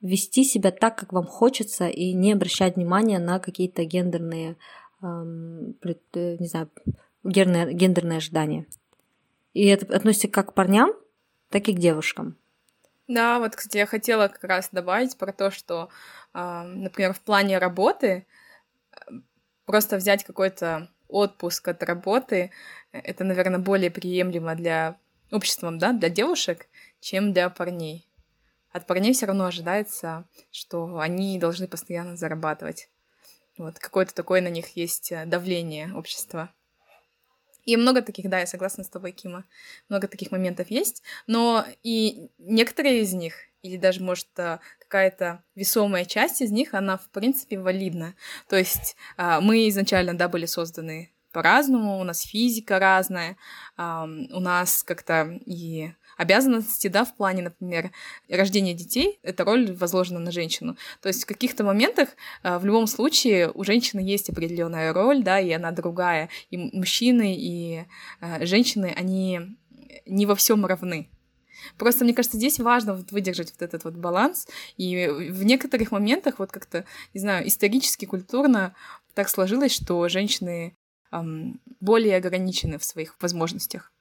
вести 0.00 0.44
себя 0.44 0.70
так, 0.70 0.96
как 0.96 1.12
вам 1.12 1.26
хочется, 1.26 1.88
и 1.88 2.12
не 2.12 2.32
обращать 2.32 2.76
внимания 2.76 3.18
на 3.18 3.38
какие-то 3.38 3.84
гендерные, 3.84 4.56
эм, 5.02 5.76
не 5.82 6.46
знаю, 6.46 6.70
гендерные, 7.22 7.74
гендерные 7.74 8.18
ожидания. 8.18 8.66
И 9.52 9.66
это 9.66 9.94
относится 9.94 10.28
как 10.28 10.50
к 10.50 10.54
парням, 10.54 10.92
так 11.50 11.68
и 11.68 11.74
к 11.74 11.78
девушкам. 11.78 12.36
Да, 13.08 13.40
вот, 13.40 13.56
кстати, 13.56 13.78
я 13.78 13.86
хотела 13.86 14.28
как 14.28 14.44
раз 14.44 14.68
добавить 14.70 15.16
про 15.16 15.32
то, 15.32 15.50
что, 15.50 15.88
э, 16.32 16.62
например, 16.62 17.12
в 17.12 17.20
плане 17.20 17.58
работы 17.58 18.26
просто 19.64 19.96
взять 19.96 20.24
какой-то 20.24 20.88
отпуск 21.10 21.68
от 21.68 21.82
работы, 21.82 22.50
это, 22.92 23.24
наверное, 23.24 23.58
более 23.58 23.90
приемлемо 23.90 24.54
для 24.54 24.96
общества, 25.30 25.70
да, 25.72 25.92
для 25.92 26.08
девушек, 26.08 26.66
чем 27.00 27.32
для 27.32 27.50
парней 27.50 28.10
от 28.72 28.86
парней 28.86 29.12
все 29.12 29.26
равно 29.26 29.46
ожидается, 29.46 30.24
что 30.50 30.98
они 30.98 31.38
должны 31.38 31.66
постоянно 31.66 32.16
зарабатывать. 32.16 32.88
Вот 33.58 33.78
какое-то 33.78 34.14
такое 34.14 34.40
на 34.40 34.48
них 34.48 34.76
есть 34.76 35.12
э, 35.12 35.26
давление 35.26 35.92
общества. 35.94 36.52
И 37.64 37.76
много 37.76 38.00
таких, 38.00 38.30
да, 38.30 38.38
я 38.38 38.46
согласна 38.46 38.84
с 38.84 38.88
тобой, 38.88 39.12
Кима. 39.12 39.44
Много 39.88 40.08
таких 40.08 40.30
моментов 40.30 40.70
есть, 40.70 41.02
но 41.26 41.66
и 41.82 42.30
некоторые 42.38 43.00
из 43.00 43.12
них, 43.12 43.34
или 43.62 43.76
даже, 43.76 44.02
может, 44.02 44.28
э, 44.38 44.58
какая-то 44.78 45.42
весомая 45.54 46.04
часть 46.04 46.42
из 46.42 46.50
них, 46.50 46.74
она, 46.74 46.96
в 46.96 47.08
принципе, 47.10 47.58
валидна. 47.58 48.14
То 48.48 48.56
есть 48.56 48.96
а, 49.16 49.40
мы 49.40 49.68
изначально, 49.68 50.14
да, 50.14 50.28
были 50.28 50.46
созданы 50.46 51.12
по-разному, 51.32 52.00
у 52.00 52.04
нас 52.04 52.22
физика 52.22 52.80
разная, 52.80 53.36
у 53.78 54.40
нас 54.40 54.82
как-то 54.82 55.38
и 55.46 55.92
обязанности, 56.20 56.88
да, 56.88 57.06
в 57.06 57.14
плане, 57.16 57.42
например, 57.42 57.92
рождения 58.28 58.74
детей, 58.74 59.18
эта 59.22 59.42
роль 59.42 59.72
возложена 59.72 60.18
на 60.18 60.30
женщину. 60.30 60.76
То 61.00 61.08
есть 61.08 61.22
в 61.22 61.26
каких-то 61.26 61.64
моментах 61.64 62.10
а, 62.42 62.58
в 62.58 62.66
любом 62.66 62.86
случае 62.86 63.50
у 63.50 63.64
женщины 63.64 64.00
есть 64.00 64.28
определенная 64.28 64.92
роль, 64.92 65.22
да, 65.22 65.40
и 65.40 65.50
она 65.50 65.70
другая. 65.70 66.28
И 66.50 66.58
мужчины, 66.58 67.34
и 67.38 67.86
а, 68.20 68.44
женщины, 68.44 68.92
они 68.94 69.56
не 70.04 70.26
во 70.26 70.34
всем 70.34 70.66
равны. 70.66 71.08
Просто, 71.78 72.04
мне 72.04 72.14
кажется, 72.14 72.36
здесь 72.36 72.58
важно 72.58 72.94
вот 72.94 73.12
выдержать 73.12 73.52
вот 73.52 73.62
этот 73.62 73.84
вот 73.84 73.94
баланс, 73.94 74.46
и 74.76 75.06
в 75.08 75.44
некоторых 75.44 75.90
моментах 75.90 76.38
вот 76.38 76.50
как-то, 76.52 76.84
не 77.14 77.20
знаю, 77.20 77.46
исторически, 77.46 78.04
культурно 78.04 78.74
так 79.14 79.28
сложилось, 79.28 79.72
что 79.72 80.08
женщины 80.08 80.74
эм, 81.12 81.60
более 81.80 82.16
ограничены 82.16 82.78
в 82.78 82.84
своих 82.84 83.16
возможностях. 83.20 83.92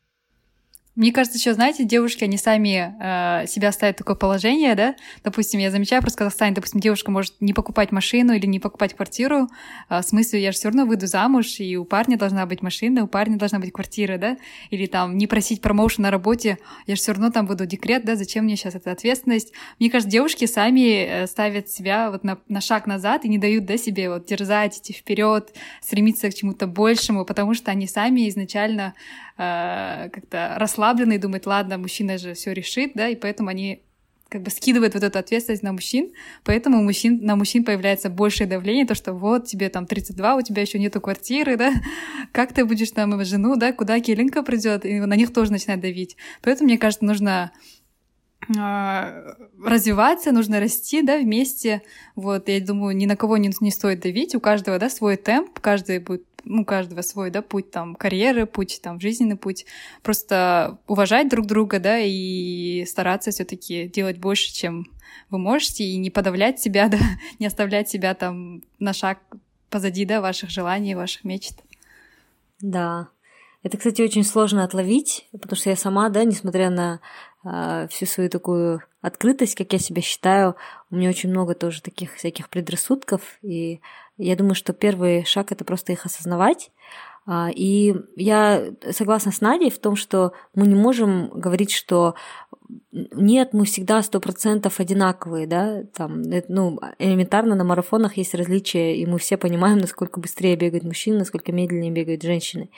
Мне 0.99 1.13
кажется, 1.13 1.39
еще, 1.39 1.53
знаете, 1.53 1.85
девушки, 1.85 2.25
они 2.25 2.35
сами 2.35 2.93
э, 2.99 3.47
себя 3.47 3.71
ставят 3.71 3.95
в 3.95 3.99
такое 3.99 4.17
положение, 4.17 4.75
да? 4.75 4.95
Допустим, 5.23 5.61
я 5.61 5.71
замечаю, 5.71 6.01
просто 6.01 6.17
в 6.17 6.19
Казахстане, 6.19 6.53
допустим, 6.53 6.81
девушка 6.81 7.09
может 7.09 7.35
не 7.39 7.53
покупать 7.53 7.93
машину 7.93 8.33
или 8.33 8.45
не 8.45 8.59
покупать 8.59 8.93
квартиру. 8.93 9.47
Э, 9.89 10.01
в 10.01 10.03
смысле, 10.03 10.41
я 10.41 10.51
же 10.51 10.57
все 10.57 10.67
равно 10.67 10.85
выйду 10.85 11.07
замуж, 11.07 11.61
и 11.61 11.77
у 11.77 11.85
парня 11.85 12.17
должна 12.17 12.45
быть 12.45 12.61
машина, 12.61 13.05
у 13.05 13.07
парня 13.07 13.37
должна 13.37 13.59
быть 13.59 13.71
квартира, 13.71 14.17
да? 14.17 14.35
Или 14.71 14.87
там 14.87 15.17
не 15.17 15.25
просить 15.25 15.61
промоушен 15.61 16.03
на 16.03 16.11
работе, 16.11 16.57
я 16.85 16.95
же 16.97 17.01
все 17.01 17.13
равно 17.13 17.31
там 17.31 17.47
буду 17.47 17.65
декрет, 17.65 18.03
да? 18.03 18.17
Зачем 18.17 18.43
мне 18.43 18.57
сейчас 18.57 18.75
эта 18.75 18.91
ответственность? 18.91 19.53
Мне 19.79 19.89
кажется, 19.89 20.11
девушки 20.11 20.47
сами 20.47 21.05
э, 21.05 21.27
ставят 21.27 21.69
себя 21.69 22.11
вот 22.11 22.25
на, 22.25 22.39
на 22.49 22.59
шаг 22.59 22.87
назад 22.87 23.23
и 23.23 23.29
не 23.29 23.37
дают, 23.37 23.63
да, 23.63 23.77
себе 23.77 24.09
вот 24.09 24.25
дерзать, 24.25 24.79
идти 24.79 24.91
вперед, 24.91 25.55
стремиться 25.81 26.29
к 26.29 26.33
чему-то 26.33 26.67
большему, 26.67 27.23
потому 27.23 27.53
что 27.53 27.71
они 27.71 27.87
сами 27.87 28.27
изначально 28.27 28.95
э, 29.39 30.09
как-то 30.11 30.55
расслаблены 30.57 31.13
и 31.13 31.17
думают, 31.17 31.45
ладно, 31.45 31.77
мужчина 31.77 32.17
же 32.17 32.33
все 32.33 32.51
решит, 32.53 32.91
да, 32.93 33.07
и 33.07 33.15
поэтому 33.15 33.49
они 33.49 33.81
как 34.27 34.43
бы 34.43 34.51
скидывают 34.51 34.93
вот 34.93 35.03
эту 35.03 35.17
ответственность 35.17 35.63
на 35.63 35.71
мужчин, 35.71 36.11
поэтому 36.43 36.79
у 36.79 36.83
мужчин, 36.83 37.19
на 37.23 37.35
мужчин 37.35 37.63
появляется 37.63 38.11
большее 38.11 38.45
давление, 38.45 38.85
то, 38.85 38.93
что 38.93 39.13
вот 39.13 39.45
тебе 39.45 39.69
там 39.69 39.87
32, 39.87 40.35
у 40.35 40.41
тебя 40.41 40.61
еще 40.61 40.77
нету 40.77 41.01
квартиры, 41.01 41.57
да, 41.57 41.73
как 42.31 42.53
ты 42.53 42.65
будешь 42.65 42.91
там 42.91 43.23
жену, 43.25 43.55
да, 43.55 43.73
куда 43.73 43.99
Келинка 43.99 44.43
придет, 44.43 44.85
и 44.85 44.99
на 44.99 45.15
них 45.15 45.33
тоже 45.33 45.51
начинает 45.51 45.81
давить. 45.81 46.15
Поэтому, 46.41 46.67
мне 46.67 46.77
кажется, 46.77 47.05
нужно 47.05 47.51
а, 48.57 49.35
развиваться, 49.63 50.31
нужно 50.31 50.59
расти, 50.59 51.01
да, 51.01 51.17
вместе. 51.17 51.81
Вот, 52.15 52.49
я 52.49 52.59
думаю, 52.61 52.95
ни 52.95 53.05
на 53.05 53.15
кого 53.15 53.37
не, 53.37 53.51
не 53.61 53.71
стоит 53.71 54.01
давить, 54.01 54.35
у 54.35 54.39
каждого, 54.39 54.77
да, 54.79 54.89
свой 54.89 55.17
темп, 55.17 55.59
каждый 55.59 55.99
будет 55.99 56.23
ну, 56.49 56.63
у 56.63 56.65
каждого 56.65 57.01
свой, 57.01 57.29
да, 57.29 57.41
путь 57.41 57.71
там 57.71 57.95
карьеры, 57.95 58.45
путь 58.45 58.79
там 58.81 58.99
жизненный 58.99 59.37
путь. 59.37 59.65
Просто 60.01 60.79
уважать 60.87 61.29
друг 61.29 61.45
друга, 61.45 61.79
да, 61.79 61.99
и 61.99 62.85
стараться 62.85 63.31
все 63.31 63.45
таки 63.45 63.87
делать 63.87 64.17
больше, 64.17 64.51
чем 64.51 64.87
вы 65.29 65.37
можете, 65.37 65.83
и 65.83 65.97
не 65.97 66.09
подавлять 66.09 66.59
себя, 66.59 66.87
да, 66.89 66.99
не 67.37 67.45
оставлять 67.45 67.87
себя 67.87 68.15
там 68.15 68.63
на 68.79 68.93
шаг 68.93 69.19
позади, 69.69 70.05
да, 70.05 70.21
ваших 70.21 70.49
желаний, 70.49 70.95
ваших 70.95 71.23
мечт. 71.23 71.53
Да. 72.59 73.09
Это, 73.61 73.77
кстати, 73.77 74.01
очень 74.01 74.23
сложно 74.23 74.63
отловить, 74.63 75.27
потому 75.31 75.55
что 75.55 75.69
я 75.69 75.75
сама, 75.75 76.09
да, 76.09 76.23
несмотря 76.23 76.69
на 76.71 76.99
э, 77.43 77.87
всю 77.91 78.05
свою 78.05 78.29
такую 78.29 78.81
открытость, 79.01 79.55
как 79.55 79.71
я 79.73 79.79
себя 79.79 80.01
считаю, 80.01 80.55
у 80.89 80.95
меня 80.95 81.09
очень 81.09 81.29
много 81.29 81.53
тоже 81.53 81.81
таких 81.81 82.15
всяких 82.15 82.49
предрассудков, 82.49 83.21
и 83.43 83.81
я 84.19 84.35
думаю, 84.35 84.53
что 84.55 84.73
первый 84.73 85.25
шаг 85.25 85.51
это 85.51 85.65
просто 85.65 85.93
их 85.93 86.05
осознавать, 86.05 86.71
А, 87.25 87.49
и 87.53 87.93
я 88.15 88.71
согласна 88.91 89.31
с 89.31 89.41
Надей 89.41 89.69
в 89.69 89.77
том, 89.77 89.95
что 89.95 90.33
мы 90.55 90.65
не 90.65 90.75
можем 90.75 91.29
говорить, 91.29 91.71
что 91.71 92.15
нет, 92.91 93.53
мы 93.53 93.65
всегда 93.65 94.01
сто 94.03 94.19
процентов 94.19 94.79
одинаковые, 94.79 95.47
да, 95.47 95.83
там, 95.95 96.21
ну, 96.47 96.79
элементарно 96.99 97.55
на 97.55 97.63
марафонах 97.63 98.17
есть 98.17 98.35
различия, 98.35 98.95
и 98.95 99.05
мы 99.05 99.17
все 99.19 99.37
понимаем, 99.37 99.77
насколько 99.81 100.19
быстрее 100.19 100.55
бегают 100.55 100.83
мужчины, 100.83 101.19
насколько 101.19 101.51
медленнее 101.51 101.91
бегают 101.91 102.21
женщины. 102.21 102.69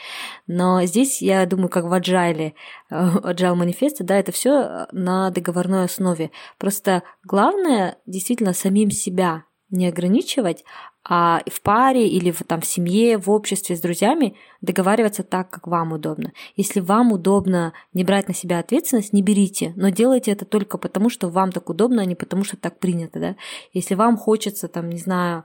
Но 0.48 0.84
здесь, 0.84 1.22
я 1.22 1.46
думаю, 1.46 1.70
как 1.70 1.86
в 1.86 1.94
Agile, 1.94 2.54
э, 2.54 2.54
Agile 2.90 3.56
манифесте, 3.56 4.04
да, 4.04 4.18
это 4.18 4.32
все 4.32 4.88
на 4.92 5.30
договорной 5.32 5.86
основе. 5.86 6.32
Просто 6.58 7.04
главное 7.24 7.98
действительно 8.06 8.54
самим 8.54 8.92
себя 8.92 9.44
не 9.72 9.88
ограничивать, 9.88 10.64
а 11.04 11.42
в 11.52 11.62
паре 11.62 12.08
или 12.08 12.30
в, 12.30 12.44
там, 12.44 12.62
в 12.62 12.66
семье, 12.66 13.18
в 13.18 13.30
обществе 13.32 13.76
с 13.76 13.82
друзьями 13.82 14.36
договариваться 14.62 15.24
так, 15.24 15.50
как 15.50 15.68
вам 15.68 15.94
удобно. 15.94 16.32
Если 16.56 16.80
вам 16.80 17.12
удобно 17.12 17.74
не 17.94 18.04
брать 18.04 18.28
на 18.28 18.34
себя 18.34 18.60
ответственность, 18.60 19.14
не 19.14 19.24
берите, 19.24 19.74
но 19.76 19.90
делайте 19.90 20.32
это 20.32 20.46
только 20.46 20.78
потому, 20.78 21.10
что 21.10 21.30
вам 21.30 21.52
так 21.52 21.70
удобно, 21.70 22.04
а 22.04 22.06
не 22.06 22.16
потому, 22.16 22.44
что 22.44 22.58
так 22.58 22.78
принято. 22.78 23.20
Да? 23.20 23.36
Если 23.74 23.96
вам 23.96 24.18
хочется, 24.18 24.68
там, 24.68 24.90
не 24.90 25.00
знаю, 25.00 25.44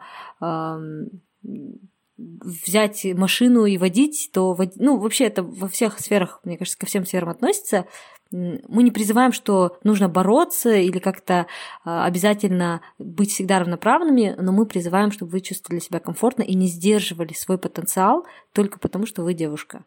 взять 2.18 3.04
машину 3.14 3.66
и 3.66 3.78
водить, 3.78 4.30
то, 4.32 4.56
ну, 4.76 4.98
вообще 4.98 5.24
это 5.24 5.42
во 5.42 5.68
всех 5.68 6.00
сферах, 6.00 6.40
мне 6.44 6.56
кажется, 6.56 6.78
ко 6.78 6.86
всем 6.86 7.04
сферам 7.04 7.28
относится, 7.28 7.86
мы 8.30 8.82
не 8.82 8.90
призываем, 8.90 9.32
что 9.32 9.78
нужно 9.84 10.08
бороться 10.08 10.74
или 10.74 10.98
как-то 10.98 11.46
а, 11.84 12.04
обязательно 12.06 12.80
быть 12.98 13.30
всегда 13.30 13.60
равноправными, 13.60 14.34
но 14.38 14.52
мы 14.52 14.66
призываем, 14.66 15.12
чтобы 15.12 15.32
вы 15.32 15.40
чувствовали 15.40 15.80
себя 15.80 16.00
комфортно 16.00 16.42
и 16.42 16.54
не 16.54 16.66
сдерживали 16.66 17.32
свой 17.32 17.58
потенциал 17.58 18.26
только 18.52 18.78
потому, 18.78 19.06
что 19.06 19.22
вы 19.22 19.34
девушка. 19.34 19.84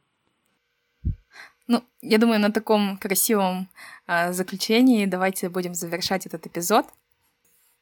Ну, 1.68 1.84
я 2.02 2.18
думаю, 2.18 2.40
на 2.40 2.52
таком 2.52 2.98
красивом 2.98 3.70
э, 4.08 4.34
заключении 4.34 5.06
давайте 5.06 5.50
будем 5.50 5.76
завершать 5.76 6.26
этот 6.26 6.48
эпизод. 6.48 6.88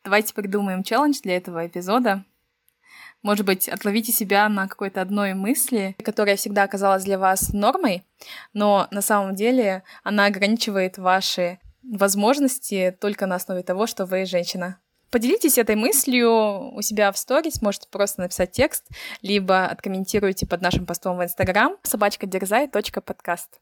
Давайте 0.03 0.33
придумаем 0.33 0.83
челлендж 0.83 1.21
для 1.23 1.37
этого 1.37 1.65
эпизода. 1.65 2.25
Может 3.23 3.45
быть, 3.45 3.67
отловите 3.67 4.11
себя 4.11 4.47
на 4.47 4.67
какой-то 4.67 5.01
одной 5.01 5.33
мысли, 5.33 5.95
которая 6.03 6.35
всегда 6.35 6.63
оказалась 6.63 7.03
для 7.03 7.17
вас 7.17 7.51
нормой, 7.53 8.03
но 8.53 8.87
на 8.91 9.01
самом 9.01 9.35
деле 9.35 9.83
она 10.03 10.25
ограничивает 10.25 10.97
ваши 10.97 11.59
возможности 11.83 12.95
только 12.99 13.25
на 13.25 13.35
основе 13.35 13.63
того, 13.63 13.87
что 13.87 14.05
вы 14.05 14.25
женщина. 14.25 14.79
Поделитесь 15.09 15.57
этой 15.57 15.75
мыслью 15.75 16.75
у 16.75 16.81
себя 16.81 17.11
в 17.11 17.17
сторис, 17.17 17.61
можете 17.61 17.87
просто 17.89 18.21
написать 18.21 18.51
текст, 18.51 18.87
либо 19.21 19.65
откомментируйте 19.65 20.45
под 20.45 20.61
нашим 20.61 20.85
постом 20.85 21.17
в 21.17 21.23
Инстаграм 21.23 21.77
собачка 21.83 22.27
подкаст. 23.01 23.59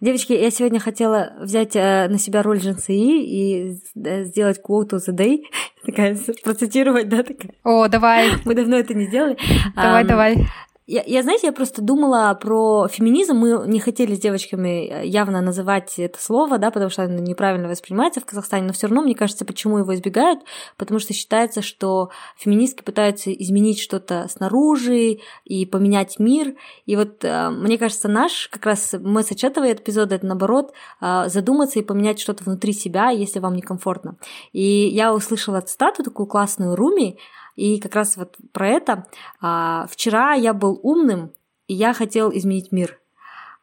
Девочки, 0.00 0.32
я 0.32 0.50
сегодня 0.50 0.80
хотела 0.80 1.32
взять 1.38 1.76
э, 1.76 2.08
на 2.08 2.18
себя 2.18 2.42
роль 2.42 2.58
Джинси 2.58 2.92
и 2.92 3.80
э, 4.04 4.24
сделать 4.24 4.60
quote 4.60 4.90
of 4.90 5.00
the 5.08 5.16
day, 5.16 5.44
такая, 5.84 6.16
процитировать, 6.42 7.08
да, 7.08 7.22
такая. 7.22 7.52
О, 7.62 7.88
давай. 7.88 8.30
Мы 8.44 8.54
давно 8.54 8.76
это 8.76 8.94
не 8.94 9.06
сделали. 9.06 9.36
Давай, 9.74 10.04
давай. 10.04 10.48
Я, 10.86 11.02
я, 11.06 11.22
знаете, 11.22 11.46
я 11.46 11.52
просто 11.54 11.80
думала 11.80 12.34
про 12.38 12.88
феминизм. 12.88 13.36
Мы 13.36 13.66
не 13.66 13.80
хотели 13.80 14.14
с 14.14 14.18
девочками 14.20 14.86
э, 14.90 15.06
явно 15.06 15.40
называть 15.40 15.98
это 15.98 16.20
слово, 16.20 16.58
да, 16.58 16.70
потому 16.70 16.90
что 16.90 17.04
оно 17.04 17.20
неправильно 17.20 17.68
воспринимается 17.68 18.20
в 18.20 18.26
Казахстане, 18.26 18.66
но 18.66 18.74
все 18.74 18.88
равно, 18.88 19.00
мне 19.00 19.14
кажется, 19.14 19.46
почему 19.46 19.78
его 19.78 19.94
избегают, 19.94 20.40
потому 20.76 21.00
что 21.00 21.14
считается, 21.14 21.62
что 21.62 22.10
феминистки 22.36 22.82
пытаются 22.82 23.32
изменить 23.32 23.80
что-то 23.80 24.26
снаружи 24.28 25.20
и 25.44 25.64
поменять 25.64 26.18
мир. 26.18 26.54
И 26.84 26.96
вот 26.96 27.24
э, 27.24 27.48
мне 27.48 27.78
кажется, 27.78 28.08
наш 28.08 28.48
как 28.48 28.66
раз 28.66 28.94
месседж 29.00 29.42
этого 29.46 29.72
эпизода 29.72 30.16
это 30.16 30.26
наоборот 30.26 30.74
э, 31.00 31.28
задуматься 31.28 31.78
и 31.78 31.82
поменять 31.82 32.20
что-то 32.20 32.44
внутри 32.44 32.74
себя, 32.74 33.08
если 33.08 33.38
вам 33.38 33.54
некомфортно. 33.54 34.18
И 34.52 34.86
я 34.88 35.14
услышала 35.14 35.62
цитату 35.62 36.02
такую 36.02 36.26
классную 36.26 36.76
Руми, 36.76 37.18
и 37.56 37.80
как 37.80 37.94
раз 37.94 38.16
вот 38.16 38.36
про 38.52 38.68
это. 38.68 39.06
А, 39.40 39.86
вчера 39.90 40.34
я 40.34 40.54
был 40.54 40.78
умным, 40.82 41.32
и 41.66 41.74
я 41.74 41.94
хотел 41.94 42.30
изменить 42.36 42.72
мир. 42.72 42.98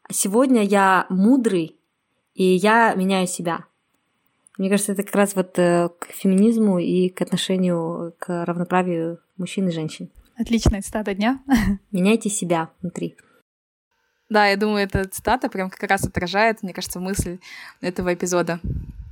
Сегодня 0.10 0.64
я 0.64 1.06
мудрый, 1.10 1.78
и 2.34 2.44
я 2.44 2.94
меняю 2.96 3.28
себя. 3.28 3.66
Мне 4.58 4.70
кажется, 4.70 4.92
это 4.92 5.04
как 5.04 5.16
раз 5.16 5.36
вот 5.36 5.58
э, 5.58 5.90
к 5.98 6.08
феминизму 6.08 6.80
и 6.80 7.10
к 7.10 7.22
отношению 7.22 8.14
к 8.20 8.46
равноправию 8.46 9.20
мужчин 9.38 9.68
и 9.68 9.72
женщин. 9.72 10.10
Отличная 10.38 10.82
цитата 10.82 11.14
дня. 11.14 11.42
Меняйте 11.92 12.30
себя 12.30 12.70
внутри. 12.82 13.16
Да, 14.30 14.48
я 14.48 14.56
думаю, 14.56 14.84
эта 14.84 15.08
цитата 15.08 15.50
прям 15.50 15.70
как 15.70 15.90
раз 15.90 16.06
отражает, 16.06 16.64
мне 16.64 16.74
кажется, 16.74 17.00
мысль 17.00 17.40
этого 17.82 18.14
эпизода. 18.14 18.60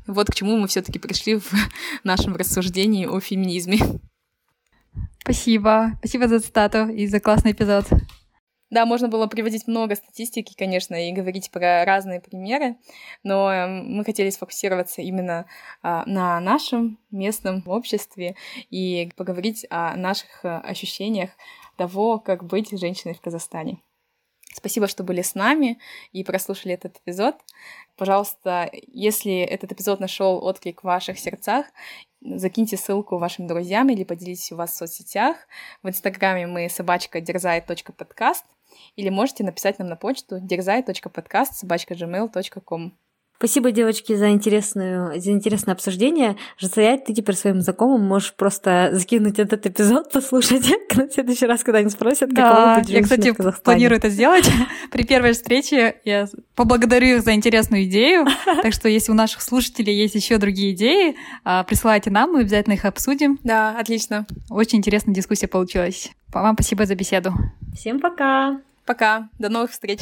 Вот 0.07 0.31
к 0.31 0.35
чему 0.35 0.57
мы 0.57 0.67
все-таки 0.67 0.97
пришли 0.97 1.39
в 1.39 1.51
нашем 2.03 2.35
рассуждении 2.35 3.05
о 3.05 3.19
феминизме. 3.19 3.79
Спасибо. 5.29 5.91
Спасибо 5.99 6.27
за 6.27 6.39
цитату 6.39 6.87
и 6.87 7.05
за 7.05 7.19
классный 7.19 7.51
эпизод. 7.51 7.85
Да, 8.71 8.87
можно 8.87 9.09
было 9.09 9.27
приводить 9.27 9.67
много 9.67 9.93
статистики, 9.93 10.55
конечно, 10.57 10.95
и 10.95 11.11
говорить 11.11 11.51
про 11.51 11.85
разные 11.85 12.19
примеры, 12.19 12.77
но 13.21 13.53
эм, 13.53 13.93
мы 13.93 14.03
хотели 14.03 14.31
сфокусироваться 14.31 15.03
именно 15.03 15.45
а, 15.83 16.03
на 16.07 16.39
нашем 16.39 16.97
местном 17.11 17.61
обществе 17.67 18.35
и 18.71 19.11
поговорить 19.17 19.67
о 19.69 19.95
наших 19.95 20.43
э, 20.43 20.47
ощущениях 20.47 21.29
того, 21.77 22.17
как 22.17 22.43
быть 22.43 22.71
женщиной 22.71 23.13
в 23.13 23.21
Казахстане. 23.21 23.83
Спасибо, 24.51 24.87
что 24.87 25.03
были 25.03 25.21
с 25.21 25.35
нами 25.35 25.77
и 26.11 26.23
прослушали 26.23 26.73
этот 26.73 26.97
эпизод. 26.97 27.35
Пожалуйста, 27.97 28.69
если 28.87 29.41
этот 29.41 29.73
эпизод 29.73 29.99
нашел 29.99 30.43
отклик 30.43 30.81
в 30.81 30.85
ваших 30.85 31.19
сердцах 31.19 31.67
закиньте 32.21 32.77
ссылку 32.77 33.17
вашим 33.17 33.47
друзьям 33.47 33.89
или 33.89 34.03
поделитесь 34.03 34.51
у 34.51 34.55
вас 34.55 34.71
в 34.71 34.75
соцсетях. 34.75 35.35
В 35.83 35.89
Инстаграме 35.89 36.47
мы 36.47 36.69
собачка 36.69 37.21
дерзай.подкаст 37.21 38.45
или 38.95 39.09
можете 39.09 39.43
написать 39.43 39.79
нам 39.79 39.87
на 39.87 39.95
почту 39.95 40.39
дерзай.подкаст 40.39 41.55
собачка 41.55 41.93
gmail.com. 41.93 42.93
Спасибо, 43.39 43.71
девочки, 43.71 44.17
за, 44.17 44.31
интересную, 44.31 45.17
за 45.21 45.31
интересное 45.31 45.73
обсуждение. 45.73 46.35
Жасаять, 46.57 47.05
ты 47.05 47.13
теперь 47.13 47.35
своим 47.37 47.61
знакомым 47.61 48.05
можешь 48.05 48.33
просто 48.33 48.89
закинуть 48.91 49.39
этот 49.39 49.65
эпизод, 49.65 50.11
послушать 50.11 50.69
на 50.97 51.09
следующий 51.09 51.45
раз, 51.45 51.63
когда 51.63 51.79
они 51.79 51.89
спросят, 51.89 52.33
да, 52.33 52.49
каково 52.49 52.79
быть 52.81 52.89
я, 52.89 53.01
кстати, 53.01 53.33
планирую 53.63 53.97
это 53.97 54.09
сделать. 54.09 54.51
При 54.91 55.05
первой 55.05 55.31
встрече 55.31 56.01
я 56.03 56.27
поблагодарю 56.53 57.15
их 57.15 57.21
за 57.21 57.33
интересную 57.33 57.85
идею. 57.85 58.27
Так 58.61 58.73
что, 58.73 58.89
если 58.89 59.13
у 59.13 59.15
наших 59.15 59.41
слушателей 59.41 59.95
есть 59.95 60.15
еще 60.15 60.37
другие 60.37 60.73
идеи, 60.73 61.15
а, 61.45 61.63
присылайте 61.63 62.09
нам, 62.09 62.33
мы 62.33 62.41
обязательно 62.41 62.73
их 62.73 62.83
обсудим. 62.83 63.39
Да, 63.45 63.77
отлично. 63.79 64.27
Очень 64.49 64.79
интересная 64.79 65.15
дискуссия 65.15 65.47
получилась. 65.47 66.11
Вам 66.33 66.55
спасибо 66.55 66.85
за 66.85 66.95
беседу. 66.95 67.31
Всем 67.73 68.01
пока. 68.01 68.59
Пока. 68.85 69.29
До 69.39 69.47
новых 69.47 69.71
встреч. 69.71 70.01